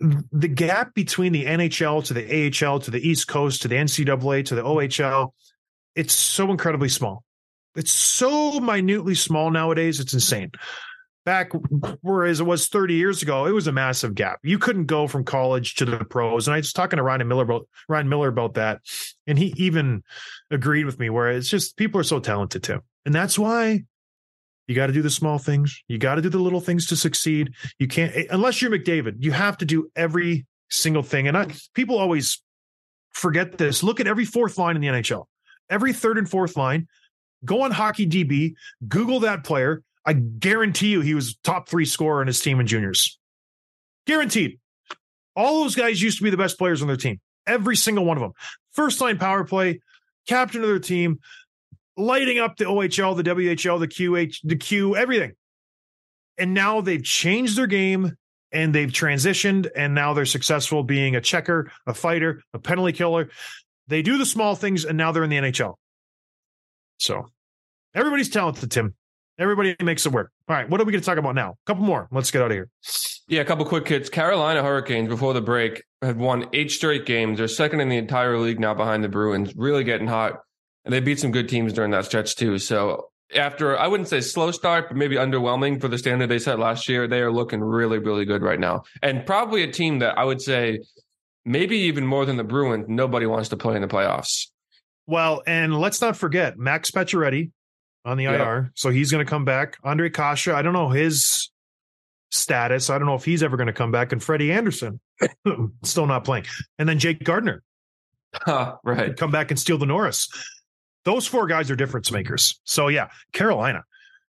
the 0.00 0.48
gap 0.48 0.94
between 0.94 1.32
the 1.32 1.44
NHL 1.44 2.04
to 2.04 2.14
the 2.14 2.66
AHL 2.66 2.80
to 2.80 2.90
the 2.90 3.06
East 3.06 3.28
Coast 3.28 3.62
to 3.62 3.68
the 3.68 3.76
NCAA 3.76 4.44
to 4.46 4.54
the 4.54 4.62
OHL, 4.62 5.32
it's 5.94 6.14
so 6.14 6.50
incredibly 6.50 6.88
small. 6.88 7.24
It's 7.76 7.92
so 7.92 8.60
minutely 8.60 9.14
small 9.14 9.50
nowadays. 9.50 10.00
It's 10.00 10.12
insane 10.12 10.50
back 11.24 11.52
whereas 12.00 12.40
it 12.40 12.44
was 12.44 12.68
30 12.68 12.94
years 12.94 13.22
ago, 13.22 13.46
it 13.46 13.52
was 13.52 13.66
a 13.66 13.72
massive 13.72 14.14
gap. 14.14 14.40
You 14.42 14.58
couldn't 14.58 14.86
go 14.86 15.06
from 15.06 15.24
college 15.24 15.76
to 15.76 15.84
the 15.84 16.04
pros. 16.04 16.46
And 16.46 16.54
I 16.54 16.58
was 16.58 16.72
talking 16.72 16.96
to 16.96 17.02
Ryan 17.02 17.28
Miller 17.28 17.44
about 17.44 17.68
Ryan 17.88 18.08
Miller 18.08 18.28
about 18.28 18.54
that. 18.54 18.80
And 19.26 19.38
he 19.38 19.54
even 19.56 20.02
agreed 20.50 20.84
with 20.84 20.98
me 20.98 21.10
where 21.10 21.30
it's 21.30 21.48
just 21.48 21.76
people 21.76 22.00
are 22.00 22.04
so 22.04 22.20
talented 22.20 22.62
too. 22.62 22.80
And 23.04 23.14
that's 23.14 23.38
why 23.38 23.84
you 24.72 24.76
got 24.76 24.86
to 24.86 24.92
do 24.94 25.02
the 25.02 25.10
small 25.10 25.36
things. 25.36 25.82
You 25.86 25.98
got 25.98 26.14
to 26.14 26.22
do 26.22 26.30
the 26.30 26.38
little 26.38 26.62
things 26.62 26.86
to 26.86 26.96
succeed. 26.96 27.52
You 27.78 27.86
can't 27.88 28.16
eh, 28.16 28.24
unless 28.30 28.62
you're 28.62 28.70
McDavid, 28.70 29.16
you 29.18 29.30
have 29.30 29.58
to 29.58 29.66
do 29.66 29.90
every 29.94 30.46
single 30.70 31.02
thing. 31.02 31.28
And 31.28 31.36
I, 31.36 31.48
people 31.74 31.98
always 31.98 32.42
forget 33.10 33.58
this. 33.58 33.82
Look 33.82 34.00
at 34.00 34.06
every 34.06 34.24
fourth 34.24 34.56
line 34.56 34.76
in 34.76 34.80
the 34.80 34.88
NHL. 34.88 35.26
Every 35.68 35.92
third 35.92 36.16
and 36.16 36.26
fourth 36.28 36.56
line, 36.56 36.88
go 37.44 37.60
on 37.60 37.70
hockey 37.70 38.06
DB, 38.06 38.54
Google 38.88 39.20
that 39.20 39.44
player, 39.44 39.82
I 40.06 40.14
guarantee 40.14 40.88
you 40.88 41.02
he 41.02 41.12
was 41.12 41.36
top 41.44 41.68
three 41.68 41.84
scorer 41.84 42.22
in 42.22 42.28
his 42.28 42.40
team 42.40 42.58
in 42.58 42.66
juniors. 42.66 43.18
Guaranteed. 44.06 44.58
All 45.36 45.62
those 45.62 45.74
guys 45.74 46.00
used 46.00 46.16
to 46.16 46.24
be 46.24 46.30
the 46.30 46.38
best 46.38 46.56
players 46.56 46.80
on 46.80 46.88
their 46.88 46.96
team. 46.96 47.20
Every 47.46 47.76
single 47.76 48.06
one 48.06 48.16
of 48.16 48.22
them. 48.22 48.32
First 48.72 49.02
line 49.02 49.18
power 49.18 49.44
play, 49.44 49.80
captain 50.26 50.62
of 50.62 50.68
their 50.68 50.78
team, 50.78 51.18
lighting 51.96 52.38
up 52.38 52.56
the 52.56 52.64
OHL, 52.64 53.16
the 53.16 53.22
WHL, 53.22 53.78
the 53.80 53.88
QH, 53.88 54.38
the 54.44 54.56
Q, 54.56 54.96
everything. 54.96 55.32
And 56.38 56.54
now 56.54 56.80
they've 56.80 57.02
changed 57.02 57.56
their 57.56 57.66
game 57.66 58.16
and 58.52 58.74
they've 58.74 58.90
transitioned 58.90 59.68
and 59.76 59.94
now 59.94 60.12
they're 60.14 60.26
successful 60.26 60.82
being 60.82 61.16
a 61.16 61.20
checker, 61.20 61.70
a 61.86 61.94
fighter, 61.94 62.42
a 62.52 62.58
penalty 62.58 62.92
killer. 62.92 63.28
They 63.88 64.02
do 64.02 64.18
the 64.18 64.26
small 64.26 64.54
things 64.54 64.84
and 64.84 64.96
now 64.96 65.12
they're 65.12 65.24
in 65.24 65.30
the 65.30 65.36
NHL. 65.36 65.74
So 66.98 67.26
everybody's 67.94 68.28
talented, 68.28 68.70
Tim. 68.70 68.94
Everybody 69.38 69.74
makes 69.82 70.06
it 70.06 70.12
work. 70.12 70.30
All 70.48 70.54
right, 70.54 70.68
what 70.68 70.80
are 70.80 70.84
we 70.84 70.92
going 70.92 71.00
to 71.00 71.06
talk 71.06 71.18
about 71.18 71.34
now? 71.34 71.52
A 71.52 71.66
couple 71.66 71.84
more. 71.84 72.06
Let's 72.12 72.30
get 72.30 72.42
out 72.42 72.50
of 72.50 72.52
here. 72.52 72.68
Yeah, 73.28 73.40
a 73.40 73.44
couple 73.44 73.64
quick 73.64 73.88
hits. 73.88 74.08
Carolina 74.08 74.62
Hurricanes 74.62 75.08
before 75.08 75.32
the 75.32 75.40
break 75.40 75.82
had 76.02 76.18
won 76.18 76.46
eight 76.52 76.70
straight 76.70 77.06
games. 77.06 77.38
They're 77.38 77.48
second 77.48 77.80
in 77.80 77.88
the 77.88 77.96
entire 77.96 78.38
league 78.38 78.60
now 78.60 78.74
behind 78.74 79.02
the 79.02 79.08
Bruins, 79.08 79.54
really 79.56 79.84
getting 79.84 80.06
hot. 80.06 80.40
And 80.84 80.92
they 80.92 81.00
beat 81.00 81.20
some 81.20 81.30
good 81.30 81.48
teams 81.48 81.72
during 81.72 81.90
that 81.92 82.04
stretch 82.06 82.36
too. 82.36 82.58
So 82.58 83.08
after 83.34 83.78
I 83.78 83.86
wouldn't 83.86 84.08
say 84.08 84.20
slow 84.20 84.50
start, 84.50 84.88
but 84.88 84.96
maybe 84.96 85.16
underwhelming 85.16 85.80
for 85.80 85.88
the 85.88 85.96
standard 85.98 86.28
they 86.28 86.38
set 86.38 86.58
last 86.58 86.88
year, 86.88 87.06
they 87.06 87.20
are 87.20 87.32
looking 87.32 87.60
really, 87.60 87.98
really 87.98 88.24
good 88.24 88.42
right 88.42 88.58
now. 88.60 88.82
And 89.02 89.24
probably 89.24 89.62
a 89.62 89.70
team 89.72 90.00
that 90.00 90.18
I 90.18 90.24
would 90.24 90.42
say 90.42 90.80
maybe 91.44 91.76
even 91.78 92.06
more 92.06 92.26
than 92.26 92.36
the 92.36 92.44
Bruins, 92.44 92.86
nobody 92.88 93.26
wants 93.26 93.48
to 93.50 93.56
play 93.56 93.76
in 93.76 93.82
the 93.82 93.88
playoffs. 93.88 94.48
Well, 95.06 95.42
and 95.46 95.78
let's 95.78 96.00
not 96.00 96.16
forget 96.16 96.58
Max 96.58 96.90
Pacioretty 96.90 97.50
on 98.04 98.16
the 98.16 98.24
Yeah. 98.24 98.42
IR. 98.42 98.72
So 98.74 98.90
he's 98.90 99.10
going 99.10 99.24
to 99.24 99.28
come 99.28 99.44
back. 99.44 99.80
Ondrej 99.82 100.14
Kase, 100.14 100.48
I 100.48 100.62
don't 100.62 100.72
know 100.72 100.88
his 100.90 101.50
status. 102.30 102.90
I 102.90 102.98
don't 102.98 103.06
know 103.06 103.14
if 103.14 103.24
he's 103.24 103.42
ever 103.42 103.56
going 103.56 103.66
to 103.68 103.72
come 103.72 103.90
back. 103.92 104.12
And 104.12 104.22
Freddie 104.22 104.52
Andersen, 104.52 105.00
still 105.84 106.06
not 106.06 106.24
playing. 106.24 106.46
And 106.78 106.88
then 106.88 106.98
Jake 106.98 107.22
Gardiner 107.24 107.62
right. 108.84 109.16
come 109.16 109.30
back 109.30 109.50
and 109.50 109.58
steal 109.60 109.78
the 109.78 109.86
Norris. 109.86 110.28
Those 111.04 111.26
four 111.26 111.46
guys 111.46 111.70
are 111.70 111.76
difference 111.76 112.10
makers. 112.12 112.60
So 112.64 112.88
yeah, 112.88 113.08
Carolina. 113.32 113.84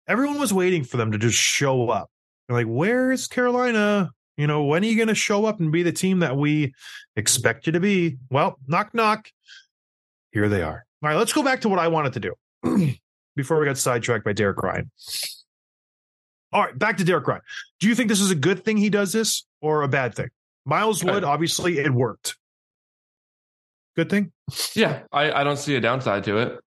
Everyone 0.09 0.39
was 0.39 0.53
waiting 0.53 0.85
for 0.85 0.97
them 0.97 1.13
to 1.13 1.19
just 1.19 1.39
show 1.39 1.91
up. 1.91 2.11
They're 2.47 2.57
like, 2.57 2.67
where's 2.67 3.27
Carolina? 3.27 4.11
You 4.37 4.47
know, 4.47 4.65
when 4.65 4.85
are 4.85 4.87
you 4.87 4.97
going 4.97 5.09
to 5.09 5.15
show 5.15 5.47
up 5.47 5.61
and 5.61 5.73
be 5.73 5.83
the 5.83 5.93
team 5.93 6.21
that 6.21 6.37
we 6.37 6.75
expect 7.17 7.67
you 7.67 7.73
to 7.73 7.81
be? 7.81 8.19
Well, 8.31 8.59
knock, 8.69 8.95
knock. 8.95 9.31
Here 10.31 10.49
they 10.49 10.63
are. 10.63 10.85
All 11.03 11.09
right, 11.09 11.17
let's 11.17 11.33
go 11.33 11.43
back 11.43 11.63
to 11.63 11.69
what 11.69 11.79
I 11.79 11.89
wanted 11.89 12.13
to 12.15 12.21
do 12.21 12.95
before 13.37 13.59
we 13.59 13.67
got 13.67 13.79
sidetracked 13.79 14.25
by 14.25 14.33
Derek 14.33 14.63
Ryan. 14.63 14.91
All 16.53 16.63
right, 16.63 16.79
back 16.79 16.99
to 16.99 17.05
Derek 17.05 17.27
Ryan. 17.27 17.43
Do 17.81 17.89
you 17.89 17.95
think 17.95 18.09
this 18.09 18.21
is 18.21 18.31
a 18.31 18.37
good 18.37 18.65
thing 18.65 18.77
he 18.77 18.91
does 18.91 19.13
this 19.13 19.47
or 19.61 19.83
a 19.83 19.89
bad 19.89 20.15
thing? 20.15 20.29
Miles 20.65 21.03
Wood, 21.03 21.25
obviously, 21.25 21.79
it 21.79 21.93
worked. 21.93 22.37
Good 23.97 24.11
thing? 24.11 24.33
Yeah, 24.75 25.01
I, 25.13 25.33
I 25.33 25.45
don't 25.45 25.57
see 25.59 25.75
a 25.77 25.81
downside 25.81 26.25
to 26.25 26.39
it. 26.39 26.61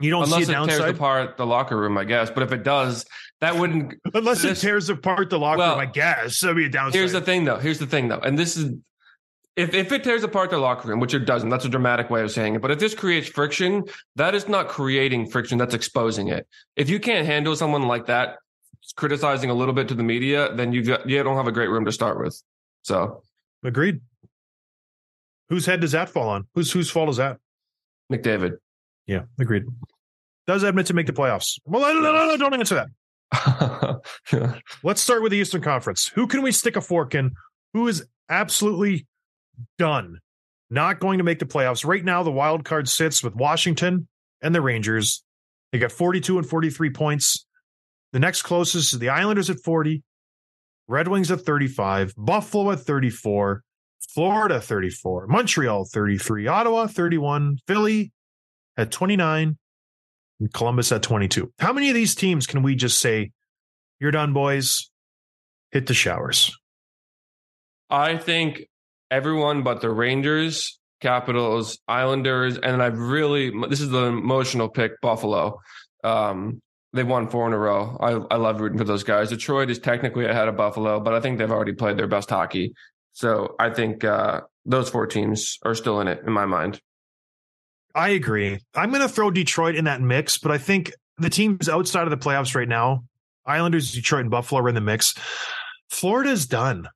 You 0.00 0.10
don't 0.10 0.24
Unless 0.24 0.46
see 0.46 0.52
it 0.52 0.54
tears 0.54 0.66
downside? 0.68 0.94
apart 0.94 1.36
the 1.36 1.44
locker 1.46 1.76
room, 1.78 1.98
I 1.98 2.04
guess. 2.04 2.30
But 2.30 2.42
if 2.42 2.52
it 2.52 2.62
does, 2.62 3.04
that 3.42 3.56
wouldn't 3.56 3.94
Unless 4.14 4.42
this- 4.42 4.58
it 4.64 4.66
tears 4.66 4.88
apart 4.88 5.28
the 5.30 5.38
locker 5.38 5.58
Well, 5.58 5.72
room, 5.72 5.80
I 5.80 5.86
guess. 5.86 6.40
That'd 6.40 6.56
be 6.56 6.64
a 6.64 6.68
downside. 6.70 6.98
Here's 6.98 7.12
the 7.12 7.20
thing, 7.20 7.44
though. 7.44 7.58
Here's 7.58 7.78
the 7.78 7.86
thing, 7.86 8.08
though. 8.08 8.18
And 8.20 8.38
this 8.38 8.56
is 8.56 8.72
if 9.56 9.74
if 9.74 9.92
it 9.92 10.02
tears 10.04 10.22
apart 10.24 10.48
the 10.50 10.56
locker 10.58 10.88
room, 10.88 11.00
which 11.00 11.12
it 11.12 11.26
doesn't, 11.26 11.50
that's 11.50 11.66
a 11.66 11.68
dramatic 11.68 12.08
way 12.08 12.22
of 12.22 12.30
saying 12.30 12.54
it. 12.54 12.62
But 12.62 12.70
if 12.70 12.78
this 12.78 12.94
creates 12.94 13.28
friction, 13.28 13.84
that 14.16 14.34
is 14.34 14.48
not 14.48 14.68
creating 14.68 15.28
friction. 15.28 15.58
That's 15.58 15.74
exposing 15.74 16.28
it. 16.28 16.46
If 16.76 16.88
you 16.88 16.98
can't 16.98 17.26
handle 17.26 17.54
someone 17.54 17.82
like 17.82 18.06
that 18.06 18.36
criticizing 18.96 19.50
a 19.50 19.54
little 19.54 19.74
bit 19.74 19.88
to 19.88 19.94
the 19.94 20.02
media, 20.02 20.54
then 20.54 20.72
you 20.72 20.82
got 20.82 21.06
you 21.06 21.22
don't 21.22 21.36
have 21.36 21.46
a 21.48 21.52
great 21.52 21.68
room 21.68 21.84
to 21.84 21.92
start 21.92 22.18
with. 22.18 22.40
So 22.82 23.22
Agreed. 23.62 24.00
Whose 25.50 25.66
head 25.66 25.80
does 25.80 25.92
that 25.92 26.08
fall 26.08 26.28
on? 26.28 26.46
Whose 26.54 26.72
whose 26.72 26.90
fault 26.90 27.10
is 27.10 27.16
that? 27.18 27.38
McDavid. 28.10 28.52
Yeah, 29.06 29.22
agreed. 29.38 29.64
Does 30.46 30.64
Edmonton 30.64 30.96
make 30.96 31.06
the 31.06 31.12
playoffs? 31.12 31.58
Well, 31.64 31.82
no, 31.82 32.00
no, 32.00 32.12
no, 32.12 32.26
no, 32.26 32.36
don't 32.36 32.54
answer 32.54 32.86
that. 33.32 34.60
Let's 34.82 35.00
start 35.00 35.22
with 35.22 35.32
the 35.32 35.38
Eastern 35.38 35.62
Conference. 35.62 36.08
Who 36.14 36.26
can 36.26 36.42
we 36.42 36.52
stick 36.52 36.76
a 36.76 36.80
fork 36.80 37.14
in? 37.14 37.32
Who 37.74 37.86
is 37.88 38.04
absolutely 38.28 39.06
done? 39.78 40.18
Not 40.70 41.00
going 41.00 41.18
to 41.18 41.24
make 41.24 41.40
the 41.40 41.46
playoffs. 41.46 41.84
Right 41.84 42.04
now, 42.04 42.22
the 42.22 42.30
wild 42.30 42.64
card 42.64 42.88
sits 42.88 43.22
with 43.22 43.34
Washington 43.34 44.08
and 44.40 44.54
the 44.54 44.60
Rangers. 44.60 45.24
They 45.72 45.78
got 45.78 45.92
42 45.92 46.38
and 46.38 46.48
43 46.48 46.90
points. 46.90 47.46
The 48.12 48.20
next 48.20 48.42
closest 48.42 48.92
is 48.92 48.98
the 48.98 49.08
Islanders 49.08 49.50
at 49.50 49.60
40, 49.60 50.02
Red 50.88 51.08
Wings 51.08 51.30
at 51.30 51.40
35, 51.42 52.14
Buffalo 52.16 52.72
at 52.72 52.80
34, 52.80 53.62
Florida 54.08 54.60
34, 54.60 55.26
Montreal 55.26 55.84
33, 55.84 56.46
Ottawa 56.46 56.86
31, 56.86 57.58
Philly 57.66 58.12
at 58.76 58.90
29, 58.90 59.56
and 60.40 60.52
Columbus 60.52 60.90
at 60.92 61.02
22. 61.02 61.52
How 61.58 61.72
many 61.72 61.88
of 61.88 61.94
these 61.94 62.14
teams 62.14 62.46
can 62.46 62.62
we 62.62 62.74
just 62.74 62.98
say, 62.98 63.30
you're 64.00 64.10
done, 64.10 64.32
boys? 64.32 64.90
Hit 65.70 65.86
the 65.86 65.94
showers. 65.94 66.56
I 67.90 68.16
think 68.16 68.66
everyone 69.10 69.62
but 69.62 69.80
the 69.80 69.90
Rangers, 69.90 70.78
Capitals, 71.00 71.78
Islanders, 71.88 72.56
and 72.58 72.82
I've 72.82 72.98
really 72.98 73.50
this 73.68 73.80
is 73.80 73.90
the 73.90 74.04
emotional 74.04 74.68
pick 74.68 75.00
Buffalo. 75.00 75.60
Um, 76.04 76.60
they've 76.92 77.06
won 77.06 77.28
four 77.28 77.46
in 77.46 77.52
a 77.52 77.58
row. 77.58 77.96
I 78.00 78.34
I 78.34 78.36
love 78.36 78.60
rooting 78.60 78.78
for 78.78 78.84
those 78.84 79.04
guys. 79.04 79.30
Detroit 79.30 79.70
is 79.70 79.78
technically 79.78 80.26
ahead 80.26 80.48
of 80.48 80.56
Buffalo, 80.56 81.00
but 81.00 81.14
I 81.14 81.20
think 81.20 81.38
they've 81.38 81.50
already 81.50 81.72
played 81.72 81.96
their 81.96 82.06
best 82.06 82.30
hockey. 82.30 82.74
So 83.12 83.54
I 83.58 83.70
think 83.70 84.04
uh, 84.04 84.42
those 84.64 84.88
four 84.88 85.06
teams 85.06 85.58
are 85.64 85.74
still 85.74 86.00
in 86.00 86.08
it 86.08 86.22
in 86.26 86.32
my 86.32 86.46
mind. 86.46 86.80
I 87.94 88.10
agree. 88.10 88.60
I'm 88.74 88.90
going 88.90 89.02
to 89.02 89.08
throw 89.08 89.30
Detroit 89.30 89.74
in 89.74 89.86
that 89.86 90.00
mix, 90.00 90.38
but 90.38 90.52
I 90.52 90.58
think 90.58 90.92
the 91.18 91.30
teams 91.30 91.68
outside 91.68 92.04
of 92.04 92.10
the 92.10 92.16
playoffs 92.16 92.54
right 92.54 92.68
now, 92.68 93.04
Islanders, 93.44 93.92
Detroit, 93.92 94.22
and 94.22 94.30
Buffalo 94.30 94.62
are 94.62 94.68
in 94.68 94.74
the 94.74 94.80
mix. 94.80 95.14
Florida's 95.90 96.46
done. 96.46 96.88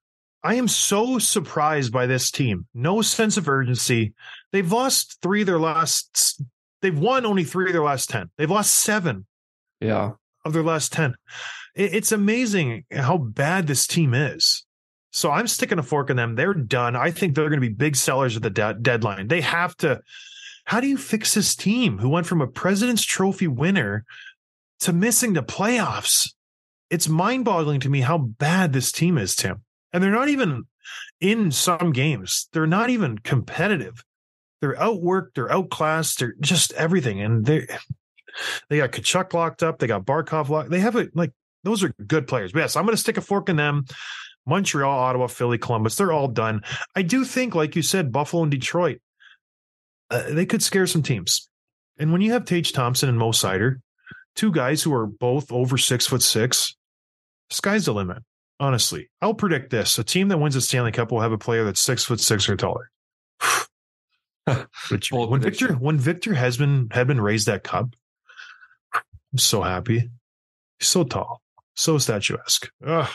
I 0.45 0.55
am 0.55 0.69
so 0.69 1.19
surprised 1.19 1.93
by 1.93 2.07
this 2.07 2.31
team. 2.31 2.67
No 2.75 3.03
sense 3.03 3.37
of 3.37 3.49
urgency. 3.49 4.13
They've 4.53 4.71
lost 4.71 5.19
three 5.23 5.41
of 5.41 5.47
their 5.47 5.59
last, 5.59 6.43
they've 6.83 6.97
won 6.97 7.27
only 7.27 7.45
three 7.45 7.67
of 7.67 7.73
their 7.73 7.83
last 7.83 8.11
10. 8.11 8.31
They've 8.37 8.51
lost 8.51 8.73
seven 8.73 9.27
Yeah, 9.81 10.13
of 10.45 10.53
their 10.53 10.63
last 10.63 10.93
10. 10.93 11.15
It's 11.75 12.13
amazing 12.13 12.85
how 12.93 13.19
bad 13.19 13.67
this 13.67 13.87
team 13.87 14.15
is. 14.15 14.64
So 15.15 15.31
I'm 15.31 15.47
sticking 15.47 15.79
a 15.79 15.83
fork 15.83 16.11
in 16.11 16.17
them. 16.17 16.35
They're 16.35 16.53
done. 16.53 16.97
I 16.97 17.13
think 17.13 17.35
they're 17.35 17.49
going 17.49 17.61
to 17.61 17.67
be 17.67 17.73
big 17.73 17.95
sellers 17.95 18.35
at 18.35 18.43
the 18.43 18.51
de- 18.51 18.75
deadline. 18.75 19.29
They 19.29 19.43
have 19.43 19.77
to 19.77 20.01
How 20.65 20.81
do 20.81 20.89
you 20.89 20.99
fix 20.99 21.35
this 21.35 21.55
team 21.55 21.99
who 21.99 22.09
went 22.09 22.27
from 22.27 22.41
a 22.41 22.49
President's 22.49 23.05
Trophy 23.05 23.47
winner 23.47 24.05
to 24.81 24.93
missing 24.93 25.35
the 25.35 25.43
playoffs? 25.45 26.35
It's 26.91 27.09
mind 27.09 27.45
boggling 27.45 27.79
to 27.81 27.89
me 27.89 28.01
how 28.01 28.19
bad 28.19 28.73
this 28.73 28.91
team 28.91 29.17
is, 29.17 29.37
Tim. 29.37 29.63
And 29.93 30.03
they're 30.03 30.11
not 30.11 30.29
even 30.29 30.65
in 31.21 31.53
some 31.53 31.93
games, 31.93 32.49
they're 32.53 32.67
not 32.67 32.91
even 32.91 33.19
competitive. 33.19 34.05
They're 34.61 34.75
outworked, 34.75 35.35
they're 35.37 35.53
outclassed, 35.53 36.19
they're 36.19 36.35
just 36.41 36.73
everything. 36.73 37.21
And 37.21 37.47
they 37.47 37.69
they 38.69 38.79
got 38.79 38.91
Tkachuk 38.91 39.33
locked 39.33 39.63
up, 39.63 39.79
they 39.79 39.87
got 39.87 40.05
Barkov 40.05 40.49
locked. 40.49 40.71
They 40.71 40.81
have 40.81 40.97
it 40.97 41.15
like 41.15 41.31
those 41.63 41.85
are 41.85 41.95
good 42.05 42.27
players. 42.27 42.51
But 42.51 42.61
yes, 42.61 42.75
I'm 42.75 42.85
going 42.85 42.97
to 42.97 43.01
stick 43.01 43.17
a 43.17 43.21
fork 43.21 43.49
in 43.49 43.57
them. 43.57 43.85
Montreal, 44.47 44.99
Ottawa, 44.99 45.27
Philly, 45.27 45.59
Columbus, 45.59 45.97
they're 45.97 46.13
all 46.13 46.29
done. 46.29 46.63
I 46.95 47.03
do 47.03 47.25
think, 47.25 47.55
like 47.55 47.77
you 47.77 47.83
said, 47.83 48.13
Buffalo 48.13 48.43
and 48.43 48.51
Detroit, 48.51 49.01
uh, 50.11 50.25
they 50.31 50.47
could 50.47 50.63
scare 50.63 50.87
some 50.87 51.03
teams. 51.03 51.49
And 51.99 52.13
when 52.13 52.21
you 52.21 52.33
have 52.33 52.45
Tage 52.45 52.73
Thompson 52.73 53.09
and 53.09 53.19
Mo 53.19 53.31
Seider, 53.31 53.81
two 54.35 54.53
guys 54.53 54.83
who 54.83 54.93
are 54.93 55.07
both 55.07 55.51
over 55.53 55.79
six 55.79 56.07
foot 56.07 56.23
six, 56.23 56.77
sky's 57.51 57.87
the 57.87 57.95
limit. 57.95 58.19
Honestly, 58.61 59.09
I'll 59.21 59.35
predict 59.35 59.71
this: 59.71 59.99
a 59.99 60.05
team 60.05 60.29
that 60.29 60.39
wins 60.39 60.55
the 60.55 60.61
Stanley 60.61 60.93
Cup 60.93 61.11
will 61.11 61.21
have 61.21 61.33
a 61.33 61.39
player 61.39 61.65
that's 61.65 61.81
six 61.81 62.05
foot 62.05 62.21
six 62.21 62.49
or 62.49 62.57
taller. 62.57 62.91
when 65.11 65.41
Victor 65.41 65.75
when 65.75 65.99
Victor 65.99 66.35
has 66.35 66.57
been 66.57 66.89
had 66.91 67.07
been 67.07 67.21
raised 67.21 67.47
that 67.47 67.65
cup, 67.65 67.95
I'm 68.95 69.39
so 69.39 69.63
happy. 69.63 70.11
He's 70.79 70.89
so 70.89 71.05
tall, 71.05 71.43
so 71.75 71.99
statuesque. 71.99 72.71
Ugh, 72.87 73.11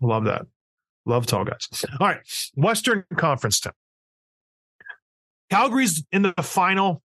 love 0.00 0.24
that. 0.24 0.42
Love 1.06 1.26
tall 1.26 1.44
guys. 1.44 1.68
All 2.00 2.06
right, 2.06 2.20
Western 2.54 3.04
Conference 3.16 3.60
team. 3.60 3.72
Calgary's 5.50 6.04
in 6.12 6.22
the 6.22 6.34
final 6.42 7.02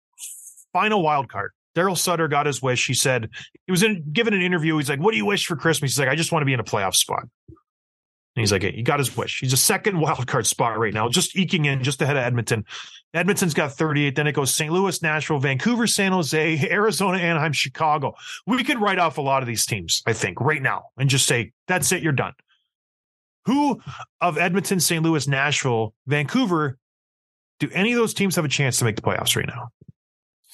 final 0.71 1.01
wild 1.01 1.29
card. 1.29 1.51
Daryl 1.75 1.97
Sutter 1.97 2.27
got 2.27 2.45
his 2.45 2.61
wish. 2.61 2.87
He 2.87 2.93
said 2.93 3.29
he 3.65 3.71
was 3.71 3.83
in, 3.83 4.03
given 4.11 4.33
an 4.33 4.41
interview. 4.41 4.77
He's 4.77 4.89
like, 4.89 4.99
"What 4.99 5.11
do 5.11 5.17
you 5.17 5.25
wish 5.25 5.45
for 5.45 5.55
Christmas?" 5.55 5.91
He's 5.91 5.99
like, 5.99 6.09
"I 6.09 6.15
just 6.15 6.31
want 6.31 6.41
to 6.41 6.45
be 6.45 6.53
in 6.53 6.59
a 6.59 6.63
playoff 6.63 6.95
spot." 6.95 7.23
And 7.49 8.41
he's 8.41 8.51
like, 8.51 8.61
hey, 8.61 8.71
"He 8.71 8.83
got 8.83 8.99
his 8.99 9.15
wish. 9.15 9.39
He's 9.39 9.53
a 9.53 9.57
second 9.57 9.99
wild 10.01 10.27
card 10.27 10.47
spot 10.47 10.77
right 10.79 10.93
now, 10.93 11.09
just 11.09 11.35
eking 11.35 11.65
in 11.65 11.83
just 11.83 12.01
ahead 12.01 12.17
of 12.17 12.23
Edmonton. 12.23 12.65
Edmonton's 13.13 13.53
got 13.53 13.73
38. 13.73 14.15
Then 14.15 14.27
it 14.27 14.33
goes 14.33 14.53
St. 14.53 14.71
Louis, 14.71 15.01
Nashville, 15.01 15.39
Vancouver, 15.39 15.87
San 15.87 16.11
Jose, 16.11 16.67
Arizona, 16.71 17.17
Anaheim, 17.17 17.53
Chicago. 17.53 18.13
We 18.45 18.63
could 18.63 18.79
write 18.79 18.99
off 18.99 19.17
a 19.17 19.21
lot 19.21 19.41
of 19.41 19.47
these 19.47 19.65
teams, 19.65 20.03
I 20.05 20.13
think, 20.13 20.39
right 20.39 20.61
now, 20.61 20.85
and 20.97 21.09
just 21.09 21.25
say 21.25 21.51
that's 21.67 21.91
it. 21.91 22.01
You're 22.01 22.13
done. 22.13 22.33
Who 23.45 23.81
of 24.21 24.37
Edmonton, 24.37 24.79
St. 24.79 25.03
Louis, 25.03 25.27
Nashville, 25.27 25.93
Vancouver 26.07 26.77
do 27.59 27.69
any 27.73 27.91
of 27.91 27.97
those 27.97 28.13
teams 28.13 28.35
have 28.35 28.45
a 28.45 28.49
chance 28.49 28.77
to 28.79 28.85
make 28.85 28.95
the 28.95 29.01
playoffs 29.01 29.35
right 29.35 29.47
now? 29.47 29.69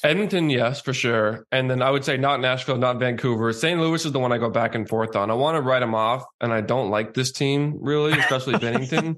Edmonton, 0.03 0.49
yes, 0.49 0.81
for 0.81 0.93
sure. 0.93 1.47
And 1.51 1.71
then 1.71 1.81
I 1.81 1.89
would 1.89 2.03
say 2.03 2.17
not 2.17 2.41
Nashville, 2.41 2.77
not 2.77 2.99
Vancouver. 2.99 3.53
St. 3.53 3.79
Louis 3.79 4.05
is 4.05 4.11
the 4.11 4.19
one 4.19 4.31
I 4.31 4.37
go 4.37 4.49
back 4.49 4.75
and 4.75 4.87
forth 4.87 5.15
on. 5.15 5.31
I 5.31 5.33
want 5.33 5.55
to 5.55 5.61
write 5.61 5.79
them 5.79 5.95
off, 5.95 6.25
and 6.41 6.51
I 6.51 6.61
don't 6.61 6.91
like 6.91 7.13
this 7.13 7.31
team 7.31 7.77
really, 7.79 8.11
especially 8.11 8.55
Binnington. 8.55 9.17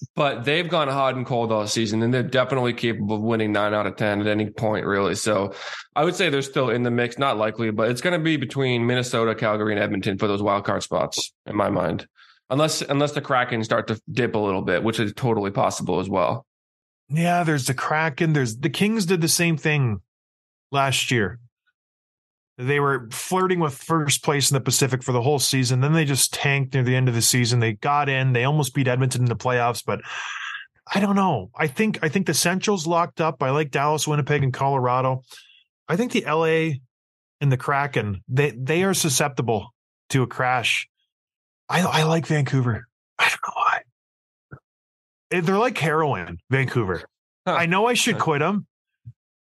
but 0.14 0.44
they've 0.44 0.68
gone 0.68 0.88
hot 0.88 1.14
and 1.14 1.26
cold 1.26 1.50
all 1.50 1.66
season, 1.66 2.02
and 2.02 2.12
they're 2.12 2.22
definitely 2.22 2.74
capable 2.74 3.16
of 3.16 3.22
winning 3.22 3.50
nine 3.50 3.72
out 3.72 3.86
of 3.86 3.96
10 3.96 4.20
at 4.20 4.26
any 4.26 4.50
point, 4.50 4.84
really. 4.84 5.14
So 5.14 5.54
I 5.96 6.04
would 6.04 6.14
say 6.14 6.28
they're 6.28 6.42
still 6.42 6.68
in 6.68 6.82
the 6.82 6.90
mix. 6.90 7.18
Not 7.18 7.38
likely, 7.38 7.70
but 7.70 7.90
it's 7.90 8.02
going 8.02 8.16
to 8.16 8.22
be 8.22 8.36
between 8.36 8.86
Minnesota, 8.86 9.34
Calgary, 9.34 9.72
and 9.72 9.82
Edmonton 9.82 10.18
for 10.18 10.28
those 10.28 10.42
wild 10.42 10.64
card 10.64 10.82
spots, 10.82 11.32
in 11.46 11.56
my 11.56 11.70
mind. 11.70 12.06
Unless 12.52 12.82
unless 12.82 13.12
the 13.12 13.22
Kraken 13.22 13.64
start 13.64 13.86
to 13.88 13.98
dip 14.12 14.34
a 14.34 14.38
little 14.38 14.60
bit, 14.60 14.84
which 14.84 15.00
is 15.00 15.14
totally 15.14 15.50
possible 15.50 16.00
as 16.00 16.08
well. 16.08 16.44
Yeah, 17.08 17.44
there's 17.44 17.66
the 17.66 17.72
Kraken. 17.72 18.34
There's 18.34 18.58
the 18.58 18.68
Kings 18.68 19.06
did 19.06 19.22
the 19.22 19.28
same 19.28 19.56
thing 19.56 20.02
last 20.70 21.10
year. 21.10 21.40
They 22.58 22.78
were 22.78 23.08
flirting 23.10 23.58
with 23.58 23.72
first 23.74 24.22
place 24.22 24.50
in 24.50 24.54
the 24.54 24.60
Pacific 24.60 25.02
for 25.02 25.12
the 25.12 25.22
whole 25.22 25.38
season. 25.38 25.80
Then 25.80 25.94
they 25.94 26.04
just 26.04 26.34
tanked 26.34 26.74
near 26.74 26.82
the 26.82 26.94
end 26.94 27.08
of 27.08 27.14
the 27.14 27.22
season. 27.22 27.60
They 27.60 27.72
got 27.72 28.10
in. 28.10 28.34
They 28.34 28.44
almost 28.44 28.74
beat 28.74 28.86
Edmonton 28.86 29.22
in 29.22 29.28
the 29.30 29.34
playoffs, 29.34 29.82
but 29.82 30.02
I 30.94 31.00
don't 31.00 31.16
know. 31.16 31.50
I 31.56 31.68
think 31.68 32.00
I 32.02 32.10
think 32.10 32.26
the 32.26 32.34
Central's 32.34 32.86
locked 32.86 33.22
up. 33.22 33.42
I 33.42 33.48
like 33.48 33.70
Dallas, 33.70 34.06
Winnipeg, 34.06 34.42
and 34.42 34.52
Colorado. 34.52 35.22
I 35.88 35.96
think 35.96 36.12
the 36.12 36.24
LA 36.26 36.80
and 37.40 37.50
the 37.50 37.56
Kraken 37.56 38.22
they 38.28 38.50
they 38.50 38.82
are 38.84 38.92
susceptible 38.92 39.72
to 40.10 40.22
a 40.22 40.26
crash. 40.26 40.86
I 41.68 41.80
I 41.82 42.02
like 42.04 42.26
Vancouver. 42.26 42.86
I 43.18 43.28
don't 43.28 43.40
know 43.46 43.54
why 43.54 43.80
eh, 45.32 45.40
they're 45.40 45.58
like 45.58 45.78
heroin, 45.78 46.38
Vancouver. 46.50 47.02
Huh. 47.46 47.54
I 47.54 47.66
know 47.66 47.86
I 47.86 47.94
should 47.94 48.18
quit 48.18 48.40
them. 48.40 48.66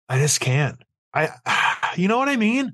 I 0.08 0.18
just 0.18 0.40
can't. 0.40 0.76
I, 1.14 1.30
you 1.96 2.08
know 2.08 2.18
what 2.18 2.28
I 2.28 2.36
mean? 2.36 2.72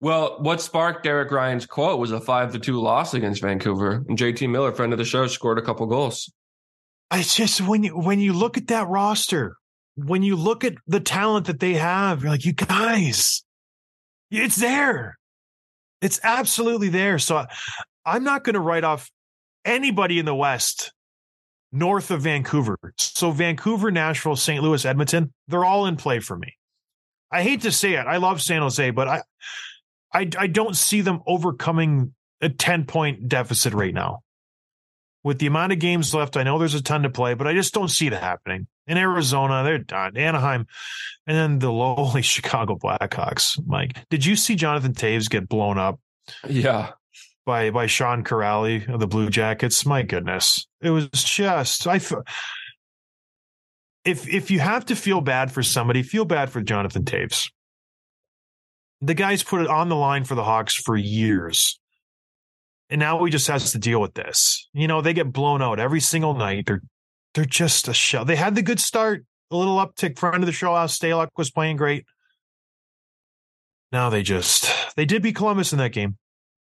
Well, 0.00 0.36
what 0.40 0.60
sparked 0.60 1.04
Derek 1.04 1.30
Ryan's 1.30 1.66
quote 1.66 1.98
was 1.98 2.10
a 2.10 2.20
five 2.20 2.52
to 2.52 2.58
two 2.58 2.80
loss 2.80 3.14
against 3.14 3.40
Vancouver, 3.40 4.04
and 4.08 4.18
JT 4.18 4.50
Miller, 4.50 4.72
friend 4.72 4.92
of 4.92 4.98
the 4.98 5.04
show, 5.04 5.26
scored 5.26 5.58
a 5.58 5.62
couple 5.62 5.86
goals. 5.86 6.30
It's 7.12 7.34
just 7.34 7.60
when 7.60 7.84
you 7.84 7.96
when 7.96 8.18
you 8.18 8.32
look 8.32 8.58
at 8.58 8.66
that 8.68 8.88
roster, 8.88 9.56
when 9.96 10.22
you 10.22 10.36
look 10.36 10.64
at 10.64 10.74
the 10.86 11.00
talent 11.00 11.46
that 11.46 11.60
they 11.60 11.74
have, 11.74 12.22
you're 12.22 12.32
like, 12.32 12.44
you 12.44 12.52
guys, 12.52 13.44
it's 14.30 14.56
there. 14.56 15.16
It's 16.02 16.20
absolutely 16.22 16.88
there. 16.88 17.18
So 17.18 17.46
I'm 18.04 18.24
not 18.24 18.44
going 18.44 18.54
to 18.54 18.60
write 18.60 18.84
off 18.84 19.10
anybody 19.64 20.18
in 20.18 20.26
the 20.26 20.34
West 20.34 20.92
north 21.72 22.10
of 22.10 22.22
Vancouver. 22.22 22.78
So 22.98 23.30
Vancouver, 23.30 23.90
Nashville, 23.90 24.36
St. 24.36 24.62
Louis, 24.62 24.84
Edmonton, 24.84 25.34
they're 25.48 25.64
all 25.64 25.86
in 25.86 25.96
play 25.96 26.20
for 26.20 26.36
me. 26.36 26.54
I 27.30 27.42
hate 27.42 27.62
to 27.62 27.72
say 27.72 27.94
it. 27.94 28.06
I 28.06 28.18
love 28.18 28.40
San 28.40 28.62
Jose, 28.62 28.90
but 28.90 29.08
I 29.08 29.22
I, 30.12 30.30
I 30.38 30.46
don't 30.46 30.76
see 30.76 31.00
them 31.00 31.22
overcoming 31.26 32.14
a 32.40 32.48
10 32.48 32.84
point 32.84 33.28
deficit 33.28 33.74
right 33.74 33.92
now. 33.92 34.20
With 35.24 35.38
the 35.38 35.46
amount 35.46 35.72
of 35.72 35.80
games 35.80 36.14
left, 36.14 36.36
I 36.36 36.44
know 36.44 36.58
there's 36.58 36.74
a 36.74 36.82
ton 36.82 37.02
to 37.02 37.10
play, 37.10 37.34
but 37.34 37.48
I 37.48 37.54
just 37.54 37.74
don't 37.74 37.88
see 37.88 38.06
it 38.06 38.12
happening. 38.12 38.68
In 38.86 38.98
Arizona, 38.98 39.64
they're 39.64 39.78
done. 39.78 40.16
Anaheim, 40.16 40.66
and 41.26 41.36
then 41.36 41.58
the 41.58 41.72
lowly 41.72 42.22
Chicago 42.22 42.76
Blackhawks. 42.76 43.58
Mike, 43.66 43.96
did 44.10 44.24
you 44.24 44.36
see 44.36 44.54
Jonathan 44.54 44.92
Toews 44.92 45.28
get 45.28 45.48
blown 45.48 45.78
up? 45.78 45.98
Yeah 46.48 46.92
by 47.44 47.70
by 47.70 47.86
Sean 47.86 48.24
Kuraly 48.24 48.88
of 48.88 49.00
the 49.00 49.06
Blue 49.06 49.28
Jackets. 49.28 49.84
My 49.86 50.02
goodness, 50.02 50.66
it 50.80 50.90
was 50.90 51.08
just 51.10 51.86
I. 51.86 52.00
If 54.04 54.28
if 54.28 54.50
you 54.50 54.60
have 54.60 54.84
to 54.86 54.96
feel 54.96 55.20
bad 55.20 55.50
for 55.52 55.62
somebody, 55.62 56.02
feel 56.02 56.24
bad 56.24 56.50
for 56.50 56.60
Jonathan 56.60 57.04
Toews. 57.04 57.50
The 59.00 59.14
guy's 59.14 59.42
put 59.42 59.60
it 59.60 59.68
on 59.68 59.88
the 59.88 59.96
line 59.96 60.24
for 60.24 60.34
the 60.34 60.44
Hawks 60.44 60.74
for 60.74 60.96
years. 60.96 61.78
And 62.90 63.00
now 63.00 63.22
he 63.24 63.30
just 63.30 63.48
has 63.48 63.72
to 63.72 63.78
deal 63.78 64.00
with 64.00 64.14
this. 64.14 64.68
You 64.72 64.86
know, 64.86 65.00
they 65.00 65.14
get 65.14 65.32
blown 65.32 65.62
out 65.62 65.80
every 65.80 66.00
single 66.00 66.34
night. 66.34 66.66
They're 66.66 66.82
they're 67.34 67.44
just 67.44 67.88
a 67.88 67.94
shell. 67.94 68.24
They 68.24 68.36
had 68.36 68.54
the 68.54 68.62
good 68.62 68.80
start, 68.80 69.24
a 69.50 69.56
little 69.56 69.76
uptick 69.76 70.18
front 70.18 70.36
of 70.36 70.46
the 70.46 70.52
show. 70.52 70.74
How 70.74 70.86
Stalock 70.86 71.28
was 71.36 71.50
playing 71.50 71.76
great. 71.76 72.04
Now 73.90 74.10
they 74.10 74.22
just 74.22 74.70
they 74.96 75.04
did 75.04 75.22
beat 75.22 75.36
Columbus 75.36 75.72
in 75.72 75.78
that 75.78 75.92
game. 75.92 76.16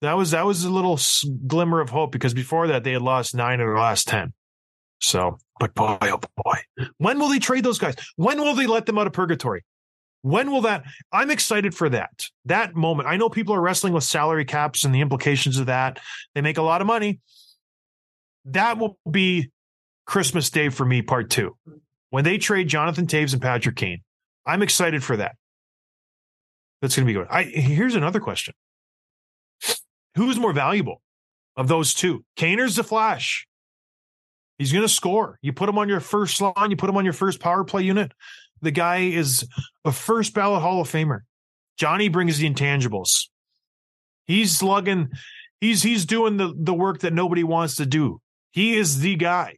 That 0.05 0.17
was 0.17 0.31
that 0.31 0.45
was 0.45 0.63
a 0.63 0.69
little 0.69 0.99
glimmer 1.47 1.81
of 1.81 1.89
hope 1.89 2.11
because 2.11 2.33
before 2.33 2.67
that 2.67 2.83
they 2.83 2.93
had 2.93 3.01
lost 3.01 3.35
nine 3.35 3.59
of 3.59 3.67
their 3.67 3.77
last 3.77 4.07
ten. 4.07 4.33
So, 5.01 5.37
but 5.59 5.73
boy, 5.75 5.97
oh 6.01 6.19
boy, 6.43 6.87
when 6.97 7.19
will 7.19 7.29
they 7.29 7.39
trade 7.39 7.63
those 7.63 7.79
guys? 7.79 7.95
When 8.15 8.39
will 8.39 8.55
they 8.55 8.67
let 8.67 8.85
them 8.85 8.97
out 8.97 9.07
of 9.07 9.13
purgatory? 9.13 9.63
When 10.21 10.51
will 10.51 10.61
that? 10.61 10.85
I'm 11.11 11.29
excited 11.29 11.75
for 11.75 11.89
that. 11.89 12.25
That 12.45 12.75
moment. 12.75 13.07
I 13.07 13.17
know 13.17 13.29
people 13.29 13.53
are 13.53 13.61
wrestling 13.61 13.93
with 13.93 14.03
salary 14.03 14.45
caps 14.45 14.83
and 14.83 14.95
the 14.95 15.01
implications 15.01 15.59
of 15.59 15.67
that. 15.67 15.99
They 16.33 16.41
make 16.41 16.57
a 16.57 16.63
lot 16.63 16.81
of 16.81 16.87
money. 16.87 17.19
That 18.45 18.79
will 18.79 18.97
be 19.09 19.51
Christmas 20.05 20.49
Day 20.49 20.69
for 20.69 20.85
me, 20.85 21.01
part 21.01 21.29
two. 21.29 21.55
When 22.09 22.23
they 22.23 22.37
trade 22.37 22.67
Jonathan 22.67 23.05
Toews 23.05 23.33
and 23.33 23.41
Patrick 23.41 23.75
Kane, 23.75 24.01
I'm 24.45 24.61
excited 24.61 25.03
for 25.03 25.17
that. 25.17 25.35
That's 26.81 26.95
going 26.95 27.05
to 27.07 27.13
be 27.13 27.17
good. 27.17 27.27
I 27.29 27.43
here's 27.43 27.95
another 27.95 28.19
question. 28.19 28.53
Who's 30.16 30.39
more 30.39 30.53
valuable 30.53 31.01
of 31.55 31.68
those 31.68 31.93
two? 31.93 32.24
Kaner's 32.38 32.76
the 32.76 32.84
flash. 32.84 33.47
He's 34.57 34.72
going 34.72 34.84
to 34.84 34.89
score. 34.89 35.38
You 35.41 35.51
put 35.53 35.68
him 35.68 35.78
on 35.78 35.89
your 35.89 35.99
first 35.99 36.39
line, 36.39 36.72
you 36.72 36.78
put 36.78 36.89
him 36.89 36.97
on 36.97 37.03
your 37.03 37.13
first 37.13 37.39
power 37.39 37.63
play 37.63 37.84
unit. 37.84 38.13
The 38.61 38.72
guy 38.72 38.99
is 38.99 39.47
a 39.84 39.91
first 39.91 40.34
ballot 40.34 40.61
Hall 40.61 40.82
of 40.82 40.89
Famer. 40.89 41.20
Johnny 41.78 42.07
brings 42.07 42.38
the 42.38 42.49
intangibles. 42.49 43.28
He's 44.26 44.57
slugging, 44.57 45.09
he's 45.59 45.84
he's 45.84 46.05
doing 46.05 46.38
the, 46.38 46.53
the 46.57 46.74
work 46.74 46.99
that 46.99 47.13
nobody 47.13 47.43
wants 47.43 47.76
to 47.76 47.86
do. 47.86 48.22
He 48.51 48.78
is 48.78 49.01
the 49.01 49.16
guy. 49.16 49.57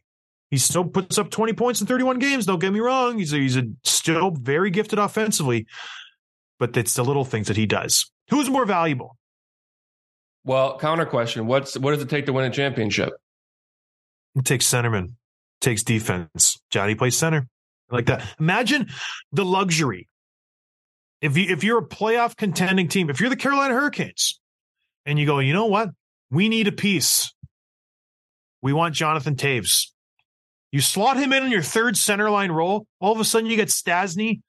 He 0.50 0.58
still 0.58 0.84
puts 0.84 1.18
up 1.18 1.30
20 1.30 1.52
points 1.52 1.80
in 1.80 1.86
31 1.86 2.18
games. 2.18 2.46
Don't 2.46 2.58
get 2.58 2.72
me 2.72 2.80
wrong. 2.80 3.18
He's 3.18 3.32
a, 3.32 3.36
he's 3.36 3.56
a 3.56 3.64
still 3.84 4.30
very 4.30 4.70
gifted 4.70 4.98
offensively, 4.98 5.66
but 6.58 6.76
it's 6.76 6.94
the 6.94 7.04
little 7.04 7.24
things 7.24 7.48
that 7.48 7.56
he 7.56 7.66
does. 7.66 8.10
Who's 8.30 8.48
more 8.48 8.64
valuable? 8.64 9.17
Well, 10.48 10.78
counter 10.78 11.04
question: 11.04 11.46
What's 11.46 11.76
what 11.76 11.92
does 11.92 12.02
it 12.02 12.08
take 12.08 12.24
to 12.24 12.32
win 12.32 12.46
a 12.46 12.50
championship? 12.50 13.10
It 14.34 14.46
takes 14.46 14.66
centerman, 14.66 15.12
takes 15.60 15.82
defense. 15.82 16.58
Johnny 16.70 16.94
plays 16.94 17.18
center. 17.18 17.46
like 17.90 18.06
that. 18.06 18.24
Imagine 18.40 18.88
the 19.30 19.44
luxury. 19.44 20.08
If 21.20 21.36
you 21.36 21.52
if 21.52 21.64
you're 21.64 21.80
a 21.80 21.86
playoff 21.86 22.34
contending 22.34 22.88
team, 22.88 23.10
if 23.10 23.20
you're 23.20 23.28
the 23.28 23.36
Carolina 23.36 23.74
Hurricanes, 23.74 24.40
and 25.04 25.18
you 25.18 25.26
go, 25.26 25.38
you 25.38 25.52
know 25.52 25.66
what? 25.66 25.90
We 26.30 26.48
need 26.48 26.66
a 26.66 26.72
piece. 26.72 27.30
We 28.62 28.72
want 28.72 28.94
Jonathan 28.94 29.36
Toews. 29.36 29.88
You 30.72 30.80
slot 30.80 31.18
him 31.18 31.34
in 31.34 31.42
on 31.42 31.50
your 31.50 31.60
third 31.60 31.94
center 31.98 32.30
line 32.30 32.52
role. 32.52 32.86
All 33.00 33.12
of 33.12 33.20
a 33.20 33.24
sudden, 33.24 33.50
you 33.50 33.56
get 33.56 33.68
Stastny, 33.68 34.40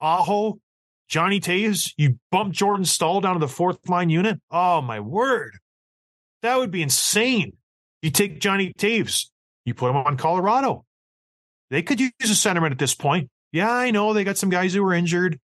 Aho, 0.00 0.60
Johnny 1.08 1.40
Toews. 1.40 1.92
You 1.96 2.18
bump 2.30 2.52
Jordan 2.52 2.84
Staal 2.84 3.20
down 3.20 3.34
to 3.34 3.40
the 3.40 3.48
fourth 3.48 3.88
line 3.88 4.10
unit. 4.10 4.40
Oh 4.50 4.80
my 4.80 5.00
word, 5.00 5.58
that 6.42 6.58
would 6.58 6.70
be 6.70 6.82
insane. 6.82 7.52
You 8.02 8.10
take 8.10 8.40
Johnny 8.40 8.72
Toews, 8.78 9.26
you 9.64 9.74
put 9.74 9.90
him 9.90 9.96
on 9.96 10.16
Colorado. 10.16 10.84
They 11.70 11.82
could 11.82 12.00
use 12.00 12.12
a 12.22 12.26
centerman 12.26 12.70
at 12.70 12.78
this 12.78 12.94
point. 12.94 13.30
Yeah, 13.52 13.70
I 13.70 13.90
know 13.90 14.12
they 14.12 14.24
got 14.24 14.36
some 14.36 14.50
guys 14.50 14.74
who 14.74 14.82
were 14.82 14.94
injured, 14.94 15.40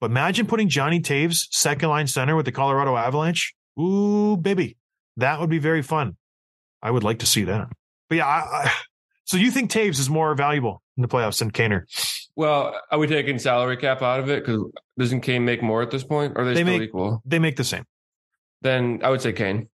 but 0.00 0.10
imagine 0.10 0.46
putting 0.46 0.68
Johnny 0.68 1.00
Toews 1.00 1.46
second 1.50 1.88
line 1.88 2.06
center 2.06 2.36
with 2.36 2.46
the 2.46 2.52
Colorado 2.52 2.96
Avalanche. 2.96 3.54
Ooh, 3.80 4.36
baby, 4.36 4.76
that 5.16 5.40
would 5.40 5.50
be 5.50 5.58
very 5.58 5.82
fun. 5.82 6.16
I 6.82 6.90
would 6.90 7.04
like 7.04 7.20
to 7.20 7.26
see 7.26 7.44
that. 7.44 7.68
But 8.08 8.16
yeah, 8.16 8.26
I, 8.26 8.38
I, 8.40 8.72
so 9.24 9.36
you 9.36 9.50
think 9.50 9.70
Toews 9.70 10.00
is 10.00 10.10
more 10.10 10.34
valuable 10.34 10.82
in 10.96 11.02
the 11.02 11.08
playoffs 11.08 11.38
than 11.38 11.50
Kaner? 11.50 11.84
Well, 12.38 12.80
are 12.92 12.98
we 13.00 13.08
taking 13.08 13.40
salary 13.40 13.76
cap 13.76 14.00
out 14.00 14.20
of 14.20 14.30
it? 14.30 14.46
Because 14.46 14.62
doesn't 14.96 15.22
Kane 15.22 15.44
make 15.44 15.60
more 15.60 15.82
at 15.82 15.90
this 15.90 16.04
point? 16.04 16.34
Or 16.36 16.42
are 16.42 16.44
they, 16.44 16.54
They 16.54 16.60
still 16.60 16.78
make- 16.78 16.88
equal? 16.88 17.20
They 17.24 17.40
make 17.40 17.56
the 17.56 17.64
same. 17.64 17.84
Then 18.62 19.00
I 19.02 19.10
would 19.10 19.20
say 19.20 19.32
Kane. 19.32 19.68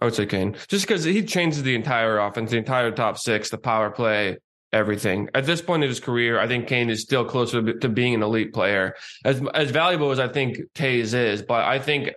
I 0.00 0.04
would 0.04 0.14
say 0.14 0.24
Kane. 0.24 0.54
Just 0.68 0.86
because 0.86 1.02
he 1.02 1.24
changes 1.24 1.64
the 1.64 1.74
entire 1.74 2.20
offense, 2.20 2.52
the 2.52 2.58
entire 2.58 2.92
top 2.92 3.18
six, 3.18 3.50
the 3.50 3.58
power 3.58 3.90
play, 3.90 4.36
everything. 4.72 5.28
At 5.34 5.46
this 5.46 5.60
point 5.60 5.82
in 5.82 5.88
his 5.88 5.98
career, 5.98 6.38
I 6.38 6.46
think 6.46 6.68
Kane 6.68 6.90
is 6.90 7.02
still 7.02 7.24
closer 7.24 7.72
to 7.72 7.88
being 7.88 8.14
an 8.14 8.22
elite 8.22 8.54
player. 8.54 8.94
As 9.24 9.42
as 9.52 9.72
valuable 9.72 10.12
as 10.12 10.20
I 10.20 10.28
think 10.28 10.58
Toews 10.76 11.12
is, 11.12 11.42
but 11.42 11.64
I 11.64 11.80
think 11.80 12.10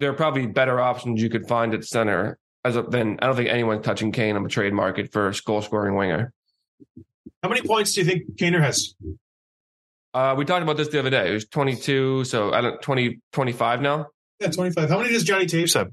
there 0.00 0.08
are 0.08 0.14
probably 0.14 0.46
better 0.46 0.80
options 0.80 1.20
you 1.20 1.28
could 1.28 1.46
find 1.46 1.74
at 1.74 1.84
center. 1.84 2.38
As 2.64 2.76
a, 2.76 2.82
then 2.82 3.18
I 3.20 3.26
don't 3.26 3.36
think 3.36 3.50
anyone's 3.50 3.84
touching 3.84 4.10
Kane 4.10 4.36
on 4.36 4.42
the 4.42 4.48
trade 4.48 4.72
market 4.72 5.12
for 5.12 5.28
a 5.28 5.34
goal 5.44 5.60
scoring 5.60 5.96
winger. 5.96 6.32
How 7.42 7.48
many 7.48 7.62
points 7.62 7.92
do 7.92 8.00
you 8.00 8.06
think 8.06 8.36
Kaner 8.36 8.60
has? 8.60 8.94
Uh, 10.14 10.34
we 10.36 10.44
talked 10.44 10.62
about 10.62 10.76
this 10.76 10.88
the 10.88 10.98
other 10.98 11.10
day. 11.10 11.30
It 11.30 11.34
was 11.34 11.46
22, 11.46 12.24
so 12.24 12.52
I 12.52 12.60
don't 12.60 12.80
20, 12.82 13.20
25 13.32 13.82
now. 13.82 14.06
Yeah, 14.40 14.48
25. 14.48 14.88
How 14.88 14.98
many 14.98 15.12
does 15.12 15.24
Johnny 15.24 15.46
Toews 15.46 15.74
have? 15.74 15.90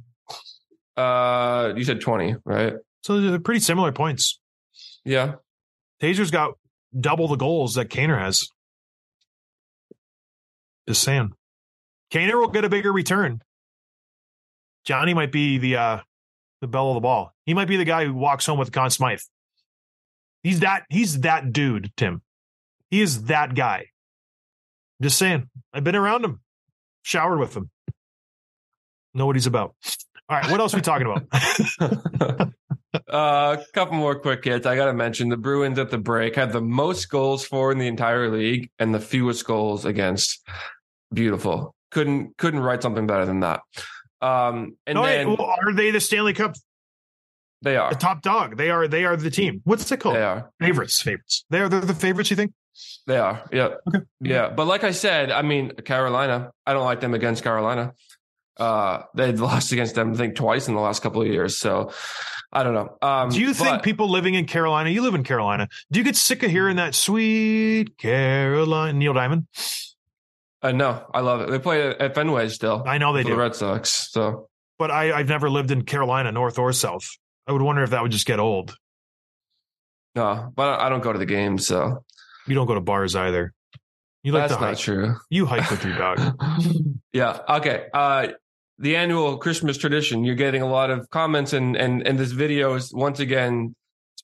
Uh, 0.96 1.74
you 1.76 1.84
said 1.84 2.02
20, 2.02 2.38
right? 2.46 2.74
So 3.04 3.20
they're 3.20 3.40
pretty 3.40 3.60
similar 3.60 3.92
points. 3.92 4.40
Yeah. 5.04 5.36
Tazer's 6.02 6.32
got 6.32 6.54
double 6.98 7.28
the 7.28 7.36
goals 7.36 7.76
that 7.76 7.90
Kaner 7.90 8.20
has. 8.20 8.48
Just 10.88 11.04
saying. 11.04 11.34
Kaner 12.12 12.40
will 12.40 12.50
get 12.50 12.66
a 12.66 12.70
bigger 12.70 12.92
return. 12.92 13.42
Johnny 14.86 15.14
might 15.14 15.32
be 15.32 15.58
the 15.58 15.78
uh 15.78 16.00
the 16.62 16.68
bell 16.68 16.90
of 16.90 16.96
the 16.96 17.02
ball. 17.02 17.34
He 17.46 17.54
might 17.54 17.68
be 17.68 17.78
the 17.78 17.86
guy 17.86 18.06
who 18.06 18.14
walks 18.14 18.46
home 18.46 18.60
with 18.60 18.72
Conn 18.72 18.90
Smythe. 18.90 19.20
He's 20.46 20.60
that 20.60 20.84
he's 20.92 21.22
that 21.22 21.54
dude, 21.54 21.92
Tim. 21.98 22.22
He 22.92 23.02
is 23.02 23.24
that 23.24 23.56
guy. 23.56 23.88
Just 25.02 25.18
saying. 25.18 25.50
I've 25.74 25.84
been 25.84 25.96
around 25.96 26.24
him, 26.24 26.40
showered 27.02 27.40
with 27.40 27.58
him. 27.58 27.72
Know 29.16 29.26
what 29.26 29.36
he's 29.36 29.48
about. 29.48 29.74
All 30.30 30.38
right, 30.38 30.52
what 30.52 30.60
else 30.60 30.76
are 30.76 30.78
we 30.78 30.82
talking 30.84 31.08
about? 31.08 32.52
uh, 33.10 33.58
a 33.60 33.66
couple 33.74 33.96
more 33.96 34.20
quick 34.20 34.46
hits. 34.46 34.68
I 34.68 34.76
got 34.76 34.86
to 34.86 34.94
mention 34.94 35.30
the 35.30 35.38
Bruins 35.38 35.80
at 35.80 35.90
the 35.90 35.98
break 35.98 36.36
had 36.36 36.52
the 36.52 36.62
most 36.62 37.10
goals 37.10 37.44
for 37.44 37.72
in 37.72 37.80
the 37.80 37.88
entire 37.88 38.30
league 38.30 38.70
and 38.78 38.94
the 38.94 39.00
fewest 39.00 39.48
goals 39.48 39.84
against. 39.84 40.48
Beautiful. 41.12 41.74
Couldn't 41.90 42.38
couldn't 42.38 42.60
write 42.60 42.84
something 42.84 43.08
better 43.08 43.26
than 43.26 43.40
that. 43.40 43.62
Um, 44.22 44.78
and 44.86 44.96
No, 44.96 45.02
wait, 45.02 45.18
then 45.18 45.30
well, 45.30 45.56
are 45.60 45.74
they 45.74 45.90
the 45.90 46.00
Stanley 46.00 46.34
Cup 46.34 46.56
they 47.66 47.76
are 47.76 47.90
the 47.90 47.98
top 48.00 48.22
dog? 48.22 48.56
They 48.56 48.70
are 48.70 48.88
they 48.88 49.04
are 49.04 49.18
the 49.18 49.30
team. 49.30 49.60
What's 49.66 49.92
it 49.92 50.00
called? 50.00 50.16
they 50.16 50.22
are 50.24 50.50
Favorites, 50.62 51.02
favorites. 51.02 51.44
They're 51.50 51.68
they're 51.68 51.82
the 51.82 51.94
favorites. 51.94 52.30
You 52.30 52.38
think? 52.38 52.54
they 53.08 53.18
are 53.18 53.44
yeah 53.54 53.70
Okay. 53.88 54.00
yeah. 54.22 54.50
But 54.50 54.68
like 54.68 54.84
I 54.84 54.92
said, 54.92 55.32
I 55.32 55.42
mean 55.42 55.72
Carolina. 55.72 56.52
I 56.66 56.74
don't 56.74 56.86
like 56.86 57.02
them 57.02 57.14
against 57.14 57.44
Carolina. 57.44 57.94
Uh, 58.58 59.04
they've 59.14 59.40
lost 59.40 59.72
against 59.74 59.96
them 59.96 60.14
I 60.14 60.16
think 60.16 60.36
twice 60.36 60.70
in 60.70 60.76
the 60.76 60.80
last 60.82 61.02
couple 61.04 61.22
of 61.22 61.28
years. 61.28 61.58
So 61.58 61.92
I 62.54 62.64
don't 62.64 62.74
know. 62.74 62.98
Um, 63.02 63.30
Do 63.30 63.40
you 63.42 63.54
think 63.54 63.70
but- 63.70 63.84
people 63.84 64.10
living 64.10 64.34
in 64.36 64.46
Carolina? 64.46 64.90
You 64.90 65.02
live 65.02 65.16
in 65.16 65.24
Carolina. 65.24 65.68
Do 65.92 66.00
you 66.00 66.06
get 66.06 66.16
sick 66.16 66.42
of 66.44 66.50
hearing 66.52 66.78
that 66.78 66.96
sweet 66.96 67.98
Carolina 67.98 68.94
Neil 68.94 69.14
Diamond? 69.14 69.48
Uh, 70.62 70.72
no, 70.72 71.06
I 71.14 71.20
love 71.20 71.42
it. 71.42 71.50
They 71.50 71.60
play 71.60 71.90
at 71.90 72.16
Fenway 72.16 72.48
still. 72.50 72.84
I 72.88 72.98
know 72.98 73.12
they 73.14 73.24
for 73.24 73.30
the 73.30 73.36
do, 73.36 73.42
Red 73.42 73.56
Sox. 73.56 74.10
So 74.12 74.48
but 74.80 74.90
I, 74.92 75.12
I've 75.18 75.30
never 75.30 75.50
lived 75.50 75.72
in 75.72 75.84
Carolina, 75.84 76.32
North 76.32 76.58
or 76.60 76.72
South. 76.74 77.08
I 77.48 77.52
would 77.52 77.62
wonder 77.62 77.84
if 77.84 77.92
that 77.92 78.02
would 78.02 78.12
just 78.12 78.26
get 78.26 78.40
old. 78.40 78.76
no, 80.16 80.52
but 80.56 80.80
I 80.80 80.90
don't 80.90 81.02
go 81.04 81.14
to 81.14 81.20
the 81.20 81.26
games. 81.26 81.68
So 81.68 82.04
You 82.48 82.56
don't 82.56 82.68
go 82.68 82.76
to 82.76 82.82
bars 82.82 83.16
either. 83.16 83.54
You 84.24 84.32
like 84.32 84.50
that's 84.50 84.56
to 84.56 84.62
not 84.62 84.78
true. 84.78 85.16
You 85.30 85.46
hike 85.46 85.70
with 85.70 85.84
your 85.86 85.96
dog. 85.98 86.20
yeah. 87.14 87.40
Okay. 87.48 87.86
Uh, 87.94 88.30
the 88.80 88.96
annual 88.96 89.38
Christmas 89.38 89.78
tradition. 89.78 90.24
You're 90.24 90.36
getting 90.36 90.62
a 90.64 90.68
lot 90.68 90.90
of 90.90 91.08
comments, 91.12 91.54
and 91.54 91.76
and 91.76 92.06
and 92.08 92.18
this 92.18 92.32
video 92.32 92.74
is 92.74 92.92
once 92.94 93.20
again 93.20 93.76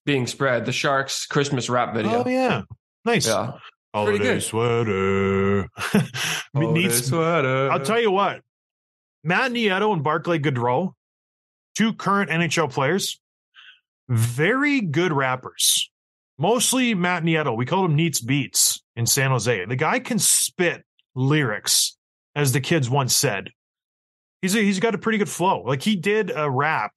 being 0.05 0.25
spread. 0.27 0.65
The 0.65 0.71
Sharks 0.71 1.27
Christmas 1.27 1.69
rap 1.69 1.93
video. 1.93 2.23
Oh 2.25 2.27
yeah, 2.29 2.63
nice. 3.05 3.27
Yeah. 3.27 3.51
Holiday 3.93 4.17
pretty 4.17 4.33
good. 4.33 4.43
sweater. 4.43 5.67
Needs- 6.55 7.05
sweater. 7.07 7.69
I'll 7.71 7.79
tell 7.81 8.01
you 8.01 8.09
what, 8.11 8.41
Matt 9.23 9.51
Nieto 9.51 9.93
and 9.93 10.03
Barclay 10.03 10.39
Goodrow, 10.39 10.93
two 11.75 11.93
current 11.93 12.29
NHL 12.29 12.71
players, 12.71 13.19
very 14.09 14.81
good 14.81 15.13
rappers. 15.13 15.89
Mostly 16.37 16.93
Matt 16.93 17.23
Nieto. 17.23 17.55
We 17.55 17.65
called 17.65 17.89
him 17.91 17.95
Neats 17.95 18.19
Beats 18.19 18.81
in 18.95 19.05
San 19.05 19.31
Jose. 19.31 19.65
The 19.65 19.75
guy 19.75 19.99
can 19.99 20.19
spit 20.19 20.83
lyrics, 21.15 21.97
as 22.35 22.51
the 22.51 22.61
kids 22.61 22.89
once 22.89 23.15
said. 23.15 23.51
He's 24.41 24.55
a, 24.55 24.59
he's 24.59 24.79
got 24.79 24.95
a 24.95 24.97
pretty 24.97 25.19
good 25.19 25.29
flow. 25.29 25.61
Like 25.61 25.83
he 25.83 25.95
did 25.95 26.31
a 26.35 26.49
rap 26.49 26.93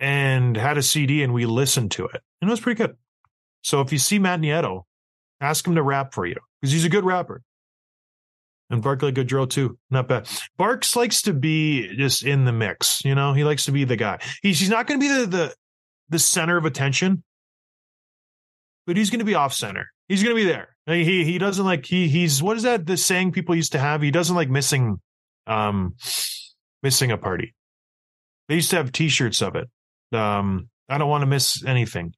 and 0.00 0.56
had 0.56 0.76
a 0.76 0.82
CD, 0.82 1.22
and 1.22 1.32
we 1.32 1.46
listened 1.46 1.92
to 1.92 2.06
it, 2.06 2.20
and 2.40 2.50
it 2.50 2.52
was 2.52 2.60
pretty 2.60 2.78
good. 2.78 2.96
So 3.62 3.80
if 3.80 3.92
you 3.92 3.98
see 3.98 4.18
Matt 4.18 4.40
Nieto, 4.40 4.82
ask 5.40 5.66
him 5.66 5.76
to 5.76 5.82
rap 5.82 6.12
for 6.12 6.26
you 6.26 6.36
because 6.60 6.72
he's 6.72 6.84
a 6.84 6.90
good 6.90 7.04
rapper. 7.04 7.42
And 8.70 8.82
Barclay 8.82 9.12
Goodrow 9.12 9.48
too. 9.48 9.78
Not 9.90 10.08
bad. 10.08 10.26
Barks 10.56 10.96
likes 10.96 11.22
to 11.22 11.34
be 11.34 11.94
just 11.96 12.24
in 12.24 12.44
the 12.44 12.52
mix, 12.52 13.04
you 13.04 13.14
know. 13.14 13.34
He 13.34 13.44
likes 13.44 13.66
to 13.66 13.72
be 13.72 13.84
the 13.84 13.96
guy. 13.96 14.18
He's 14.42 14.58
he's 14.58 14.70
not 14.70 14.86
gonna 14.86 15.00
be 15.00 15.08
the 15.08 15.26
the, 15.26 15.54
the 16.08 16.18
center 16.18 16.56
of 16.56 16.64
attention, 16.64 17.22
but 18.86 18.96
he's 18.96 19.10
gonna 19.10 19.24
be 19.24 19.34
off 19.34 19.52
center. 19.52 19.90
He's 20.08 20.22
gonna 20.22 20.34
be 20.34 20.44
there. 20.44 20.74
He 20.86 21.24
he 21.24 21.38
doesn't 21.38 21.64
like 21.64 21.84
he 21.86 22.08
he's 22.08 22.42
what 22.42 22.56
is 22.56 22.62
that 22.64 22.86
the 22.86 22.96
saying 22.96 23.32
people 23.32 23.54
used 23.54 23.72
to 23.72 23.78
have? 23.78 24.02
He 24.02 24.10
doesn't 24.10 24.34
like 24.36 24.48
missing 24.50 25.00
um 25.46 25.94
missing 26.82 27.10
a 27.10 27.18
party. 27.18 27.54
They 28.48 28.56
used 28.56 28.70
to 28.70 28.76
have 28.76 28.92
t-shirts 28.92 29.42
of 29.42 29.56
it. 29.56 29.68
Um 30.16 30.68
I 30.88 30.98
don't 30.98 31.08
want 31.08 31.22
to 31.22 31.26
miss 31.26 31.64
anything. 31.64 32.14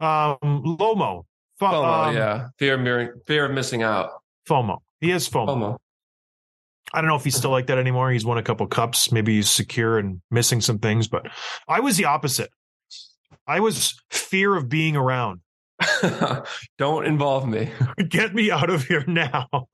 Um 0.00 0.38
Lomo. 0.42 1.24
Fo- 1.58 1.66
FOMO, 1.66 2.08
um, 2.08 2.16
yeah. 2.16 2.48
Fear 2.58 3.00
of 3.00 3.26
fear 3.26 3.44
of 3.46 3.52
missing 3.52 3.82
out. 3.82 4.10
FOMO. 4.48 4.78
He 5.04 5.10
has 5.10 5.28
FOMO. 5.28 5.48
FOMO. 5.48 5.76
I 6.94 7.02
don't 7.02 7.08
know 7.08 7.16
if 7.16 7.24
he's 7.24 7.36
still 7.36 7.50
like 7.50 7.66
that 7.66 7.76
anymore. 7.76 8.10
He's 8.10 8.24
won 8.24 8.38
a 8.38 8.42
couple 8.42 8.66
cups. 8.66 9.12
Maybe 9.12 9.34
he's 9.34 9.50
secure 9.50 9.98
and 9.98 10.22
missing 10.30 10.62
some 10.62 10.78
things, 10.78 11.08
but 11.08 11.26
I 11.68 11.80
was 11.80 11.98
the 11.98 12.06
opposite. 12.06 12.48
I 13.46 13.60
was 13.60 14.00
fear 14.10 14.56
of 14.56 14.70
being 14.70 14.96
around. 14.96 15.40
Don't 16.78 17.04
involve 17.04 17.46
me. 17.46 17.70
Get 18.08 18.34
me 18.34 18.50
out 18.50 18.70
of 18.70 18.84
here 18.84 19.04
now. 19.06 19.46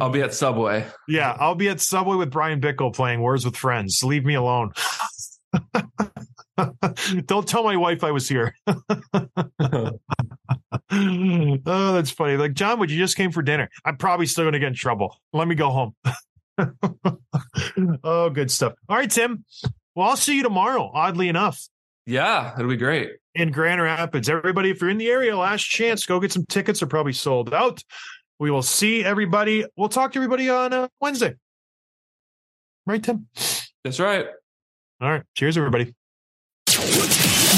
I'll 0.00 0.10
be 0.10 0.22
at 0.22 0.32
Subway. 0.32 0.86
yeah, 1.08 1.36
I'll 1.40 1.56
be 1.56 1.68
at 1.68 1.80
Subway 1.80 2.14
with 2.14 2.30
Bryan 2.30 2.60
Bickell 2.60 2.94
playing 2.94 3.20
Words 3.20 3.44
with 3.44 3.56
Friends. 3.56 4.04
Leave 4.04 4.24
me 4.24 4.34
alone. 4.34 4.70
Don't 7.26 7.48
tell 7.48 7.64
my 7.64 7.76
wife 7.76 8.04
I 8.04 8.12
was 8.12 8.28
here. 8.28 8.54
oh, 10.90 11.92
that's 11.92 12.10
funny. 12.10 12.36
Like, 12.36 12.52
John, 12.54 12.78
would 12.80 12.90
you 12.90 12.98
just 12.98 13.16
came 13.16 13.32
for 13.32 13.42
dinner? 13.42 13.68
I'm 13.84 13.96
probably 13.96 14.26
still 14.26 14.44
going 14.44 14.52
to 14.54 14.58
get 14.58 14.68
in 14.68 14.74
trouble. 14.74 15.16
Let 15.32 15.48
me 15.48 15.54
go 15.54 15.70
home. 15.70 15.94
oh, 18.04 18.30
good 18.30 18.50
stuff. 18.50 18.74
All 18.88 18.96
right, 18.96 19.10
Tim. 19.10 19.44
Well, 19.94 20.08
I'll 20.10 20.16
see 20.16 20.36
you 20.36 20.42
tomorrow, 20.42 20.90
oddly 20.92 21.28
enough, 21.28 21.60
Yeah, 22.06 22.54
it'll 22.56 22.68
be 22.70 22.76
great. 22.76 23.12
in 23.34 23.50
Grand 23.50 23.80
Rapids. 23.82 24.28
Everybody, 24.28 24.70
if 24.70 24.80
you're 24.80 24.90
in 24.90 24.98
the 24.98 25.08
area, 25.10 25.36
last 25.36 25.62
chance, 25.64 26.06
go 26.06 26.20
get 26.20 26.32
some 26.32 26.44
tickets. 26.48 26.80
They're 26.80 26.88
probably 26.88 27.12
sold 27.14 27.52
out. 27.52 27.82
We 28.38 28.50
will 28.50 28.62
see 28.62 29.04
everybody. 29.04 29.64
We'll 29.76 29.88
talk 29.88 30.12
to 30.12 30.18
everybody 30.18 30.48
on 30.50 30.72
uh, 30.72 30.88
Wednesday. 31.00 31.34
Right, 32.86 33.02
Tim? 33.02 33.26
That's 33.84 33.98
right. 33.98 34.26
All 35.00 35.10
right. 35.10 35.22
Cheers, 35.34 35.58
everybody. 35.58 35.94